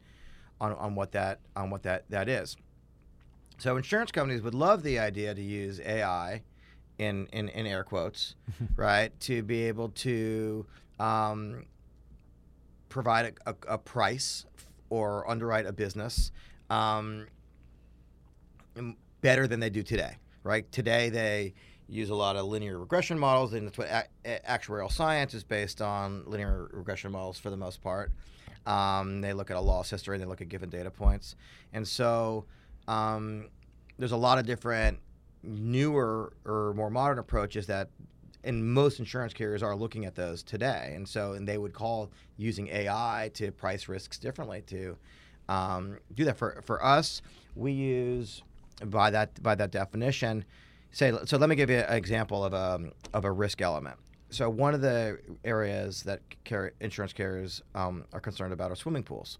on, 0.61 0.73
on 0.73 0.95
what 0.95 1.13
that 1.13 1.41
on 1.57 1.71
what 1.71 1.83
that 1.85 2.05
that 2.11 2.29
is. 2.29 2.57
So 3.59 3.77
insurance 3.77 4.11
companies 4.11 4.43
would 4.43 4.55
love 4.55 4.83
the 4.83 4.99
idea 4.99 5.35
to 5.35 5.43
use 5.43 5.81
AI, 5.81 6.43
in 6.99 7.27
in, 7.33 7.49
in 7.49 7.67
air 7.67 7.85
quotes, 7.85 8.35
right, 8.77 9.19
to 9.21 9.43
be 9.43 9.65
able 9.65 9.91
to 9.91 10.67
um, 11.01 11.65
provide 12.89 13.35
a, 13.47 13.51
a, 13.51 13.75
a, 13.75 13.79
price 13.79 14.47
or 14.91 15.29
underwrite 15.29 15.67
a 15.67 15.73
business 15.73 16.31
um, 16.71 17.27
better 19.21 19.49
than 19.49 19.59
they 19.59 19.71
do 19.71 19.83
today 19.83 20.17
right? 20.45 20.71
Today 20.71 21.09
they 21.09 21.55
use 21.89 22.11
a 22.11 22.15
lot 22.15 22.37
of 22.37 22.47
linear 22.47 22.79
regression 22.79 23.19
models, 23.19 23.53
and 23.53 23.67
that's 23.67 23.77
what 23.77 23.89
a- 24.25 24.41
actuarial 24.49 24.91
science 24.91 25.35
is 25.35 25.43
based 25.43 25.83
on 25.83 26.23
linear 26.27 26.69
regression 26.73 27.11
models 27.11 27.39
for 27.39 27.51
the 27.51 27.57
most 27.57 27.83
part. 27.83 28.13
Um, 28.67 29.21
they 29.21 29.33
look 29.33 29.51
at 29.51 29.57
a 29.57 29.61
loss 29.61 29.91
history, 29.91 30.15
and 30.15 30.23
they 30.23 30.29
look 30.29 30.41
at 30.41 30.49
given 30.49 30.71
data 30.71 30.91
points, 30.91 31.35
and 31.73 31.87
so 31.87 32.45
um, 32.87 33.49
there's 33.99 34.13
a 34.13 34.17
lot 34.17 34.39
of 34.39 34.47
different 34.47 34.99
newer 35.43 36.33
or 36.47 36.73
more 36.75 36.91
modern 36.91 37.19
approaches 37.19 37.67
that 37.67 37.89
and 38.45 38.75
most 38.75 38.99
insurance 38.99 39.33
carriers 39.33 39.63
are 39.63 39.75
looking 39.75 40.05
at 40.05 40.15
those 40.15 40.43
today 40.43 40.93
and 40.95 41.07
so 41.07 41.33
and 41.33 41.47
they 41.47 41.59
would 41.59 41.75
call 41.75 42.11
using 42.39 42.69
ai 42.69 43.31
to 43.35 43.51
price 43.53 43.87
risks 43.87 44.19
differently 44.19 44.63
to 44.63 44.97
um, 45.49 45.99
do 46.15 46.25
that 46.25 46.39
for 46.39 46.63
for 46.65 46.83
us 46.83 47.21
we 47.55 47.73
use 47.73 48.43
by 48.87 49.11
that 49.11 49.43
by 49.43 49.55
that 49.55 49.71
definition. 49.71 50.45
Say 50.91 51.13
so. 51.25 51.37
Let 51.37 51.49
me 51.49 51.57
give 51.57 51.71
you 51.71 51.79
an 51.79 51.97
example 51.97 52.45
of 52.45 52.53
a 52.53 52.91
of 53.13 53.25
a 53.25 53.33
risk 53.33 53.61
element. 53.61 53.97
So 54.31 54.51
one 54.51 54.75
of 54.75 54.81
the 54.81 55.19
areas 55.45 56.03
that 56.03 56.21
insurance 56.81 57.13
carriers 57.13 57.63
um, 57.75 58.05
are 58.13 58.21
concerned 58.21 58.53
about 58.53 58.71
are 58.71 58.77
swimming 58.77 59.05
pools, 59.05 59.39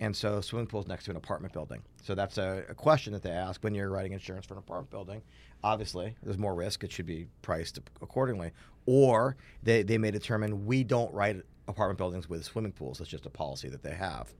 and 0.00 0.16
so 0.16 0.40
swimming 0.40 0.66
pools 0.66 0.86
next 0.86 1.04
to 1.04 1.12
an 1.12 1.16
apartment 1.16 1.52
building. 1.52 1.82
So 2.02 2.14
that's 2.14 2.38
a, 2.38 2.64
a 2.68 2.74
question 2.74 3.12
that 3.12 3.22
they 3.22 3.30
ask 3.30 3.62
when 3.62 3.74
you're 3.74 3.90
writing 3.90 4.12
insurance 4.12 4.46
for 4.46 4.54
an 4.54 4.58
apartment 4.58 4.90
building. 4.90 5.22
Obviously, 5.62 6.14
there's 6.22 6.38
more 6.38 6.54
risk; 6.54 6.82
it 6.84 6.92
should 6.92 7.06
be 7.06 7.26
priced 7.42 7.78
accordingly. 8.02 8.52
Or 8.86 9.36
they 9.62 9.82
they 9.82 9.98
may 9.98 10.10
determine 10.10 10.66
we 10.66 10.84
don't 10.84 11.12
write 11.12 11.36
apartment 11.68 11.98
buildings 11.98 12.28
with 12.28 12.44
swimming 12.44 12.72
pools. 12.72 13.00
It's 13.00 13.10
just 13.10 13.26
a 13.26 13.30
policy 13.30 13.68
that 13.68 13.82
they 13.82 13.94
have. 13.94 14.32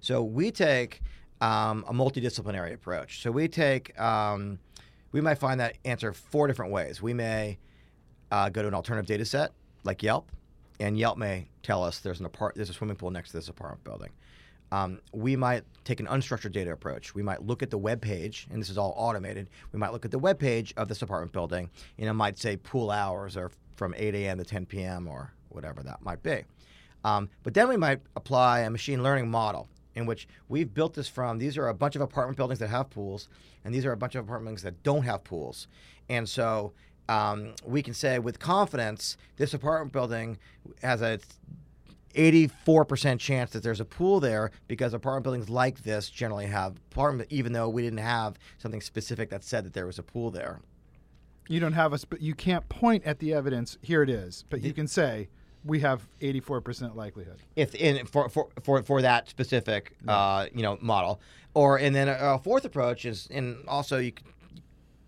So 0.00 0.22
we 0.22 0.50
take 0.50 1.02
um, 1.40 1.84
a 1.88 1.92
multidisciplinary 1.92 2.74
approach. 2.74 3.22
So 3.22 3.30
we 3.30 3.48
take, 3.48 3.98
um, 4.00 4.58
we 5.12 5.20
might 5.20 5.38
find 5.38 5.60
that 5.60 5.76
answer 5.84 6.12
four 6.12 6.46
different 6.46 6.72
ways. 6.72 7.00
We 7.00 7.14
may 7.14 7.58
uh, 8.30 8.48
go 8.48 8.62
to 8.62 8.68
an 8.68 8.74
alternative 8.74 9.06
data 9.06 9.24
set 9.24 9.52
like 9.84 10.02
Yelp, 10.02 10.30
and 10.80 10.98
Yelp 10.98 11.18
may 11.18 11.48
tell 11.62 11.82
us 11.82 12.00
there's 12.00 12.20
an 12.20 12.26
apart, 12.26 12.54
there's 12.56 12.70
a 12.70 12.74
swimming 12.74 12.96
pool 12.96 13.10
next 13.10 13.30
to 13.30 13.36
this 13.36 13.48
apartment 13.48 13.84
building. 13.84 14.10
Um, 14.70 15.00
we 15.12 15.34
might 15.34 15.64
take 15.84 15.98
an 15.98 16.06
unstructured 16.06 16.52
data 16.52 16.72
approach. 16.72 17.14
We 17.14 17.22
might 17.22 17.42
look 17.42 17.62
at 17.62 17.70
the 17.70 17.78
web 17.78 18.02
page, 18.02 18.46
and 18.50 18.60
this 18.60 18.68
is 18.68 18.76
all 18.76 18.92
automated. 18.96 19.48
We 19.72 19.78
might 19.78 19.92
look 19.92 20.04
at 20.04 20.10
the 20.10 20.18
web 20.18 20.38
page 20.38 20.74
of 20.76 20.88
this 20.88 21.00
apartment 21.00 21.32
building, 21.32 21.70
and 21.98 22.08
it 22.08 22.12
might 22.12 22.38
say 22.38 22.56
pool 22.56 22.90
hours 22.90 23.36
are 23.36 23.50
from 23.76 23.94
8 23.96 24.14
a.m. 24.14 24.38
to 24.38 24.44
10 24.44 24.66
p.m. 24.66 25.08
or 25.08 25.32
whatever 25.48 25.82
that 25.82 26.02
might 26.02 26.22
be. 26.22 26.42
Um, 27.04 27.30
but 27.44 27.54
then 27.54 27.68
we 27.68 27.76
might 27.76 28.00
apply 28.16 28.60
a 28.60 28.70
machine 28.70 29.02
learning 29.02 29.30
model 29.30 29.68
in 29.94 30.06
which 30.06 30.28
we've 30.48 30.72
built 30.72 30.94
this 30.94 31.08
from. 31.08 31.38
These 31.38 31.56
are 31.58 31.68
a 31.68 31.74
bunch 31.74 31.96
of 31.96 32.02
apartment 32.02 32.36
buildings 32.36 32.58
that 32.60 32.68
have 32.68 32.90
pools, 32.90 33.28
and 33.64 33.74
these 33.74 33.84
are 33.84 33.92
a 33.92 33.96
bunch 33.96 34.14
of 34.14 34.24
apartment 34.24 34.46
buildings 34.46 34.62
that 34.62 34.82
don't 34.82 35.02
have 35.02 35.24
pools. 35.24 35.68
And 36.08 36.28
so 36.28 36.72
um, 37.08 37.54
we 37.64 37.82
can 37.82 37.94
say 37.94 38.18
with 38.18 38.38
confidence 38.38 39.16
this 39.36 39.54
apartment 39.54 39.92
building 39.92 40.38
has 40.82 41.02
a 41.02 41.18
84% 42.14 43.18
chance 43.18 43.50
that 43.50 43.62
there's 43.62 43.80
a 43.80 43.84
pool 43.84 44.20
there 44.20 44.50
because 44.66 44.94
apartment 44.94 45.24
buildings 45.24 45.48
like 45.48 45.82
this 45.82 46.10
generally 46.10 46.46
have 46.46 46.76
apartment, 46.90 47.30
even 47.30 47.52
though 47.52 47.68
we 47.68 47.82
didn't 47.82 47.98
have 47.98 48.38
something 48.58 48.80
specific 48.80 49.30
that 49.30 49.44
said 49.44 49.64
that 49.64 49.72
there 49.72 49.86
was 49.86 49.98
a 49.98 50.02
pool 50.02 50.30
there. 50.30 50.60
You 51.48 51.60
don't 51.60 51.72
have 51.72 51.92
a, 51.92 51.98
sp- 52.00 52.20
you 52.20 52.34
can't 52.34 52.68
point 52.68 53.04
at 53.04 53.20
the 53.20 53.32
evidence. 53.32 53.78
Here 53.82 54.02
it 54.02 54.10
is, 54.10 54.44
but 54.50 54.62
you 54.62 54.72
can 54.72 54.86
say 54.86 55.28
we 55.64 55.80
have 55.80 56.06
84% 56.20 56.94
likelihood. 56.94 57.38
If 57.56 57.74
in 57.74 58.06
for 58.06 58.28
for 58.28 58.48
for, 58.62 58.82
for 58.82 59.02
that 59.02 59.28
specific 59.28 59.94
uh, 60.06 60.46
you 60.54 60.62
know 60.62 60.78
model, 60.80 61.20
or 61.54 61.78
and 61.78 61.94
then 61.94 62.08
a, 62.08 62.16
a, 62.20 62.38
fourth 62.38 62.64
approach 62.64 63.04
is 63.04 63.28
and 63.30 63.56
also 63.66 63.98
you 63.98 64.12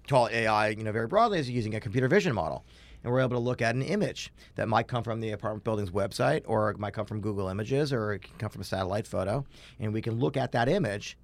call 0.08 0.26
it 0.26 0.32
AI 0.32 0.68
you 0.68 0.82
know 0.82 0.92
very 0.92 1.06
broadly 1.06 1.38
is 1.38 1.48
using 1.48 1.74
a 1.74 1.80
computer 1.80 2.08
vision 2.08 2.34
model. 2.34 2.64
And 3.02 3.10
we're 3.10 3.20
able 3.20 3.30
to 3.30 3.38
look 3.38 3.62
at 3.62 3.74
an 3.74 3.80
image 3.80 4.30
that 4.56 4.68
might 4.68 4.86
come 4.86 5.02
from 5.02 5.20
the 5.20 5.30
apartment 5.30 5.64
building's 5.64 5.90
website, 5.90 6.42
or 6.44 6.68
it 6.68 6.78
might 6.78 6.92
come 6.92 7.06
from 7.06 7.22
Google 7.22 7.48
Images, 7.48 7.94
or 7.94 8.12
it 8.12 8.22
can 8.22 8.36
come 8.36 8.50
from 8.50 8.60
a 8.60 8.64
satellite 8.64 9.06
photo. 9.06 9.46
And 9.78 9.94
we 9.94 10.02
can 10.02 10.18
look 10.18 10.36
at 10.36 10.52
that 10.52 10.68
image 10.68 11.16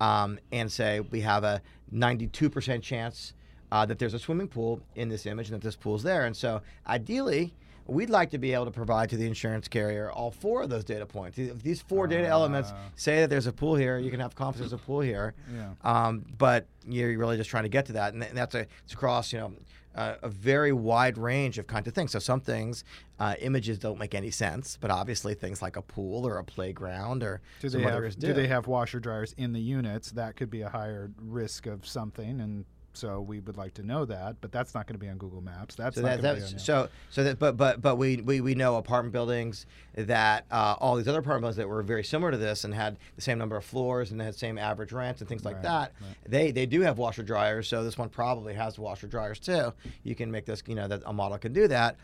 um, 0.00 0.38
and 0.52 0.70
say 0.70 1.00
we 1.00 1.22
have 1.22 1.42
a 1.42 1.62
92% 1.94 2.82
chance 2.82 3.32
uh, 3.72 3.86
that 3.86 3.98
there's 3.98 4.14
a 4.14 4.18
swimming 4.18 4.48
pool 4.48 4.80
in 4.94 5.08
this 5.08 5.26
image 5.26 5.50
and 5.50 5.60
that 5.60 5.64
this 5.64 5.76
pool's 5.76 6.02
there. 6.02 6.26
And 6.26 6.36
so 6.36 6.62
ideally, 6.86 7.54
We'd 7.86 8.10
like 8.10 8.30
to 8.30 8.38
be 8.38 8.52
able 8.54 8.64
to 8.64 8.70
provide 8.70 9.10
to 9.10 9.16
the 9.16 9.26
insurance 9.26 9.68
carrier 9.68 10.10
all 10.10 10.30
four 10.30 10.62
of 10.62 10.70
those 10.70 10.84
data 10.84 11.06
points. 11.06 11.38
If 11.38 11.62
these 11.62 11.82
four 11.82 12.04
uh, 12.04 12.08
data 12.08 12.26
elements 12.26 12.70
ah. 12.72 12.78
say 12.96 13.20
that 13.20 13.30
there's 13.30 13.46
a 13.46 13.52
pool 13.52 13.74
here, 13.74 13.98
you 13.98 14.10
can 14.10 14.20
have 14.20 14.34
confidence 14.34 14.70
there's 14.70 14.80
a 14.80 14.84
pool 14.84 15.00
here. 15.00 15.34
Yeah. 15.54 15.72
Um, 15.82 16.24
but 16.38 16.66
you're 16.86 17.16
really 17.18 17.36
just 17.36 17.50
trying 17.50 17.64
to 17.64 17.68
get 17.68 17.86
to 17.86 17.92
that, 17.94 18.14
and 18.14 18.22
that's 18.22 18.54
a 18.54 18.66
it's 18.84 18.94
across 18.94 19.32
you 19.32 19.38
know 19.38 19.52
uh, 19.94 20.16
a 20.22 20.28
very 20.28 20.72
wide 20.72 21.18
range 21.18 21.58
of 21.58 21.66
kind 21.66 21.86
of 21.86 21.94
things. 21.94 22.12
So 22.12 22.18
some 22.18 22.40
things, 22.40 22.84
uh, 23.18 23.34
images 23.40 23.78
don't 23.78 23.98
make 23.98 24.14
any 24.14 24.30
sense, 24.30 24.76
but 24.80 24.90
obviously 24.90 25.34
things 25.34 25.62
like 25.62 25.76
a 25.76 25.82
pool 25.82 26.26
or 26.26 26.38
a 26.38 26.44
playground 26.44 27.22
or 27.22 27.40
do 27.60 27.68
they 27.68 27.82
have, 27.82 28.18
do. 28.18 28.28
do. 28.28 28.32
they 28.32 28.48
have 28.48 28.66
washer 28.66 29.00
dryers 29.00 29.34
in 29.36 29.52
the 29.52 29.60
units? 29.60 30.10
That 30.12 30.36
could 30.36 30.50
be 30.50 30.62
a 30.62 30.68
higher 30.68 31.10
risk 31.20 31.66
of 31.66 31.86
something, 31.86 32.40
and 32.40 32.64
so 32.96 33.20
we 33.20 33.40
would 33.40 33.56
like 33.56 33.74
to 33.74 33.82
know 33.82 34.04
that, 34.04 34.36
but 34.40 34.52
that's 34.52 34.74
not 34.74 34.86
going 34.86 34.94
to 34.94 35.04
be 35.04 35.08
on 35.08 35.18
Google 35.18 35.40
Maps. 35.40 35.74
That's 35.74 35.96
so 35.96 36.02
that, 36.02 36.24
on 36.24 36.58
so 36.58 36.88
so 37.10 37.24
that 37.24 37.38
but 37.38 37.56
but 37.56 37.82
but 37.82 37.96
we 37.96 38.16
we, 38.16 38.40
we 38.40 38.54
know 38.54 38.76
apartment 38.76 39.12
buildings 39.12 39.66
that 39.94 40.46
uh, 40.50 40.76
all 40.78 40.96
these 40.96 41.08
other 41.08 41.18
apartment 41.18 41.42
buildings 41.42 41.56
that 41.56 41.68
were 41.68 41.82
very 41.82 42.04
similar 42.04 42.30
to 42.30 42.36
this 42.36 42.64
and 42.64 42.74
had 42.74 42.96
the 43.16 43.22
same 43.22 43.38
number 43.38 43.56
of 43.56 43.64
floors 43.64 44.10
and 44.10 44.20
had 44.20 44.34
the 44.34 44.38
same 44.38 44.58
average 44.58 44.92
rents 44.92 45.20
and 45.20 45.28
things 45.28 45.44
like 45.44 45.56
right, 45.56 45.62
that. 45.62 45.92
Right. 46.00 46.16
They 46.26 46.50
they 46.50 46.66
do 46.66 46.80
have 46.82 46.98
washer 46.98 47.22
dryers, 47.22 47.68
so 47.68 47.84
this 47.84 47.98
one 47.98 48.08
probably 48.08 48.54
has 48.54 48.78
washer 48.78 49.06
dryers 49.06 49.38
too. 49.38 49.72
You 50.02 50.14
can 50.14 50.30
make 50.30 50.46
this 50.46 50.62
you 50.66 50.74
know 50.74 50.88
that 50.88 51.02
a 51.06 51.12
model 51.12 51.38
can 51.38 51.52
do 51.52 51.68
that 51.68 51.96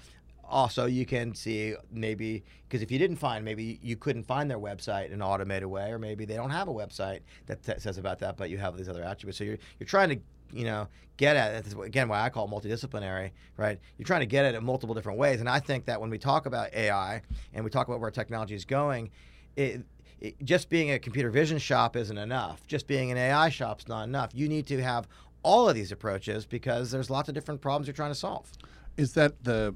also 0.50 0.86
you 0.86 1.06
can 1.06 1.34
see 1.34 1.74
maybe 1.92 2.42
because 2.68 2.82
if 2.82 2.90
you 2.90 2.98
didn't 2.98 3.16
find 3.16 3.44
maybe 3.44 3.78
you 3.82 3.96
couldn't 3.96 4.24
find 4.24 4.50
their 4.50 4.58
website 4.58 5.06
in 5.06 5.14
an 5.14 5.22
automated 5.22 5.68
way 5.68 5.90
or 5.92 5.98
maybe 5.98 6.24
they 6.24 6.34
don't 6.34 6.50
have 6.50 6.68
a 6.68 6.72
website 6.72 7.20
that 7.46 7.62
t- 7.62 7.72
says 7.78 7.96
about 7.96 8.18
that 8.18 8.36
but 8.36 8.50
you 8.50 8.58
have 8.58 8.76
these 8.76 8.88
other 8.88 9.02
attributes 9.02 9.38
so 9.38 9.44
you're, 9.44 9.58
you're 9.78 9.86
trying 9.86 10.08
to 10.08 10.18
you 10.52 10.64
know 10.64 10.88
get 11.20 11.36
at 11.36 11.66
it. 11.66 11.74
Again, 11.78 12.08
why 12.08 12.22
I 12.22 12.30
call 12.30 12.46
it 12.46 12.50
multidisciplinary, 12.50 13.32
right? 13.58 13.78
You're 13.98 14.06
trying 14.06 14.20
to 14.20 14.26
get 14.26 14.46
at 14.46 14.54
it 14.54 14.58
in 14.58 14.64
multiple 14.64 14.94
different 14.94 15.18
ways, 15.18 15.40
and 15.40 15.48
I 15.48 15.60
think 15.60 15.84
that 15.84 16.00
when 16.00 16.08
we 16.08 16.18
talk 16.18 16.46
about 16.46 16.72
AI 16.72 17.20
and 17.52 17.62
we 17.62 17.70
talk 17.70 17.88
about 17.88 18.00
where 18.00 18.10
technology 18.10 18.54
is 18.54 18.64
going, 18.64 19.10
it, 19.54 19.82
it, 20.18 20.42
just 20.44 20.70
being 20.70 20.92
a 20.92 20.98
computer 20.98 21.30
vision 21.30 21.58
shop 21.58 21.94
isn't 21.94 22.16
enough. 22.16 22.66
Just 22.66 22.86
being 22.86 23.10
an 23.10 23.18
AI 23.18 23.50
shop 23.50 23.80
is 23.80 23.88
not 23.88 24.04
enough. 24.04 24.30
You 24.32 24.48
need 24.48 24.66
to 24.68 24.82
have 24.82 25.06
all 25.42 25.68
of 25.68 25.74
these 25.74 25.92
approaches 25.92 26.46
because 26.46 26.90
there's 26.90 27.10
lots 27.10 27.28
of 27.28 27.34
different 27.34 27.60
problems 27.60 27.86
you're 27.86 27.94
trying 27.94 28.12
to 28.12 28.18
solve. 28.18 28.50
Is 28.96 29.12
that 29.14 29.44
the? 29.44 29.74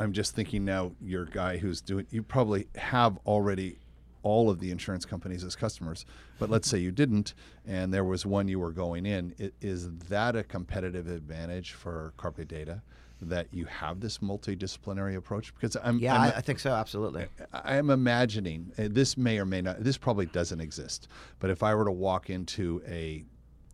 I'm 0.00 0.12
just 0.12 0.34
thinking 0.34 0.64
now. 0.64 0.92
Your 1.00 1.24
guy 1.24 1.56
who's 1.56 1.80
doing. 1.80 2.06
You 2.10 2.22
probably 2.22 2.68
have 2.76 3.18
already 3.26 3.78
all 4.22 4.50
of 4.50 4.60
the 4.60 4.70
insurance 4.70 5.04
companies 5.04 5.44
as 5.44 5.56
customers. 5.56 6.04
But 6.38 6.50
let's 6.50 6.68
say 6.68 6.78
you 6.78 6.90
didn't, 6.90 7.34
and 7.66 7.92
there 7.92 8.04
was 8.04 8.26
one 8.26 8.48
you 8.48 8.58
were 8.58 8.72
going 8.72 9.06
in. 9.06 9.34
Is 9.60 9.90
that 10.08 10.36
a 10.36 10.42
competitive 10.42 11.08
advantage 11.08 11.72
for 11.72 12.12
Carpe 12.16 12.46
Data? 12.46 12.82
That 13.22 13.48
you 13.52 13.66
have 13.66 14.00
this 14.00 14.18
multidisciplinary 14.18 15.14
approach 15.14 15.54
because 15.54 15.76
I'm 15.82 15.98
yeah 15.98 16.18
I'm, 16.18 16.32
I 16.34 16.40
think 16.40 16.58
so 16.58 16.72
absolutely 16.72 17.26
I 17.52 17.76
am 17.76 17.90
imagining 17.90 18.72
uh, 18.78 18.88
this 18.90 19.18
may 19.18 19.38
or 19.38 19.44
may 19.44 19.60
not 19.60 19.84
this 19.84 19.98
probably 19.98 20.24
doesn't 20.24 20.58
exist 20.58 21.06
but 21.38 21.50
if 21.50 21.62
I 21.62 21.74
were 21.74 21.84
to 21.84 21.92
walk 21.92 22.30
into 22.30 22.82
a 22.88 23.22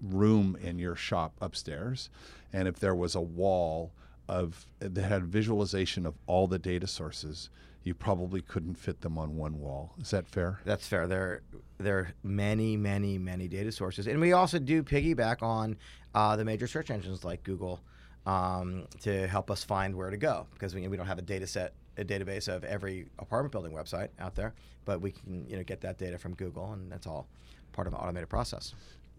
room 0.02 0.58
in 0.60 0.80
your 0.80 0.96
shop 0.96 1.32
upstairs 1.40 2.10
and 2.52 2.66
if 2.66 2.80
there 2.80 2.96
was 2.96 3.14
a 3.14 3.20
wall 3.20 3.92
of 4.28 4.66
that 4.80 4.96
had 5.00 5.26
visualization 5.26 6.06
of 6.06 6.14
all 6.26 6.46
the 6.46 6.58
data 6.58 6.86
sources 6.86 7.50
you 7.86 7.94
probably 7.94 8.42
couldn't 8.42 8.74
fit 8.74 9.00
them 9.00 9.16
on 9.16 9.36
one 9.36 9.60
wall. 9.60 9.94
Is 10.00 10.10
that 10.10 10.26
fair? 10.26 10.58
That's 10.64 10.88
fair. 10.88 11.06
There, 11.06 11.42
there 11.78 11.98
are 11.98 12.08
many, 12.24 12.76
many, 12.76 13.16
many 13.16 13.46
data 13.46 13.70
sources, 13.70 14.08
and 14.08 14.20
we 14.20 14.32
also 14.32 14.58
do 14.58 14.82
piggyback 14.82 15.40
on 15.40 15.76
uh, 16.12 16.34
the 16.34 16.44
major 16.44 16.66
search 16.66 16.90
engines 16.90 17.24
like 17.24 17.44
Google 17.44 17.80
um, 18.26 18.88
to 19.02 19.28
help 19.28 19.52
us 19.52 19.62
find 19.62 19.94
where 19.94 20.10
to 20.10 20.16
go 20.16 20.48
because 20.52 20.74
we, 20.74 20.88
we 20.88 20.96
don't 20.96 21.06
have 21.06 21.18
a 21.18 21.22
data 21.22 21.46
set 21.46 21.74
a 21.96 22.04
database 22.04 22.48
of 22.48 22.62
every 22.64 23.06
apartment 23.20 23.52
building 23.52 23.72
website 23.72 24.08
out 24.18 24.34
there, 24.34 24.52
but 24.84 25.00
we 25.00 25.12
can 25.12 25.46
you 25.48 25.56
know 25.56 25.62
get 25.62 25.80
that 25.82 25.96
data 25.96 26.18
from 26.18 26.34
Google, 26.34 26.72
and 26.72 26.90
that's 26.90 27.06
all 27.06 27.28
part 27.72 27.86
of 27.86 27.94
an 27.94 28.00
automated 28.00 28.28
process. 28.28 28.74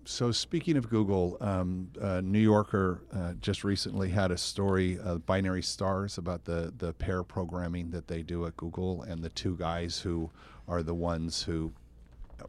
So 0.08 0.32
speaking 0.32 0.78
of 0.78 0.90
Google, 0.90 1.38
um, 1.42 1.90
uh, 2.02 2.22
New 2.22 2.40
Yorker 2.40 3.02
uh, 3.14 3.34
just 3.42 3.66
recently 3.66 4.10
had 4.10 4.32
a 4.32 4.38
story, 4.38 4.98
uh, 5.04 5.16
Binary 5.16 5.62
Stars, 5.62 6.18
about 6.18 6.46
the 6.46 6.74
the 6.78 6.94
pair 6.94 7.24
programming 7.24 7.92
that 7.92 8.08
they 8.08 8.24
do 8.24 8.46
at 8.46 8.56
Google, 8.56 9.02
and 9.02 9.22
the 9.22 9.30
two 9.30 9.58
guys 9.58 10.00
who 10.00 10.32
are 10.66 10.82
the 10.82 10.94
ones 10.94 11.44
who 11.44 11.74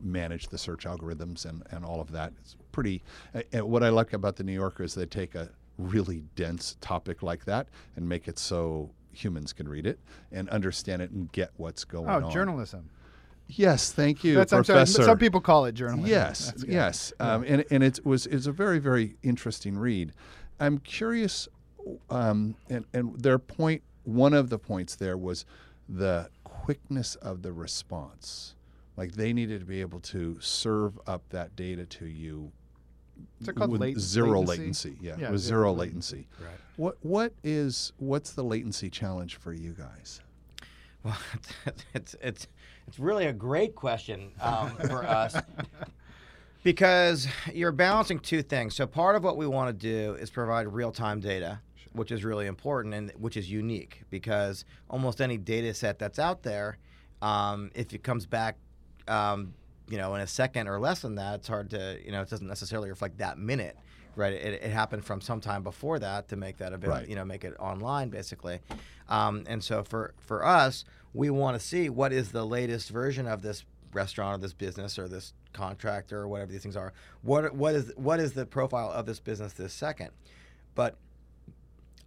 manage 0.00 0.48
the 0.48 0.58
search 0.58 0.84
algorithms 0.84 1.46
and, 1.46 1.64
and 1.72 1.84
all 1.84 2.00
of 2.00 2.12
that. 2.12 2.32
It's 2.40 2.54
pretty. 2.70 3.02
Uh, 3.34 3.66
what 3.66 3.82
I 3.82 3.88
like 3.88 4.12
about 4.12 4.36
the 4.36 4.44
New 4.44 4.52
Yorker 4.52 4.84
is 4.84 4.94
they 4.94 5.06
take 5.06 5.34
a 5.34 5.50
really 5.78 6.22
dense 6.36 6.76
topic 6.80 7.24
like 7.24 7.44
that 7.46 7.66
and 7.96 8.08
make 8.08 8.28
it 8.28 8.38
so 8.38 8.90
humans 9.12 9.52
can 9.52 9.68
read 9.68 9.84
it 9.84 9.98
and 10.30 10.48
understand 10.50 11.02
it 11.02 11.10
and 11.10 11.32
get 11.32 11.50
what's 11.56 11.84
going 11.84 12.08
oh, 12.08 12.12
on. 12.12 12.24
Oh, 12.24 12.30
journalism. 12.30 12.88
Yes, 13.48 13.92
thank 13.92 14.22
you, 14.24 14.34
That's, 14.34 14.52
Professor. 14.52 14.92
Sorry, 14.92 15.06
some 15.06 15.18
people 15.18 15.40
call 15.40 15.64
it 15.64 15.72
journalism. 15.72 16.06
Yes, 16.10 16.52
yes, 16.66 17.12
um, 17.18 17.44
and 17.46 17.64
and 17.70 17.82
it 17.82 18.04
was 18.04 18.26
it's 18.26 18.46
a 18.46 18.52
very 18.52 18.78
very 18.78 19.16
interesting 19.22 19.78
read. 19.78 20.12
I'm 20.60 20.78
curious, 20.78 21.48
um, 22.10 22.56
and 22.68 22.84
and 22.92 23.18
their 23.20 23.38
point, 23.38 23.82
one 24.04 24.34
of 24.34 24.50
the 24.50 24.58
points 24.58 24.96
there 24.96 25.16
was 25.16 25.46
the 25.88 26.28
quickness 26.44 27.14
of 27.16 27.40
the 27.42 27.52
response. 27.52 28.54
Like 28.98 29.12
they 29.12 29.32
needed 29.32 29.60
to 29.60 29.66
be 29.66 29.80
able 29.80 30.00
to 30.00 30.36
serve 30.40 30.98
up 31.06 31.22
that 31.30 31.54
data 31.56 31.86
to 31.86 32.06
you 32.06 32.50
Is 33.40 33.48
called 33.48 33.70
with 33.70 33.80
late- 33.80 33.98
zero 33.98 34.40
latency? 34.42 34.90
latency. 34.90 34.96
Yeah, 35.00 35.16
Yeah, 35.18 35.30
with 35.30 35.40
zero 35.40 35.60
zero 35.62 35.72
latency. 35.72 36.16
latency. 36.16 36.44
Right. 36.44 36.60
What 36.76 36.96
what 37.02 37.32
is 37.42 37.92
what's 37.96 38.32
the 38.32 38.42
latency 38.44 38.90
challenge 38.90 39.36
for 39.36 39.52
you 39.54 39.72
guys? 39.72 40.20
Well, 41.02 41.16
it's 41.94 42.14
it's 42.20 42.48
it's 42.88 42.98
really 42.98 43.26
a 43.26 43.32
great 43.34 43.74
question 43.74 44.32
um, 44.40 44.70
for 44.88 45.04
us 45.06 45.36
because 46.62 47.28
you're 47.52 47.70
balancing 47.70 48.18
two 48.18 48.42
things. 48.42 48.74
So 48.74 48.86
part 48.86 49.14
of 49.14 49.22
what 49.22 49.36
we 49.36 49.46
want 49.46 49.78
to 49.78 49.86
do 49.86 50.14
is 50.14 50.30
provide 50.30 50.66
real-time 50.66 51.20
data, 51.20 51.60
which 51.92 52.10
is 52.10 52.24
really 52.24 52.46
important 52.46 52.94
and 52.94 53.12
which 53.18 53.36
is 53.36 53.50
unique 53.50 54.02
because 54.08 54.64
almost 54.88 55.20
any 55.20 55.36
data 55.36 55.74
set 55.74 55.98
that's 55.98 56.18
out 56.18 56.42
there, 56.42 56.78
um, 57.20 57.70
if 57.74 57.92
it 57.92 58.02
comes 58.02 58.24
back, 58.24 58.56
um, 59.06 59.52
you 59.90 59.98
know, 59.98 60.14
in 60.14 60.22
a 60.22 60.26
second 60.26 60.66
or 60.66 60.80
less 60.80 61.00
than 61.00 61.14
that, 61.16 61.36
it's 61.36 61.48
hard 61.48 61.68
to, 61.70 61.98
you 62.02 62.10
know, 62.10 62.22
it 62.22 62.30
doesn't 62.30 62.48
necessarily 62.48 62.88
reflect 62.88 63.18
that 63.18 63.38
minute. 63.38 63.76
Right, 64.16 64.32
it, 64.32 64.62
it 64.64 64.70
happened 64.72 65.04
from 65.04 65.20
some 65.20 65.40
time 65.40 65.62
before 65.62 66.00
that 66.00 66.26
to 66.30 66.36
make 66.36 66.56
that 66.56 66.72
available, 66.72 67.00
Right. 67.02 67.08
you 67.08 67.14
know, 67.14 67.24
make 67.24 67.44
it 67.44 67.54
online 67.60 68.08
basically. 68.08 68.58
Um, 69.08 69.44
and 69.46 69.62
so 69.62 69.84
for 69.84 70.12
for 70.18 70.44
us, 70.44 70.84
we 71.14 71.30
want 71.30 71.58
to 71.58 71.64
see 71.64 71.88
what 71.88 72.12
is 72.12 72.32
the 72.32 72.44
latest 72.44 72.90
version 72.90 73.26
of 73.26 73.42
this 73.42 73.64
restaurant 73.92 74.38
or 74.38 74.42
this 74.42 74.52
business 74.52 74.98
or 74.98 75.08
this 75.08 75.32
contractor 75.52 76.20
or 76.20 76.28
whatever 76.28 76.52
these 76.52 76.62
things 76.62 76.76
are. 76.76 76.92
What 77.22 77.54
what 77.54 77.74
is 77.74 77.92
what 77.96 78.20
is 78.20 78.32
the 78.32 78.46
profile 78.46 78.90
of 78.90 79.06
this 79.06 79.18
business 79.18 79.52
this 79.54 79.72
second? 79.72 80.10
But 80.74 80.96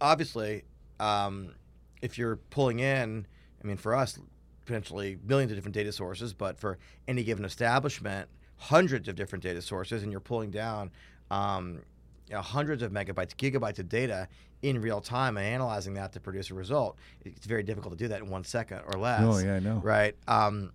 obviously, 0.00 0.64
um, 1.00 1.54
if 2.00 2.18
you're 2.18 2.36
pulling 2.36 2.80
in, 2.80 3.26
I 3.62 3.66
mean, 3.66 3.76
for 3.76 3.94
us, 3.94 4.18
potentially 4.64 5.18
millions 5.24 5.50
of 5.52 5.56
different 5.58 5.74
data 5.74 5.92
sources, 5.92 6.32
but 6.32 6.58
for 6.58 6.78
any 7.08 7.24
given 7.24 7.44
establishment, 7.44 8.28
hundreds 8.56 9.08
of 9.08 9.16
different 9.16 9.42
data 9.42 9.60
sources, 9.60 10.02
and 10.02 10.12
you're 10.12 10.20
pulling 10.20 10.50
down 10.50 10.90
um, 11.30 11.80
you 12.28 12.34
know, 12.34 12.40
hundreds 12.40 12.82
of 12.82 12.92
megabytes, 12.92 13.34
gigabytes 13.36 13.78
of 13.78 13.88
data 13.88 14.28
in 14.62 14.80
real 14.80 15.00
time 15.00 15.36
and 15.36 15.46
analyzing 15.46 15.94
that 15.94 16.12
to 16.12 16.20
produce 16.20 16.50
a 16.50 16.54
result. 16.54 16.96
It's 17.24 17.46
very 17.46 17.62
difficult 17.62 17.98
to 17.98 18.04
do 18.04 18.08
that 18.08 18.20
in 18.20 18.30
one 18.30 18.44
second 18.44 18.82
or 18.86 18.98
less. 19.00 19.22
Oh, 19.22 19.38
yeah, 19.38 19.56
I 19.56 19.58
know. 19.58 19.80
Right. 19.82 20.14
Um, 20.28 20.72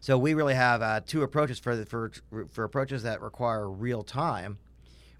so 0.00 0.18
we 0.18 0.34
really 0.34 0.54
have 0.54 0.82
uh, 0.82 1.00
two 1.04 1.22
approaches 1.22 1.58
for, 1.58 1.76
the, 1.76 1.86
for 1.86 2.12
for 2.50 2.64
approaches 2.64 3.02
that 3.04 3.22
require 3.22 3.68
real 3.68 4.02
time. 4.02 4.58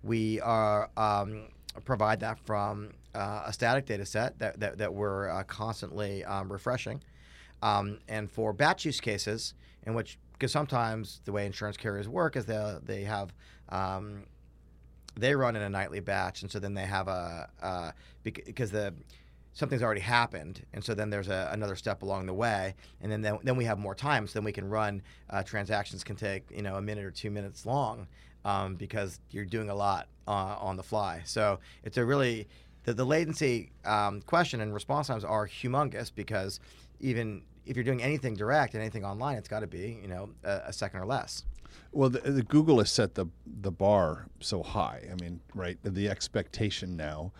We 0.03 0.41
are 0.41 0.91
um, 0.97 1.49
provide 1.85 2.21
that 2.21 2.39
from 2.39 2.91
uh, 3.15 3.45
a 3.47 3.53
static 3.53 3.87
data 3.87 4.07
set 4.07 4.39
that, 4.39 4.61
that, 4.61 4.79
that 4.79 4.93
we're 4.93 5.29
uh, 5.29 5.43
constantly 5.45 6.25
um, 6.25 6.53
refreshing. 6.53 7.03
Um, 7.63 7.99
and 8.09 8.31
for 8.31 8.53
batch 8.53 8.85
use 8.85 9.01
cases, 9.01 9.55
in 9.87 9.95
which, 9.95 10.19
because 10.33 10.53
sometimes 10.53 11.21
the 11.25 11.33
way 11.33 11.47
insurance 11.47 11.77
carriers 11.77 12.09
work 12.09 12.37
is 12.37 12.45
they, 12.45 12.79
they 12.85 13.03
have, 13.05 13.33
um, 13.71 14.25
they 15.17 15.35
run 15.35 15.57
in 15.57 15.63
a 15.63 15.71
nightly 15.71 16.01
batch. 16.01 16.43
And 16.43 16.51
so 16.51 16.59
then 16.59 16.75
they 16.75 16.87
have 16.87 17.09
a, 17.09 17.49
uh, 17.63 17.91
because 18.23 18.71
the, 18.71 18.95
something's 19.55 19.83
already 19.83 20.01
happened, 20.01 20.63
and 20.73 20.85
so 20.85 20.95
then 20.95 21.11
there's 21.11 21.29
a, 21.29 21.49
another 21.53 21.77
step 21.77 22.03
along 22.03 22.27
the 22.27 22.35
way, 22.35 22.75
and 23.01 23.11
then, 23.11 23.23
then 23.23 23.39
then 23.43 23.57
we 23.57 23.65
have 23.65 23.79
more 23.79 23.95
time, 23.95 24.27
so 24.27 24.35
then 24.35 24.45
we 24.45 24.53
can 24.53 24.69
run 24.69 25.01
uh, 25.31 25.43
transactions 25.43 26.05
can 26.05 26.17
take 26.17 26.45
you 26.51 26.63
know 26.63 26.77
a 26.77 26.83
minute 26.83 27.05
or 27.05 27.11
two 27.11 27.31
minutes 27.31 27.65
long 27.65 28.07
um, 28.45 28.75
because 28.75 29.21
you're 29.31 29.45
doing 29.45 29.71
a 29.71 29.75
lot 29.75 30.09
uh, 30.29 30.57
on 30.59 30.77
the 30.77 30.83
fly. 30.83 31.23
So 31.25 31.61
it's 31.85 31.97
a 31.97 32.05
really 32.05 32.49
the, 32.85 32.93
the 32.93 33.07
latency 33.07 33.71
um, 33.85 34.21
question 34.23 34.61
and 34.61 34.75
response 34.75 35.07
times 35.07 35.25
are 35.25 35.47
humongous 35.47 36.11
because 36.15 36.61
even 37.01 37.43
if 37.65 37.77
you're 37.77 37.85
doing 37.85 38.03
anything 38.03 38.35
direct 38.35 38.75
and 38.75 38.83
anything 38.83 39.05
online, 39.05 39.37
it's 39.37 39.49
got 39.49 39.61
to 39.61 39.67
be 39.67 39.99
you 40.03 40.09
know 40.09 40.31
a, 40.43 40.63
a 40.67 40.73
second 40.73 41.01
or 41.01 41.07
less. 41.07 41.45
Well, 41.93 42.11
the, 42.11 42.21
the 42.21 42.43
Google 42.43 42.79
has 42.79 42.91
set 42.91 43.15
the 43.15 43.27
the 43.61 43.71
bar 43.71 44.27
so 44.41 44.63
high. 44.63 45.03
I 45.11 45.15
mean, 45.23 45.41
right? 45.55 45.79
The 45.83 46.09
expectation 46.09 46.97
now, 46.97 47.33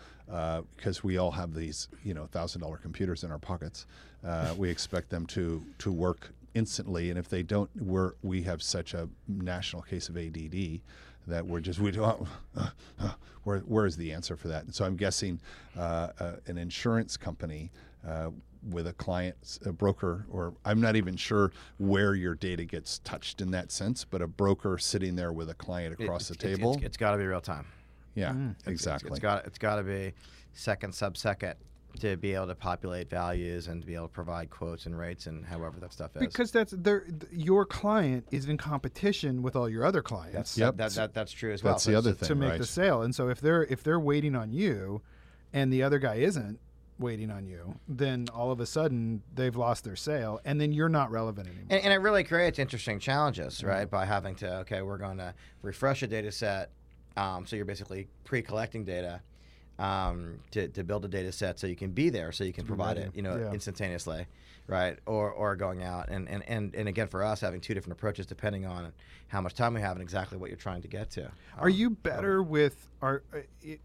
because 0.75 1.03
we 1.03 1.17
all 1.17 1.31
have 1.31 1.53
these, 1.53 1.87
you 2.03 2.13
know, 2.13 2.25
thousand 2.27 2.61
dollar 2.61 2.77
computers 2.77 3.23
in 3.23 3.31
our 3.31 3.39
pockets, 3.39 3.85
uh, 4.25 4.53
we 4.57 4.69
expect 4.69 5.09
them 5.09 5.25
to 5.27 5.63
to 5.79 5.91
work 5.91 6.31
instantly. 6.53 7.09
And 7.09 7.19
if 7.19 7.29
they 7.29 7.43
don't, 7.43 7.69
we're 7.75 8.13
we 8.23 8.41
have 8.43 8.61
such 8.61 8.93
a 8.93 9.09
national 9.27 9.81
case 9.81 10.09
of 10.09 10.17
ADD 10.17 10.79
that 11.27 11.45
we're 11.45 11.59
just 11.59 11.79
we 11.79 11.91
don't. 11.91 12.27
where 13.43 13.59
where 13.59 13.85
is 13.85 13.95
the 13.95 14.11
answer 14.11 14.35
for 14.35 14.47
that? 14.49 14.63
And 14.65 14.73
so 14.75 14.85
I'm 14.85 14.95
guessing 14.95 15.39
uh, 15.77 16.09
uh, 16.19 16.31
an 16.47 16.57
insurance 16.57 17.15
company. 17.15 17.71
Uh, 18.07 18.29
with 18.71 18.87
a 18.87 18.93
client, 18.93 19.59
a 19.67 19.71
broker, 19.71 20.25
or 20.31 20.55
I'm 20.65 20.81
not 20.81 20.95
even 20.95 21.15
sure 21.15 21.51
where 21.77 22.15
your 22.15 22.33
data 22.33 22.65
gets 22.65 22.97
touched 22.99 23.39
in 23.39 23.51
that 23.51 23.71
sense, 23.71 24.03
but 24.03 24.23
a 24.23 24.27
broker 24.27 24.79
sitting 24.79 25.15
there 25.15 25.31
with 25.31 25.51
a 25.51 25.53
client 25.53 25.93
across 25.99 26.31
It- 26.31 26.39
the 26.39 26.45
it's- 26.47 26.57
table. 26.57 26.73
it's, 26.73 26.83
it's 26.83 26.97
got 26.97 27.11
to 27.11 27.17
be 27.17 27.25
real 27.25 27.41
time. 27.41 27.67
yeah, 28.15 28.31
It's- 28.31 28.55
exactly. 28.65 29.11
it's 29.11 29.19
got 29.19 29.45
it's 29.45 29.59
got 29.59 29.75
to 29.75 29.83
be 29.83 30.13
second 30.53 30.95
sub 30.95 31.15
second 31.15 31.53
to 31.99 32.17
be 32.17 32.33
able 32.33 32.47
to 32.47 32.55
populate 32.55 33.07
values 33.07 33.67
and 33.67 33.81
to 33.81 33.85
be 33.87 33.93
able 33.93 34.07
to 34.07 34.13
provide 34.13 34.49
quotes 34.49 34.87
and 34.87 34.97
rates 34.97 35.27
and 35.27 35.45
however 35.45 35.79
that 35.79 35.93
stuff 35.93 36.15
is. 36.15 36.21
Because 36.23 36.51
that's 36.51 36.71
their 36.75 37.05
your 37.31 37.67
client 37.67 38.25
is 38.31 38.49
in 38.49 38.57
competition 38.57 39.43
with 39.43 39.55
all 39.55 39.69
your 39.69 39.85
other 39.85 40.01
clients 40.01 40.33
that's 40.33 40.57
Yep. 40.57 40.77
that, 40.77 40.91
that, 40.93 41.13
that's 41.13 41.31
true 41.31 41.53
as 41.53 41.61
well. 41.63 41.73
That's 41.73 41.83
So 41.83 41.91
the 41.91 41.97
other 41.99 42.09
it's- 42.11 42.27
thing. 42.27 42.35
to 42.35 42.41
make 42.41 42.49
right. 42.49 42.59
the 42.59 42.65
sale. 42.65 43.03
And 43.03 43.13
so 43.13 43.29
if 43.29 43.41
they're 43.41 43.63
if 43.65 43.83
they're 43.83 43.99
waiting 43.99 44.35
on 44.35 44.51
you, 44.51 45.03
and 45.53 45.71
the 45.71 45.83
other 45.83 45.99
guy 45.99 46.15
isn't 46.15 46.59
waiting 46.97 47.29
on 47.29 47.45
you, 47.45 47.75
then 47.87 48.27
all 48.33 48.51
of 48.51 48.59
a 48.59 48.65
sudden 48.65 49.21
they've 49.33 49.55
lost 49.55 49.83
their 49.83 49.95
sale, 49.95 50.39
and 50.45 50.59
then 50.61 50.71
you're 50.71 50.89
not 50.89 51.11
relevant 51.11 51.47
anymore. 51.47 51.67
And, 51.69 51.83
and 51.83 51.93
it 51.93 51.97
really 51.97 52.23
creates 52.23 52.57
interesting 52.59 52.99
challenges, 52.99 53.63
right? 53.63 53.89
By 53.89 54.05
having 54.05 54.35
to, 54.35 54.57
okay, 54.59 54.81
we're 54.81 54.97
going 54.97 55.17
to 55.17 55.33
refresh 55.61 56.03
a 56.03 56.07
data 56.07 56.31
set. 56.31 56.71
Um, 57.17 57.45
so 57.45 57.55
you're 57.55 57.65
basically 57.65 58.07
pre 58.23 58.41
collecting 58.41 58.83
data 58.85 59.21
um, 59.77 60.39
to, 60.51 60.67
to 60.69 60.83
build 60.83 61.03
a 61.03 61.07
data 61.09 61.31
set 61.31 61.59
so 61.59 61.67
you 61.67 61.75
can 61.75 61.91
be 61.91 62.09
there, 62.09 62.31
so 62.31 62.43
you 62.45 62.53
can 62.53 62.65
provide 62.65 62.97
it, 62.97 63.11
you 63.13 63.21
know, 63.21 63.35
Yeah. 63.37 63.51
instantaneously, 63.51 64.25
right? 64.67 64.97
Or, 65.05 65.29
or 65.31 65.55
going 65.57 65.83
out. 65.83 66.07
And, 66.09 66.29
and, 66.29 66.43
and, 66.47 66.73
and 66.75 66.87
again, 66.87 67.07
for 67.09 67.23
us, 67.23 67.41
having 67.41 67.59
two 67.59 67.73
different 67.73 67.97
approaches 67.99 68.25
depending 68.25 68.65
on 68.65 68.93
how 69.27 69.41
much 69.41 69.53
time 69.53 69.73
we 69.73 69.81
have 69.81 69.93
and 69.93 70.01
exactly 70.01 70.37
what 70.37 70.49
you're 70.49 70.55
trying 70.57 70.81
to 70.83 70.87
get 70.87 71.09
to. 71.11 71.29
Are 71.57 71.67
Um, 71.67 71.73
you 71.73 71.89
better 71.89 72.41
with 72.41 72.87
are 73.01 73.23
uh, 73.33 73.39
it, 73.61 73.81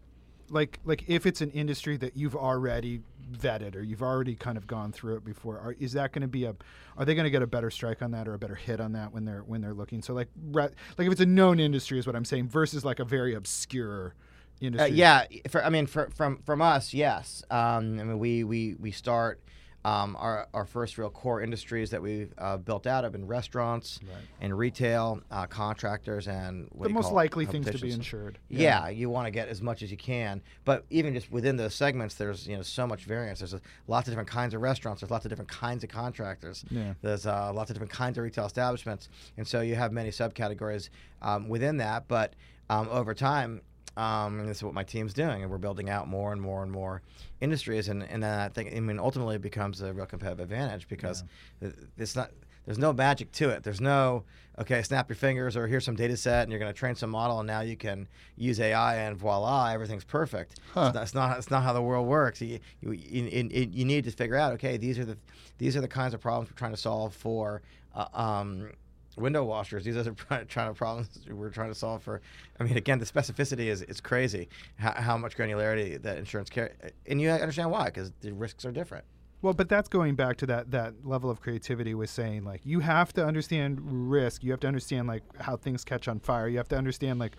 like 0.51 0.79
like 0.83 1.03
if 1.07 1.25
it's 1.25 1.41
an 1.41 1.51
industry 1.51 1.97
that 1.97 2.15
you've 2.15 2.35
already 2.35 3.01
vetted 3.31 3.75
or 3.75 3.81
you've 3.81 4.01
already 4.03 4.35
kind 4.35 4.57
of 4.57 4.67
gone 4.67 4.91
through 4.91 5.15
it 5.15 5.23
before? 5.25 5.57
Are, 5.59 5.71
is 5.79 5.93
that 5.93 6.11
going 6.11 6.21
to 6.23 6.27
be 6.27 6.43
a 6.45 6.53
are 6.97 7.05
they 7.05 7.15
going 7.15 7.23
to 7.23 7.31
get 7.31 7.41
a 7.41 7.47
better 7.47 7.71
strike 7.71 8.01
on 8.01 8.11
that 8.11 8.27
or 8.27 8.33
a 8.33 8.39
better 8.39 8.55
hit 8.55 8.79
on 8.79 8.91
that 8.93 9.13
when 9.13 9.25
they're 9.25 9.41
when 9.43 9.61
they're 9.61 9.73
looking? 9.73 10.01
So 10.01 10.13
like 10.13 10.27
ra- 10.51 10.67
like 10.97 11.07
if 11.07 11.11
it's 11.11 11.21
a 11.21 11.25
known 11.25 11.59
industry 11.59 11.97
is 11.97 12.05
what 12.05 12.15
I'm 12.15 12.25
saying 12.25 12.49
versus 12.49 12.83
like 12.85 12.99
a 12.99 13.05
very 13.05 13.33
obscure 13.33 14.13
Uh, 14.61 14.65
industry. 14.67 14.91
yeah, 14.91 15.25
for, 15.49 15.63
I 15.65 15.69
mean, 15.69 15.87
for, 15.87 16.09
from 16.11 16.37
from 16.45 16.61
us, 16.61 16.93
yes. 16.93 17.43
Um, 17.49 17.99
I 17.99 18.03
mean, 18.03 18.19
we 18.19 18.43
we 18.43 18.75
we 18.79 18.91
start 18.91 19.41
um, 19.83 20.15
our 20.19 20.47
our 20.53 20.65
first 20.65 20.97
real 20.97 21.09
core 21.09 21.41
industries 21.41 21.89
that 21.89 22.01
we've 22.01 22.33
uh, 22.37 22.57
built 22.57 22.85
out 22.85 23.03
have 23.03 23.13
been 23.13 23.25
restaurants 23.27 23.99
Right. 24.03 24.23
and 24.39 24.57
retail, 24.57 25.21
uh, 25.31 25.47
contractors, 25.47 26.27
and 26.27 26.69
the 26.79 26.89
most 26.89 27.09
it? 27.11 27.13
likely 27.13 27.45
things 27.45 27.69
to 27.69 27.77
be 27.79 27.91
insured. 27.91 28.37
Yeah, 28.49 28.89
you 28.89 29.09
want 29.09 29.25
to 29.27 29.31
get 29.31 29.47
as 29.47 29.61
much 29.61 29.81
as 29.81 29.89
you 29.91 29.97
can, 29.97 30.41
but 30.65 30.85
even 30.89 31.13
just 31.13 31.31
within 31.31 31.57
those 31.57 31.73
segments, 31.73 32.15
there's 32.15 32.47
you 32.47 32.55
know 32.55 32.61
so 32.61 32.85
much 32.85 33.05
variance. 33.05 33.39
There's 33.39 33.53
a, 33.53 33.61
lots 33.87 34.07
of 34.07 34.11
different 34.11 34.29
kinds 34.29 34.53
of 34.53 34.61
restaurants. 34.61 35.01
There's 35.01 35.11
lots 35.11 35.25
of 35.25 35.29
different 35.29 35.49
kinds 35.49 35.83
of 35.83 35.89
contractors. 35.89 36.63
Yeah. 36.69 36.93
There's 37.01 37.25
uh, 37.25 37.51
lots 37.53 37.69
of 37.69 37.75
different 37.75 37.91
kinds 37.91 38.17
of 38.17 38.23
retail 38.23 38.45
establishments, 38.45 39.09
and 39.37 39.47
so 39.47 39.61
you 39.61 39.75
have 39.75 39.91
many 39.91 40.09
subcategories 40.09 40.89
um, 41.21 41.49
within 41.49 41.77
that. 41.77 42.07
But 42.07 42.33
um, 42.69 42.87
over 42.89 43.13
time, 43.13 43.61
um, 43.97 44.39
and 44.39 44.49
this 44.49 44.57
is 44.57 44.63
what 44.63 44.73
my 44.73 44.83
team's 44.83 45.13
doing, 45.13 45.41
and 45.41 45.51
we're 45.51 45.57
building 45.57 45.89
out 45.89 46.07
more 46.07 46.31
and 46.31 46.41
more 46.41 46.63
and 46.63 46.71
more 46.71 47.01
industries, 47.41 47.89
and 47.89 48.03
and 48.03 48.23
then 48.23 48.39
I 48.39 48.49
think 48.49 48.73
I 48.75 48.79
mean 48.79 48.99
ultimately 48.99 49.35
it 49.35 49.41
becomes 49.41 49.81
a 49.81 49.93
real 49.93 50.05
competitive 50.05 50.39
advantage 50.39 50.87
because 50.87 51.23
th- 51.59 51.73
it's 51.97 52.15
not 52.15 52.31
there's 52.65 52.77
no 52.77 52.93
magic 52.93 53.31
to 53.33 53.49
it. 53.49 53.63
There's 53.63 53.81
no 53.81 54.23
okay, 54.59 54.83
snap 54.83 55.09
your 55.09 55.15
fingers 55.15 55.57
or 55.57 55.67
here's 55.67 55.85
some 55.85 55.95
data 55.95 56.15
set 56.15 56.43
and 56.43 56.51
you're 56.51 56.59
going 56.59 56.71
to 56.71 56.77
train 56.77 56.93
some 56.93 57.09
model 57.09 57.39
and 57.39 57.47
now 57.47 57.61
you 57.61 57.75
can 57.75 58.07
use 58.35 58.59
AI 58.59 58.95
and 58.95 59.17
voila, 59.17 59.71
everything's 59.71 60.03
perfect. 60.03 60.59
Huh. 60.73 60.91
It's, 60.93 60.93
not, 60.93 61.03
it's 61.03 61.13
not 61.13 61.37
it's 61.37 61.51
not 61.51 61.63
how 61.63 61.73
the 61.73 61.81
world 61.81 62.07
works. 62.07 62.41
You, 62.41 62.59
you, 62.81 62.91
you, 62.91 63.23
you, 63.23 63.69
you 63.71 63.85
need 63.85 64.03
to 64.05 64.11
figure 64.11 64.35
out 64.35 64.53
okay, 64.53 64.77
these 64.77 64.99
are 64.99 65.05
the 65.05 65.17
these 65.57 65.75
are 65.75 65.81
the 65.81 65.87
kinds 65.87 66.13
of 66.13 66.21
problems 66.21 66.49
we're 66.49 66.57
trying 66.57 66.71
to 66.71 66.77
solve 66.77 67.13
for. 67.13 67.61
Uh, 67.93 68.05
um, 68.13 68.69
window 69.17 69.43
washers. 69.43 69.83
These 69.83 69.97
are 69.97 70.11
trying 70.47 70.47
to 70.47 70.73
problems 70.73 71.19
we're 71.29 71.49
trying 71.49 71.69
to 71.69 71.75
solve 71.75 72.03
for. 72.03 72.21
I 72.59 72.63
mean, 72.63 72.77
again, 72.77 72.99
the 72.99 73.05
specificity 73.05 73.67
is 73.67 73.81
is 73.83 74.01
crazy. 74.01 74.49
How, 74.77 74.93
how 74.93 75.17
much 75.17 75.37
granularity 75.37 76.01
that 76.01 76.17
insurance 76.17 76.49
carry, 76.49 76.71
and 77.05 77.21
you 77.21 77.29
understand 77.29 77.71
why 77.71 77.85
because 77.85 78.11
the 78.21 78.33
risks 78.33 78.65
are 78.65 78.71
different. 78.71 79.05
Well, 79.41 79.53
but 79.53 79.69
that's 79.69 79.89
going 79.89 80.15
back 80.15 80.37
to 80.37 80.45
that 80.47 80.71
that 80.71 81.05
level 81.05 81.29
of 81.29 81.41
creativity 81.41 81.93
with 81.93 82.09
saying 82.09 82.43
like 82.43 82.61
you 82.63 82.79
have 82.79 83.11
to 83.13 83.25
understand 83.25 83.79
risk. 84.11 84.43
You 84.43 84.51
have 84.51 84.59
to 84.61 84.67
understand 84.67 85.07
like 85.07 85.23
how 85.39 85.57
things 85.57 85.83
catch 85.83 86.07
on 86.07 86.19
fire. 86.19 86.47
You 86.47 86.57
have 86.57 86.69
to 86.69 86.77
understand 86.77 87.19
like 87.19 87.35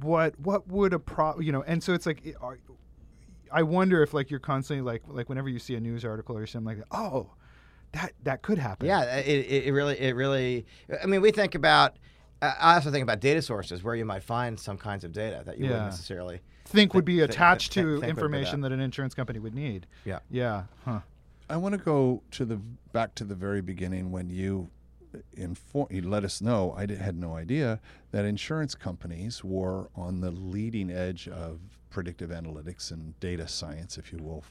what 0.00 0.38
what 0.40 0.68
would 0.68 0.92
a 0.94 0.98
pro 0.98 1.38
you 1.40 1.52
know. 1.52 1.62
And 1.62 1.82
so 1.82 1.92
it's 1.92 2.06
like. 2.06 2.36
Are, 2.40 2.58
I 3.54 3.62
wonder 3.62 4.02
if 4.02 4.14
like 4.14 4.30
you're 4.30 4.40
constantly 4.40 4.82
like 4.82 5.02
like 5.06 5.28
whenever 5.28 5.48
you 5.48 5.58
see 5.58 5.74
a 5.74 5.80
news 5.80 6.04
article 6.04 6.36
or 6.36 6.46
something 6.46 6.78
like 6.78 6.78
that, 6.78 6.96
oh, 6.96 7.30
that 7.92 8.12
that 8.22 8.42
could 8.42 8.58
happen. 8.58 8.86
Yeah, 8.86 9.16
it, 9.16 9.66
it 9.66 9.72
really 9.72 9.98
it 10.00 10.14
really. 10.16 10.66
I 11.02 11.06
mean, 11.06 11.20
we 11.20 11.30
think 11.30 11.54
about. 11.54 11.96
I 12.40 12.74
also 12.74 12.90
think 12.90 13.04
about 13.04 13.20
data 13.20 13.40
sources 13.40 13.84
where 13.84 13.94
you 13.94 14.04
might 14.04 14.24
find 14.24 14.58
some 14.58 14.76
kinds 14.76 15.04
of 15.04 15.12
data 15.12 15.42
that 15.46 15.58
you 15.58 15.64
Yeah. 15.66 15.70
wouldn't 15.72 15.90
necessarily. 15.90 16.40
think 16.64 16.92
would 16.94 17.04
be 17.04 17.18
Think- 17.20 17.30
attached 17.30 17.72
think- 17.74 17.86
to 17.86 18.00
think 18.00 18.10
information 18.10 18.60
that. 18.62 18.70
that 18.70 18.74
an 18.74 18.80
insurance 18.80 19.14
company 19.14 19.38
would 19.38 19.54
need. 19.54 19.86
Yeah. 20.04 20.18
Yeah. 20.28 20.64
Huh. 20.84 21.00
I 21.48 21.56
want 21.56 21.74
to 21.74 21.78
go 21.78 22.22
to 22.32 22.44
the 22.44 22.56
back 22.92 23.14
to 23.16 23.24
the 23.24 23.34
very 23.36 23.60
beginning 23.60 24.10
when 24.10 24.28
you 24.28 24.70
inform 25.34 25.86
you 25.90 26.02
let 26.02 26.24
us 26.24 26.40
know 26.40 26.72
I 26.76 26.86
did, 26.86 26.98
had 26.98 27.16
no 27.16 27.36
idea 27.36 27.80
that 28.10 28.24
insurance 28.24 28.74
companies 28.74 29.44
were 29.44 29.90
on 29.94 30.20
the 30.20 30.30
leading 30.30 30.90
edge 30.90 31.28
of 31.28 31.60
predictive 31.90 32.30
analytics 32.30 32.90
and 32.90 33.18
data 33.20 33.46
science, 33.46 33.98
if 33.98 34.10
you 34.12 34.18
will. 34.18 34.42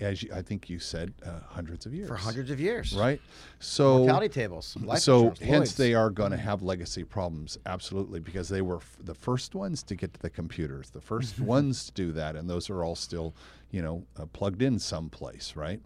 As 0.00 0.22
you, 0.22 0.30
I 0.34 0.42
think 0.42 0.68
you 0.68 0.78
said, 0.78 1.12
uh, 1.24 1.40
hundreds 1.46 1.86
of 1.86 1.94
years. 1.94 2.08
For 2.08 2.16
hundreds 2.16 2.50
of 2.50 2.60
years, 2.60 2.94
right? 2.94 3.20
So 3.60 3.98
Mortality 3.98 4.28
tables, 4.28 4.76
so 5.00 5.34
hence 5.40 5.72
they 5.74 5.94
are 5.94 6.10
going 6.10 6.30
to 6.32 6.36
have 6.36 6.62
legacy 6.62 7.04
problems 7.04 7.58
absolutely 7.66 8.20
because 8.20 8.48
they 8.48 8.62
were 8.62 8.76
f- 8.76 8.96
the 9.02 9.14
first 9.14 9.54
ones 9.54 9.82
to 9.84 9.94
get 9.94 10.12
to 10.14 10.20
the 10.20 10.30
computers 10.30 10.90
the 10.90 11.00
first 11.00 11.38
ones 11.56 11.86
to 11.86 11.92
do 11.92 12.12
that 12.12 12.36
and 12.36 12.48
those 12.48 12.70
are 12.70 12.82
all 12.84 12.94
still 12.94 13.34
you 13.70 13.82
know 13.82 14.04
uh, 14.18 14.26
plugged 14.26 14.62
in 14.62 14.78
someplace 14.78 15.54
right? 15.56 15.80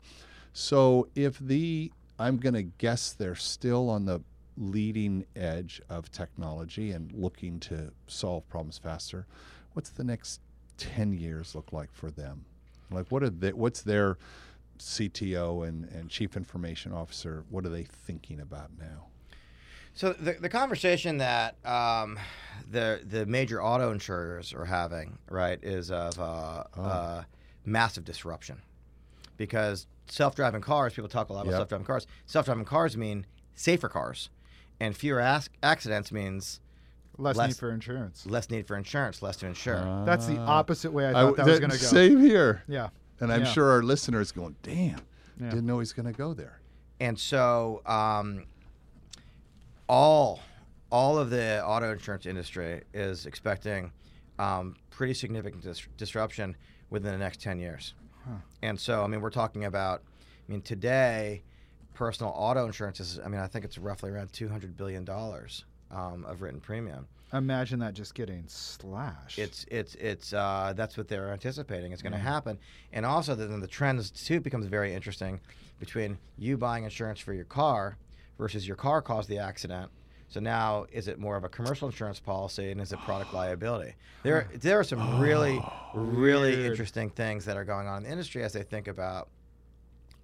So 0.52 1.08
if 1.14 1.38
the 1.38 1.90
i'm 2.18 2.36
going 2.36 2.54
to 2.54 2.62
guess 2.62 3.12
they're 3.12 3.34
still 3.34 3.88
on 3.88 4.04
the 4.04 4.20
leading 4.56 5.24
edge 5.34 5.80
of 5.88 6.10
technology 6.12 6.92
and 6.92 7.10
looking 7.12 7.58
to 7.58 7.90
solve 8.06 8.46
problems 8.48 8.76
faster 8.76 9.26
what's 9.72 9.88
the 9.90 10.04
next 10.04 10.40
10 10.76 11.12
years 11.14 11.54
look 11.54 11.72
like 11.72 11.90
for 11.92 12.10
them 12.10 12.44
like 12.94 13.06
what 13.10 13.22
are 13.22 13.30
they, 13.30 13.52
what's 13.52 13.82
their 13.82 14.18
CTO 14.78 15.66
and, 15.66 15.84
and 15.86 16.08
chief 16.10 16.36
information 16.36 16.92
officer, 16.92 17.44
what 17.50 17.64
are 17.64 17.68
they 17.68 17.84
thinking 17.84 18.40
about 18.40 18.70
now? 18.78 19.06
So 19.94 20.12
the, 20.14 20.32
the 20.32 20.48
conversation 20.48 21.18
that 21.18 21.56
um, 21.66 22.18
the 22.70 23.00
the 23.04 23.26
major 23.26 23.62
auto 23.62 23.92
insurers 23.92 24.54
are 24.54 24.64
having, 24.64 25.18
right, 25.28 25.58
is 25.62 25.90
of 25.90 26.18
uh, 26.18 26.64
Oh. 26.76 26.82
uh, 26.82 27.24
massive 27.66 28.04
disruption, 28.04 28.62
because 29.36 29.86
self-driving 30.06 30.62
cars. 30.62 30.94
People 30.94 31.08
talk 31.10 31.28
a 31.28 31.32
lot 31.34 31.42
about 31.42 31.50
Yep. 31.50 31.58
self-driving 31.58 31.86
cars. 31.86 32.06
Self-driving 32.26 32.64
cars 32.64 32.96
mean 32.96 33.26
safer 33.54 33.88
cars, 33.88 34.30
and 34.80 34.96
fewer 34.96 35.20
accidents 35.62 36.10
means 36.10 36.60
Less, 37.18 37.36
Less- 37.36 37.48
need 37.50 37.56
for 37.56 37.70
insurance. 37.72 38.24
less 38.26 38.48
need 38.50 38.66
for 38.66 38.76
insurance, 38.76 39.20
less 39.22 39.36
to 39.38 39.46
insure. 39.46 40.04
That's 40.06 40.26
the 40.26 40.38
Ah. 40.38 40.58
opposite 40.58 40.92
way 40.92 41.06
I 41.06 41.10
I 41.10 41.12
thought 41.12 41.36
that 41.36 41.46
was 41.46 41.58
going 41.60 41.70
to 41.70 41.78
go. 41.78 41.86
Same 41.86 42.20
here. 42.20 42.62
Yeah. 42.66 42.88
And 43.20 43.32
I'm 43.32 43.42
Yeah. 43.42 43.52
sure 43.52 43.70
our 43.70 43.82
listeners 43.82 44.32
going, 44.32 44.56
damn, 44.62 44.98
Yeah. 45.38 45.50
didn't 45.50 45.66
know 45.66 45.78
he's 45.78 45.92
going 45.92 46.06
to 46.06 46.12
go 46.12 46.32
there. 46.34 46.60
And 47.00 47.18
so, 47.18 47.82
um, 47.86 48.44
all 49.88 50.40
all 50.90 51.18
of 51.18 51.30
the 51.30 51.64
auto 51.64 51.90
insurance 51.92 52.26
industry 52.26 52.82
is 52.92 53.24
expecting 53.26 53.92
um, 54.38 54.76
pretty 54.90 55.14
significant 55.14 55.62
dis- 55.62 55.86
disruption 55.96 56.54
within 56.90 57.12
the 57.12 57.18
next 57.18 57.40
ten 57.40 57.58
years. 57.58 57.94
And 58.62 58.78
so, 58.78 59.02
I 59.02 59.06
mean, 59.08 59.20
we're 59.20 59.30
talking 59.30 59.64
about. 59.64 60.02
I 60.48 60.52
mean, 60.52 60.62
today, 60.62 61.42
personal 61.94 62.32
auto 62.36 62.64
insurance 62.66 63.00
is. 63.00 63.18
I 63.18 63.28
mean, 63.28 63.40
I 63.40 63.46
think 63.48 63.64
it's 63.64 63.78
roughly 63.78 64.10
around 64.10 64.32
two 64.32 64.48
hundred 64.48 64.76
billion 64.76 65.04
dollars 65.04 65.64
um, 65.92 66.24
of 66.24 66.42
written 66.42 66.60
premium. 66.60 67.06
Imagine 67.32 67.78
that 67.78 67.94
just 67.94 68.14
getting 68.14 68.44
slashed. 68.46 69.38
It's 69.38 69.64
it's 69.70 69.94
it's 69.94 70.32
uh, 70.34 70.74
that's 70.76 70.96
what 70.98 71.08
they're 71.08 71.32
anticipating 71.32 71.92
is 71.92 72.02
going 72.02 72.12
to 72.12 72.18
Mm. 72.18 72.22
happen, 72.22 72.58
and 72.92 73.06
also 73.06 73.34
then 73.34 73.60
the 73.60 73.66
trends 73.66 74.10
too 74.10 74.40
becomes 74.40 74.66
very 74.66 74.92
interesting 74.94 75.40
between 75.80 76.18
you 76.36 76.56
buying 76.58 76.84
insurance 76.84 77.20
for 77.20 77.32
your 77.32 77.46
car 77.46 77.96
versus 78.38 78.66
your 78.66 78.76
car 78.76 79.00
caused 79.00 79.28
the 79.30 79.38
accident. 79.38 79.90
So 80.28 80.40
now 80.40 80.86
is 80.92 81.08
it 81.08 81.18
more 81.18 81.36
of 81.36 81.44
a 81.44 81.48
commercial 81.48 81.88
insurance 81.88 82.20
policy 82.20 82.70
and 82.70 82.80
is 82.80 82.92
it 82.92 82.98
product 83.00 83.32
liability? 83.40 83.94
There 84.22 84.48
there 84.54 84.78
are 84.78 84.84
some 84.84 85.18
really 85.20 85.58
really 85.94 86.54
Weird. 86.56 86.70
interesting 86.70 87.08
things 87.10 87.46
that 87.46 87.56
are 87.56 87.64
going 87.64 87.86
on 87.86 87.98
in 87.98 88.02
the 88.04 88.10
industry 88.10 88.42
as 88.42 88.52
they 88.52 88.62
think 88.62 88.88
about 88.88 89.28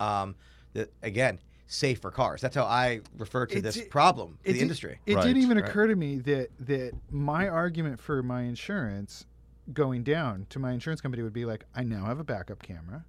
um, 0.00 0.34
the, 0.74 0.88
again 1.02 1.38
safer 1.68 2.10
cars. 2.10 2.40
That's 2.40 2.56
how 2.56 2.64
I 2.64 3.00
refer 3.16 3.46
to 3.46 3.58
It 3.58 3.60
this 3.62 3.76
di- 3.76 3.84
problem, 3.84 4.38
It 4.42 4.48
the 4.52 4.58
di- 4.58 4.60
industry. 4.62 4.98
It 5.06 5.14
Right, 5.14 5.22
didn't 5.26 5.42
even 5.42 5.58
right. 5.58 5.68
occur 5.68 5.86
to 5.86 5.94
me 5.94 6.18
that 6.20 6.48
that 6.60 6.92
my 7.10 7.46
argument 7.48 8.00
for 8.00 8.22
my 8.22 8.42
insurance 8.42 9.26
going 9.72 10.02
down 10.02 10.46
to 10.48 10.58
my 10.58 10.72
insurance 10.72 11.00
company 11.02 11.22
would 11.22 11.32
be 11.34 11.44
like, 11.44 11.64
I 11.74 11.82
now 11.84 12.06
have 12.06 12.18
a 12.18 12.24
backup 12.24 12.62
camera, 12.62 13.04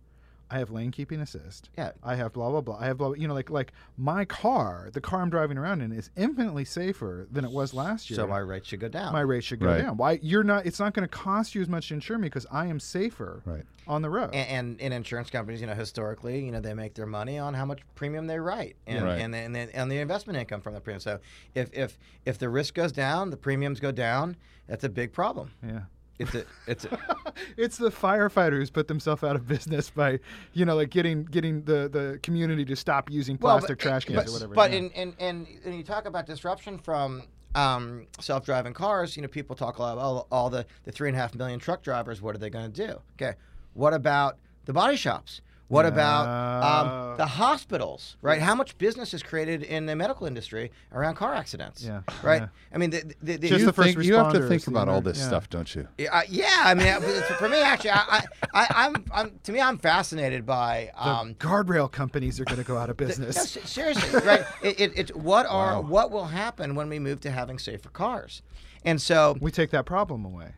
I 0.52 0.58
have 0.60 0.72
lane 0.72 0.90
keeping 0.92 1.20
assist, 1.22 1.70
Yeah. 1.78 1.92
I 2.04 2.16
have 2.16 2.34
blah 2.34 2.50
blah 2.50 2.62
blah, 2.62 2.78
I 2.80 2.88
have 2.88 2.98
blah. 2.98 3.14
You 3.14 3.28
know, 3.28 3.34
like 3.34 3.50
like 3.50 3.72
my 3.98 4.26
car, 4.26 4.90
the 4.92 5.02
car 5.02 5.22
I'm 5.22 5.30
driving 5.30 5.58
around 5.58 5.82
in, 5.82 5.92
is 5.92 6.10
infinitely 6.18 6.66
safer 6.66 7.28
than 7.32 7.46
it 7.46 7.52
was 7.52 7.74
last 7.74 8.10
year. 8.10 8.16
So 8.16 8.26
my 8.28 8.40
rate 8.40 8.66
should 8.66 8.80
go 8.80 8.88
down. 8.88 9.14
my 9.14 9.22
rate 9.22 9.44
should 9.44 9.60
go 9.60 9.68
Right. 9.68 9.82
down. 9.84 9.98
Why 9.98 10.20
you're 10.24 10.44
not? 10.44 10.66
It's 10.66 10.80
not 10.80 10.94
going 10.94 11.08
to 11.08 11.16
cost 11.16 11.54
you 11.54 11.62
as 11.62 11.70
much 11.70 11.90
to 11.90 11.94
insure 11.94 12.18
me 12.18 12.28
because 12.28 12.48
I 12.52 12.66
am 12.68 12.80
safer 12.80 13.42
Right. 13.46 13.64
on 13.88 14.02
the 14.02 14.10
road. 14.10 14.34
and, 14.34 14.50
and 14.50 14.82
in 14.82 14.92
insurance 14.94 15.30
companies, 15.30 15.62
you 15.62 15.68
know, 15.68 15.76
historically, 15.76 16.44
you 16.44 16.52
know, 16.52 16.60
they 16.62 16.74
make 16.74 16.96
their 16.96 17.06
money 17.06 17.38
on 17.38 17.54
how 17.54 17.66
much 17.66 17.82
premium 17.96 18.26
they 18.28 18.40
write, 18.40 18.76
and 18.88 19.06
Right. 19.06 19.20
and 19.22 19.36
and, 19.36 19.56
the, 19.56 19.76
and 19.76 19.92
the 19.92 20.00
investment 20.00 20.38
income 20.40 20.62
from 20.62 20.74
the 20.74 20.82
premium. 20.82 21.00
So 21.02 21.20
if 21.54 21.70
if 21.74 22.00
if 22.26 22.38
the 22.40 22.50
risk 22.50 22.74
goes 22.74 22.92
down, 22.92 23.30
the 23.30 23.38
premiums 23.38 23.80
go 23.80 23.92
down. 23.92 24.36
That's 24.68 24.84
a 24.84 24.90
big 24.90 25.14
problem. 25.14 25.52
yeah. 25.64 25.82
It's 26.20 26.36
a 26.36 26.46
it's 26.68 26.86
a, 26.86 27.00
it's 27.58 27.78
the 27.78 27.90
firefighters 27.90 28.72
put 28.72 28.88
themselves 28.88 29.24
out 29.24 29.36
of 29.36 29.48
business 29.48 29.90
by, 29.90 30.20
you 30.54 30.66
know, 30.66 30.76
like 30.76 30.90
getting 30.90 31.24
getting 31.24 31.64
the, 31.64 31.90
the 31.90 32.20
community 32.22 32.66
to 32.66 32.76
stop 32.76 33.10
using 33.10 33.38
plastic 33.38 33.80
but- 33.80 33.84
trash 33.84 34.06
cans 34.06 34.18
but, 34.18 34.28
or 34.28 34.34
whatever. 34.34 34.54
But 34.54 34.72
yeah. 34.72 34.78
in, 34.78 34.90
in, 34.92 35.16
and 35.20 35.48
when 35.64 35.74
you 35.76 35.84
talk 35.84 36.06
about 36.06 36.26
disruption 36.26 36.78
from 36.78 37.24
um, 37.56 38.06
self-driving 38.20 38.74
cars, 38.74 39.16
you 39.16 39.22
know, 39.22 39.28
people 39.28 39.56
talk 39.56 39.80
a 39.80 39.82
lot 39.82 39.94
about 39.94 40.04
all, 40.04 40.28
all 40.32 40.50
the, 40.50 40.66
the 40.84 40.92
three 40.92 41.10
and 41.10 41.18
a 41.18 41.20
half 41.20 41.34
million 41.36 41.60
truck 41.60 41.82
drivers. 41.82 42.22
What 42.22 42.36
are 42.36 42.38
they 42.38 42.50
going 42.50 42.72
to 42.72 42.88
do? 42.88 43.02
Okay, 43.14 43.38
what 43.74 43.94
about 43.94 44.38
the 44.66 44.74
body 44.74 44.98
shops? 44.98 45.42
What 45.70 45.86
about 45.86 46.26
Uh, 46.28 46.68
um, 47.12 47.18
the 47.18 47.28
hospitals? 47.28 48.18
Right? 48.24 48.42
How 48.42 48.56
much 48.56 48.76
business 48.80 49.14
is 49.14 49.22
created 49.24 49.62
in 49.62 49.86
the 49.86 49.96
medical 49.96 50.26
industry 50.26 50.72
around 50.92 51.14
car 51.16 51.34
accidents? 51.36 51.84
Yeah, 51.84 52.02
Right. 52.24 52.42
yeah. 52.42 52.48
I 52.74 52.78
mean, 52.80 52.90
the, 52.90 53.04
the, 53.22 53.38
the, 53.38 53.50
Just 53.50 53.60
you, 53.62 53.66
the 53.68 53.74
first 53.74 53.94
think, 53.96 54.04
you 54.06 54.16
have 54.16 54.34
to 54.34 54.48
think 54.48 54.66
about 54.68 54.90
all 54.90 55.00
this 55.00 55.20
yeah. 55.20 55.28
stuff, 55.28 55.48
don't 55.50 55.74
you? 55.76 55.88
Yeah, 56.00 56.18
uh, 56.18 56.22
yeah, 56.28 56.64
I 56.66 56.74
mean, 56.74 56.92
for 57.38 57.48
me, 57.48 57.62
actually, 57.62 57.92
I, 57.92 58.04
I, 58.10 58.22
I, 58.54 58.68
I'm, 58.88 59.06
I'm, 59.14 59.40
to 59.44 59.52
me, 59.52 59.62
I'm 59.62 59.78
fascinated 59.78 60.44
by 60.46 60.92
the 60.96 61.08
um, 61.08 61.36
guardrail 61.36 61.90
companies 61.92 62.40
are 62.40 62.46
going 62.46 62.58
to 62.58 62.64
go 62.64 62.78
out 62.78 62.90
of 62.90 63.00
No, 63.00 63.06
business. 63.06 63.52
se- 63.52 63.62
seriously, 63.66 64.20
right? 64.26 64.44
It, 64.64 64.80
it, 64.80 64.92
it's 64.96 65.12
what 65.14 65.46
are 65.46 65.76
Wow. 65.82 65.88
what 65.88 66.10
will 66.12 66.26
happen 66.26 66.74
when 66.74 66.90
we 66.90 66.98
move 67.00 67.22
to 67.22 67.32
having 67.32 67.60
safer 67.60 67.90
cars, 67.90 68.42
and 68.84 69.00
so 69.00 69.38
we 69.40 69.52
take 69.52 69.70
that 69.70 69.86
problem 69.86 70.26
away. 70.26 70.54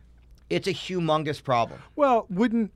it's 0.48 0.66
a 0.66 0.72
humongous 0.72 1.42
problem. 1.42 1.80
Well, 1.96 2.26
wouldn't 2.30 2.72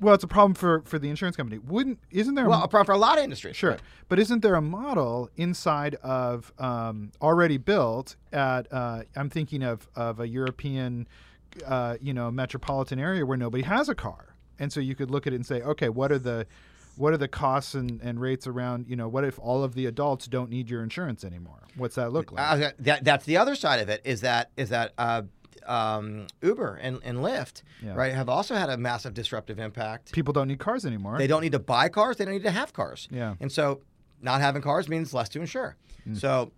well, 0.00 0.14
it's 0.14 0.24
a 0.24 0.28
problem 0.28 0.54
for 0.54 0.82
for 0.82 0.98
the 0.98 1.08
insurance 1.08 1.36
company. 1.36 1.58
Wouldn't 1.58 1.98
isn't 2.10 2.34
there? 2.34 2.46
a 2.46 2.48
Well, 2.48 2.62
a 2.62 2.68
problem 2.68 2.86
for 2.86 2.92
a 2.92 2.98
lot 2.98 3.18
of 3.18 3.24
industries. 3.24 3.56
Sure, 3.56 3.78
but 4.08 4.18
isn't 4.18 4.40
there 4.40 4.54
a 4.54 4.62
model 4.62 5.30
inside 5.36 5.94
of 5.96 6.52
um, 6.58 7.12
already 7.22 7.56
built 7.58 8.16
at? 8.32 8.72
Uh, 8.72 9.02
I'm 9.16 9.30
thinking 9.30 9.62
of 9.62 9.88
of 9.94 10.20
a 10.20 10.28
European, 10.28 11.06
uh, 11.64 11.96
you 12.00 12.12
know, 12.12 12.30
metropolitan 12.30 12.98
area 12.98 13.24
where 13.24 13.38
nobody 13.38 13.62
has 13.62 13.88
a 13.88 13.94
car, 13.94 14.34
and 14.58 14.72
so 14.72 14.80
you 14.80 14.94
could 14.94 15.10
look 15.10 15.26
at 15.26 15.32
it 15.32 15.36
and 15.36 15.46
say, 15.46 15.62
okay, 15.62 15.88
what 15.88 16.10
are 16.10 16.18
the 16.18 16.46
what 16.96 17.12
are 17.12 17.16
the 17.16 17.28
costs 17.28 17.74
and, 17.74 18.00
and 18.02 18.20
rates 18.20 18.46
around? 18.46 18.86
You 18.88 18.96
know, 18.96 19.08
what 19.08 19.24
if 19.24 19.38
all 19.38 19.64
of 19.64 19.74
the 19.74 19.86
adults 19.86 20.26
don't 20.26 20.50
need 20.50 20.70
your 20.70 20.82
insurance 20.82 21.24
anymore? 21.24 21.62
What's 21.76 21.96
that 21.96 22.12
look 22.12 22.32
like? 22.32 22.62
Uh, 22.62 22.70
that, 22.78 23.04
that's 23.04 23.24
the 23.24 23.36
other 23.36 23.54
side 23.54 23.80
of 23.80 23.88
it. 23.88 24.00
Is 24.04 24.20
that 24.20 24.50
is 24.56 24.68
that 24.68 24.92
uh, 24.98 25.22
um, 25.66 26.26
Uber 26.42 26.76
and, 26.82 27.00
and 27.04 27.18
Lyft, 27.18 27.62
Yeah. 27.82 27.94
right, 27.94 28.12
have 28.12 28.28
also 28.28 28.54
had 28.54 28.70
a 28.70 28.76
massive 28.76 29.14
disruptive 29.14 29.58
impact. 29.58 30.12
People 30.12 30.32
don't 30.32 30.48
need 30.48 30.58
cars 30.58 30.84
anymore. 30.84 31.18
They 31.18 31.26
don't 31.26 31.42
need 31.42 31.52
to 31.52 31.58
buy 31.58 31.88
cars. 31.88 32.16
They 32.16 32.24
don't 32.24 32.34
need 32.34 32.42
to 32.44 32.50
have 32.50 32.72
cars. 32.72 33.08
Yeah. 33.10 33.34
And 33.40 33.50
so 33.50 33.80
not 34.20 34.40
having 34.40 34.62
cars 34.62 34.88
means 34.88 35.12
less 35.14 35.28
to 35.30 35.40
insure. 35.40 35.76
Mm. 36.08 36.16
So 36.18 36.52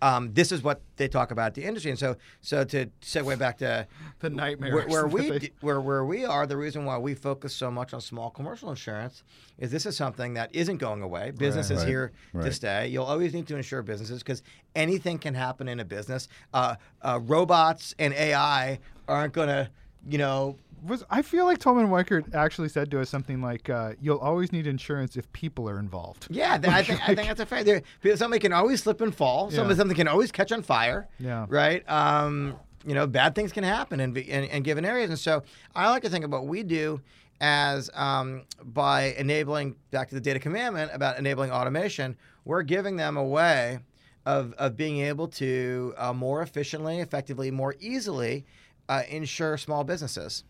um, 0.00 0.32
this 0.32 0.52
is 0.52 0.62
what 0.62 0.80
they 0.96 1.08
talk 1.08 1.30
about 1.30 1.54
the 1.54 1.64
industry. 1.64 1.90
And 1.90 1.98
so 1.98 2.16
so 2.40 2.64
to 2.64 2.86
segue 3.02 3.38
back 3.38 3.58
to 3.58 3.86
the 4.20 4.30
nightmare 4.30 4.74
where, 4.74 4.86
where 4.86 5.06
we 5.06 5.30
they- 5.38 5.50
where 5.60 5.80
where 5.80 6.04
we 6.04 6.24
are, 6.24 6.46
the 6.46 6.56
reason 6.56 6.84
why 6.84 6.98
we 6.98 7.14
focus 7.14 7.54
so 7.54 7.70
much 7.70 7.92
on 7.94 8.00
small 8.00 8.30
commercial 8.30 8.70
insurance 8.70 9.22
is 9.58 9.70
this 9.70 9.86
is 9.86 9.96
something 9.96 10.34
that 10.34 10.54
isn't 10.54 10.76
going 10.76 11.02
away. 11.02 11.32
Business 11.32 11.70
is 11.70 11.78
Right. 11.80 11.88
here 11.88 12.12
to 12.40 12.52
stay. 12.52 12.88
You'll 12.88 13.04
always 13.04 13.34
need 13.34 13.46
to 13.48 13.56
insure 13.56 13.82
businesses 13.82 14.20
because 14.22 14.42
anything 14.76 15.18
can 15.18 15.34
happen 15.34 15.68
in 15.68 15.80
a 15.80 15.84
business. 15.84 16.28
Uh, 16.54 16.76
uh, 17.02 17.18
robots 17.22 17.94
and 17.98 18.14
AI 18.14 18.78
aren't 19.08 19.32
going 19.32 19.48
to, 19.48 19.68
you 20.08 20.18
know, 20.18 20.56
was 20.82 21.04
I 21.10 21.22
feel 21.22 21.44
like 21.44 21.58
Tolman 21.58 21.90
Wiker 21.90 22.22
actually 22.32 22.68
said 22.68 22.90
to 22.90 23.00
us 23.00 23.08
something 23.10 23.40
like, 23.40 23.68
uh, 23.68 23.92
"You'll 24.00 24.18
always 24.18 24.52
need 24.52 24.66
insurance 24.66 25.16
if 25.16 25.30
people 25.32 25.68
are 25.68 25.78
involved." 25.78 26.26
Yeah, 26.30 26.58
th- 26.58 26.72
I 26.72 26.82
think 26.82 27.08
I 27.08 27.14
think 27.14 27.28
that's 27.28 27.40
a 27.40 27.46
fair. 27.46 27.64
There, 27.64 28.16
somebody 28.16 28.40
can 28.40 28.52
always 28.52 28.82
slip 28.82 29.00
and 29.00 29.14
fall. 29.14 29.50
Yeah. 29.52 29.72
something 29.74 29.96
can 29.96 30.08
always 30.08 30.32
catch 30.32 30.52
on 30.52 30.62
fire. 30.62 31.08
Yeah. 31.18 31.46
Right. 31.48 31.88
Um, 31.88 32.56
you 32.86 32.94
know, 32.94 33.06
bad 33.06 33.34
things 33.34 33.52
can 33.52 33.64
happen 33.64 34.00
in, 34.00 34.16
in, 34.16 34.44
in 34.44 34.62
given 34.62 34.84
areas, 34.84 35.10
and 35.10 35.18
so 35.18 35.42
I 35.74 35.90
like 35.90 36.02
to 36.04 36.10
think 36.10 36.24
about 36.24 36.42
what 36.42 36.48
we 36.48 36.62
do 36.62 37.00
as 37.40 37.90
um, 37.94 38.42
by 38.64 39.14
enabling 39.18 39.76
back 39.90 40.08
to 40.08 40.14
the 40.14 40.20
data 40.20 40.38
commandment 40.38 40.90
about 40.94 41.18
enabling 41.18 41.50
automation. 41.50 42.16
We're 42.44 42.62
giving 42.62 42.96
them 42.96 43.16
a 43.16 43.24
way 43.24 43.80
of 44.26 44.52
of 44.54 44.76
being 44.76 45.00
able 45.00 45.28
to 45.28 45.94
uh, 45.96 46.12
more 46.12 46.42
efficiently, 46.42 47.00
effectively, 47.00 47.50
more 47.50 47.74
easily 47.80 48.44
uh, 48.88 49.02
insure 49.08 49.56
small 49.56 49.84
businesses. 49.84 50.44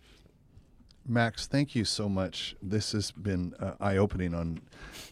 Max, 1.08 1.46
thank 1.46 1.74
you 1.74 1.86
so 1.86 2.08
much. 2.08 2.54
This 2.62 2.92
has 2.92 3.10
been 3.10 3.54
uh, 3.58 3.72
eye 3.80 3.96
opening 3.96 4.34
on 4.34 4.60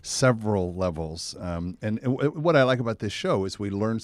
several 0.03 0.75
levels. 0.75 1.35
Um, 1.41 1.79
and 1.81 1.99
and 2.03 2.19
what 2.35 2.55
I 2.55 2.65
like 2.65 2.81
about 2.81 2.99
this 2.99 3.13
show 3.13 3.47
is 3.47 3.59
we 3.59 3.71
learn 3.71 4.01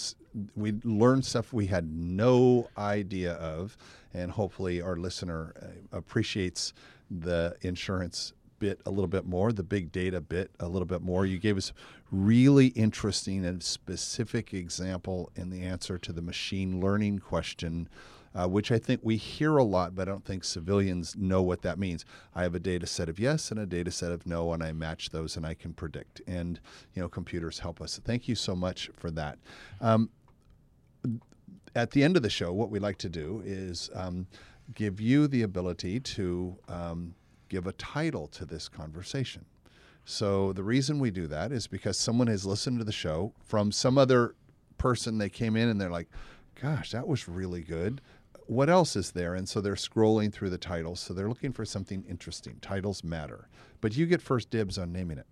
we 0.56 0.72
learn 0.84 1.22
stuff 1.22 1.52
we 1.52 1.66
had 1.66 1.92
no 1.92 2.68
idea 2.78 3.34
of, 3.34 3.76
and 4.14 4.30
hopefully 4.30 4.80
our 4.80 4.96
listener 4.96 5.52
uh, 5.60 5.96
appreciates 5.98 6.72
the 7.10 7.56
insurance 7.60 8.32
bit 8.58 8.80
a 8.86 8.90
little 8.90 9.08
bit 9.08 9.26
more, 9.26 9.52
the 9.52 9.62
big 9.62 9.92
data 9.92 10.20
bit 10.20 10.50
a 10.60 10.68
little 10.68 10.86
bit 10.86 11.02
more. 11.02 11.26
You 11.26 11.38
gave 11.38 11.56
us 11.56 11.72
really 12.10 12.68
interesting 12.68 13.44
and 13.44 13.62
specific 13.62 14.54
example 14.54 15.30
in 15.34 15.50
the 15.50 15.62
answer 15.62 15.98
to 15.98 16.12
the 16.12 16.22
machine 16.22 16.80
learning 16.80 17.18
question 17.18 17.88
uh, 18.34 18.48
which 18.48 18.72
I 18.72 18.78
think 18.78 19.00
we 19.02 19.16
hear 19.16 19.56
a 19.56 19.64
lot, 19.64 19.94
but 19.94 20.08
I 20.08 20.12
don't 20.12 20.24
think 20.24 20.44
civilians 20.44 21.16
know 21.16 21.42
what 21.42 21.62
that 21.62 21.78
means. 21.78 22.04
I 22.34 22.42
have 22.42 22.54
a 22.54 22.60
data 22.60 22.86
set 22.86 23.08
of 23.08 23.18
yes 23.18 23.50
and 23.50 23.60
a 23.60 23.66
data 23.66 23.90
set 23.90 24.12
of 24.12 24.26
no, 24.26 24.52
and 24.52 24.62
I 24.62 24.72
match 24.72 25.10
those 25.10 25.36
and 25.36 25.46
I 25.46 25.54
can 25.54 25.72
predict. 25.72 26.20
And, 26.26 26.60
you 26.94 27.02
know, 27.02 27.08
computers 27.08 27.58
help 27.58 27.80
us. 27.80 28.00
Thank 28.04 28.28
you 28.28 28.34
so 28.34 28.54
much 28.54 28.90
for 28.96 29.10
that. 29.12 29.38
Um, 29.80 30.10
at 31.74 31.90
the 31.90 32.02
end 32.02 32.16
of 32.16 32.22
the 32.22 32.30
show, 32.30 32.52
what 32.52 32.70
we 32.70 32.78
like 32.78 32.98
to 32.98 33.08
do 33.08 33.42
is 33.44 33.90
um, 33.94 34.26
give 34.74 35.00
you 35.00 35.26
the 35.26 35.42
ability 35.42 36.00
to 36.00 36.56
um, 36.68 37.14
give 37.48 37.66
a 37.66 37.72
title 37.72 38.26
to 38.28 38.44
this 38.44 38.68
conversation. 38.68 39.44
So 40.04 40.52
the 40.52 40.64
reason 40.64 40.98
we 40.98 41.10
do 41.10 41.26
that 41.28 41.52
is 41.52 41.66
because 41.66 41.98
someone 41.98 42.26
has 42.26 42.44
listened 42.44 42.78
to 42.78 42.84
the 42.84 42.92
show 42.92 43.32
from 43.44 43.70
some 43.70 43.98
other 43.98 44.34
person. 44.78 45.18
They 45.18 45.28
came 45.28 45.56
in 45.56 45.68
and 45.68 45.80
they're 45.80 45.90
like, 45.90 46.08
"Gosh, 46.60 46.90
that 46.90 47.06
was 47.06 47.28
really 47.28 47.62
good. 47.62 48.00
What 48.46 48.68
else 48.70 48.96
is 48.96 49.12
there?" 49.12 49.34
And 49.34 49.48
so 49.48 49.60
they're 49.60 49.74
scrolling 49.74 50.32
through 50.32 50.50
the 50.50 50.58
titles. 50.58 51.00
So 51.00 51.14
they're 51.14 51.28
looking 51.28 51.52
for 51.52 51.64
something 51.64 52.04
interesting. 52.08 52.58
Titles 52.60 53.02
matter, 53.04 53.48
but 53.80 53.96
you 53.96 54.06
get 54.06 54.20
first 54.22 54.50
dibs 54.50 54.78
on 54.78 54.92
naming 54.92 55.18
it. 55.18 55.26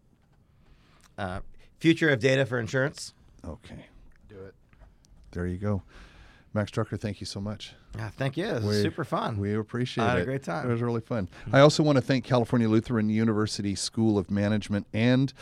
Uh, 1.18 1.40
future 1.78 2.08
of 2.10 2.20
data 2.20 2.46
for 2.46 2.58
insurance. 2.58 3.14
Okay, 3.44 3.86
Do 4.28 4.36
it. 4.40 4.54
there 5.32 5.46
you 5.46 5.58
go. 5.58 5.82
Max 6.52 6.70
Drucker, 6.72 6.98
thank 7.00 7.20
you 7.20 7.26
so 7.26 7.40
much. 7.40 7.74
Thank 8.16 8.36
you. 8.36 8.44
It 8.46 8.54
was 8.62 8.64
We- 8.78 8.82
super 8.82 9.04
fun. 9.04 9.38
We 9.38 9.54
appreciate 9.54 10.04
I 10.04 10.10
had 10.10 10.18
it. 10.18 10.22
a 10.22 10.24
great 10.24 10.42
time. 10.42 10.68
It 10.68 10.72
was 10.72 10.82
really 10.82 11.00
fun. 11.00 11.28
I 11.52 11.60
also 11.60 11.82
want 11.82 11.96
to 11.96 12.02
thank 12.02 12.24
California 12.24 12.68
Lutheran 12.68 13.08
University 13.08 13.74
School 13.76 14.18
of 14.18 14.30
Management 14.30 14.86
and 14.92 15.32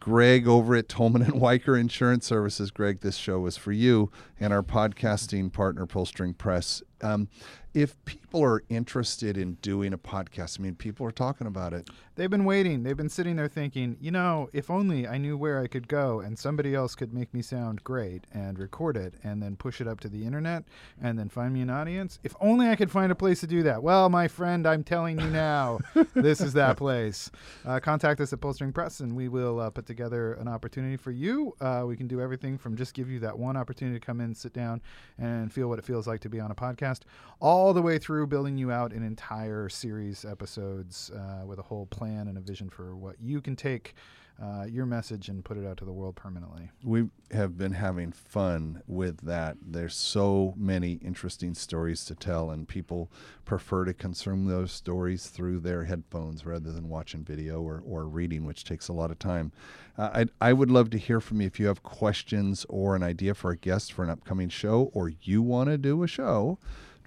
Greg 0.00 0.46
over 0.48 0.74
at 0.74 0.88
Tolman 0.88 1.22
and 1.22 1.40
Wiker 1.40 1.76
Insurance 1.76 2.26
Services. 2.26 2.70
Greg, 2.70 3.00
this 3.00 3.16
show 3.16 3.46
is 3.46 3.56
for 3.56 3.72
you 3.72 4.10
and 4.40 4.52
our 4.52 4.62
podcasting 4.62 5.52
partner, 5.52 5.86
Pullstring 5.86 6.36
Press. 6.36 6.82
Um, 7.02 7.28
if 7.74 8.02
people 8.06 8.42
are 8.42 8.62
interested 8.68 9.36
in 9.36 9.54
doing 9.62 9.92
a 9.92 9.98
podcast, 9.98 10.58
I 10.58 10.62
mean, 10.62 10.74
people 10.74 11.06
are 11.06 11.12
talking 11.12 11.46
about 11.46 11.72
it. 11.72 11.88
They've 12.16 12.30
been 12.30 12.44
waiting. 12.44 12.82
They've 12.82 12.96
been 12.96 13.08
sitting 13.08 13.36
there 13.36 13.46
thinking, 13.46 13.96
you 14.00 14.10
know, 14.10 14.48
if 14.52 14.70
only 14.70 15.06
I 15.06 15.18
knew 15.18 15.36
where 15.36 15.60
I 15.60 15.68
could 15.68 15.86
go 15.86 16.18
and 16.18 16.36
somebody 16.36 16.74
else 16.74 16.96
could 16.96 17.12
make 17.12 17.32
me 17.32 17.42
sound 17.42 17.84
great 17.84 18.24
and 18.32 18.58
record 18.58 18.96
it 18.96 19.14
and 19.22 19.40
then 19.40 19.54
push 19.54 19.80
it 19.80 19.86
up 19.86 20.00
to 20.00 20.08
the 20.08 20.24
internet 20.24 20.64
and 21.00 21.18
then 21.18 21.28
find 21.28 21.54
me 21.54 21.60
an 21.60 21.70
audience. 21.70 22.18
If 22.24 22.34
only 22.40 22.68
I 22.68 22.74
could 22.74 22.90
find 22.90 23.12
a 23.12 23.14
place 23.14 23.40
to 23.40 23.46
do 23.46 23.62
that. 23.62 23.82
Well, 23.82 24.08
my 24.08 24.26
friend, 24.26 24.66
I'm 24.66 24.82
telling 24.82 25.20
you 25.20 25.28
now, 25.28 25.78
this 26.14 26.40
is 26.40 26.54
that 26.54 26.78
place. 26.78 27.30
Uh, 27.64 27.78
contact 27.78 28.20
us 28.20 28.32
at 28.32 28.40
Pullstring 28.40 28.74
Press 28.74 28.98
and 28.98 29.14
we 29.14 29.28
will 29.28 29.60
uh, 29.60 29.70
put 29.70 29.86
together 29.86 30.32
an 30.34 30.48
opportunity 30.48 30.96
for 30.96 31.12
you. 31.12 31.54
Uh, 31.60 31.84
we 31.86 31.96
can 31.96 32.08
do 32.08 32.20
everything 32.20 32.58
from 32.58 32.76
just 32.76 32.94
give 32.94 33.08
you 33.08 33.20
that 33.20 33.38
one 33.38 33.56
opportunity 33.56 34.00
to 34.00 34.04
come 34.04 34.20
in, 34.20 34.34
sit 34.34 34.52
down, 34.52 34.80
and 35.18 35.52
feel 35.52 35.68
what 35.68 35.78
it 35.78 35.84
feels 35.84 36.08
like 36.08 36.20
to 36.20 36.28
be 36.28 36.40
on 36.40 36.50
a 36.50 36.54
podcast, 36.88 37.00
all 37.40 37.72
the 37.72 37.82
way 37.82 37.98
through 37.98 38.26
building 38.26 38.56
you 38.56 38.70
out 38.70 38.92
an 38.92 39.02
entire 39.02 39.68
series 39.68 40.24
episodes 40.24 41.10
uh, 41.10 41.44
with 41.46 41.58
a 41.58 41.62
whole 41.62 41.86
plan 41.86 42.28
and 42.28 42.36
a 42.36 42.40
vision 42.40 42.68
for 42.68 42.96
what 42.96 43.16
you 43.20 43.40
can 43.40 43.56
take 43.56 43.94
uh, 44.40 44.64
your 44.64 44.86
message 44.86 45.28
and 45.28 45.44
put 45.44 45.56
it 45.56 45.66
out 45.66 45.76
to 45.78 45.84
the 45.84 45.92
world 45.92 46.14
permanently. 46.14 46.70
We 46.84 47.08
have 47.32 47.58
been 47.58 47.72
having 47.72 48.12
fun 48.12 48.82
with 48.86 49.20
that. 49.22 49.56
There's 49.60 49.96
so 49.96 50.54
many 50.56 50.92
interesting 51.04 51.54
stories 51.54 52.04
to 52.04 52.14
tell, 52.14 52.50
and 52.50 52.68
people 52.68 53.10
prefer 53.44 53.84
to 53.84 53.92
consume 53.92 54.46
those 54.46 54.70
stories 54.70 55.26
through 55.26 55.60
their 55.60 55.84
headphones 55.84 56.46
rather 56.46 56.70
than 56.70 56.88
watching 56.88 57.24
video 57.24 57.60
or, 57.60 57.82
or 57.84 58.04
reading, 58.04 58.44
which 58.44 58.64
takes 58.64 58.88
a 58.88 58.92
lot 58.92 59.10
of 59.10 59.18
time. 59.18 59.50
Uh, 59.96 60.26
I, 60.40 60.50
I 60.50 60.52
would 60.52 60.70
love 60.70 60.90
to 60.90 60.98
hear 60.98 61.20
from 61.20 61.40
you 61.40 61.48
if 61.48 61.58
you 61.58 61.66
have 61.66 61.82
questions 61.82 62.64
or 62.68 62.94
an 62.94 63.02
idea 63.02 63.34
for 63.34 63.50
a 63.50 63.56
guest 63.56 63.92
for 63.92 64.04
an 64.04 64.10
upcoming 64.10 64.48
show, 64.50 64.90
or 64.94 65.12
you 65.22 65.42
want 65.42 65.68
to 65.70 65.78
do 65.78 66.02
a 66.04 66.06
show. 66.06 66.58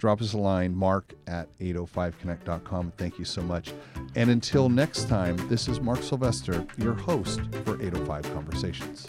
Drop 0.02 0.20
us 0.20 0.32
a 0.32 0.36
line, 0.36 0.74
mark 0.74 1.14
at 1.28 1.46
805connect.com. 1.60 2.92
Thank 2.96 3.20
you 3.20 3.24
so 3.24 3.40
much. 3.40 3.72
And 4.16 4.30
until 4.30 4.68
next 4.68 5.08
time, 5.08 5.36
this 5.48 5.68
is 5.68 5.80
Mark 5.80 6.02
Sylvester, 6.02 6.66
your 6.76 6.94
host 6.94 7.40
for 7.64 7.80
805 7.80 8.34
Conversations. 8.34 9.06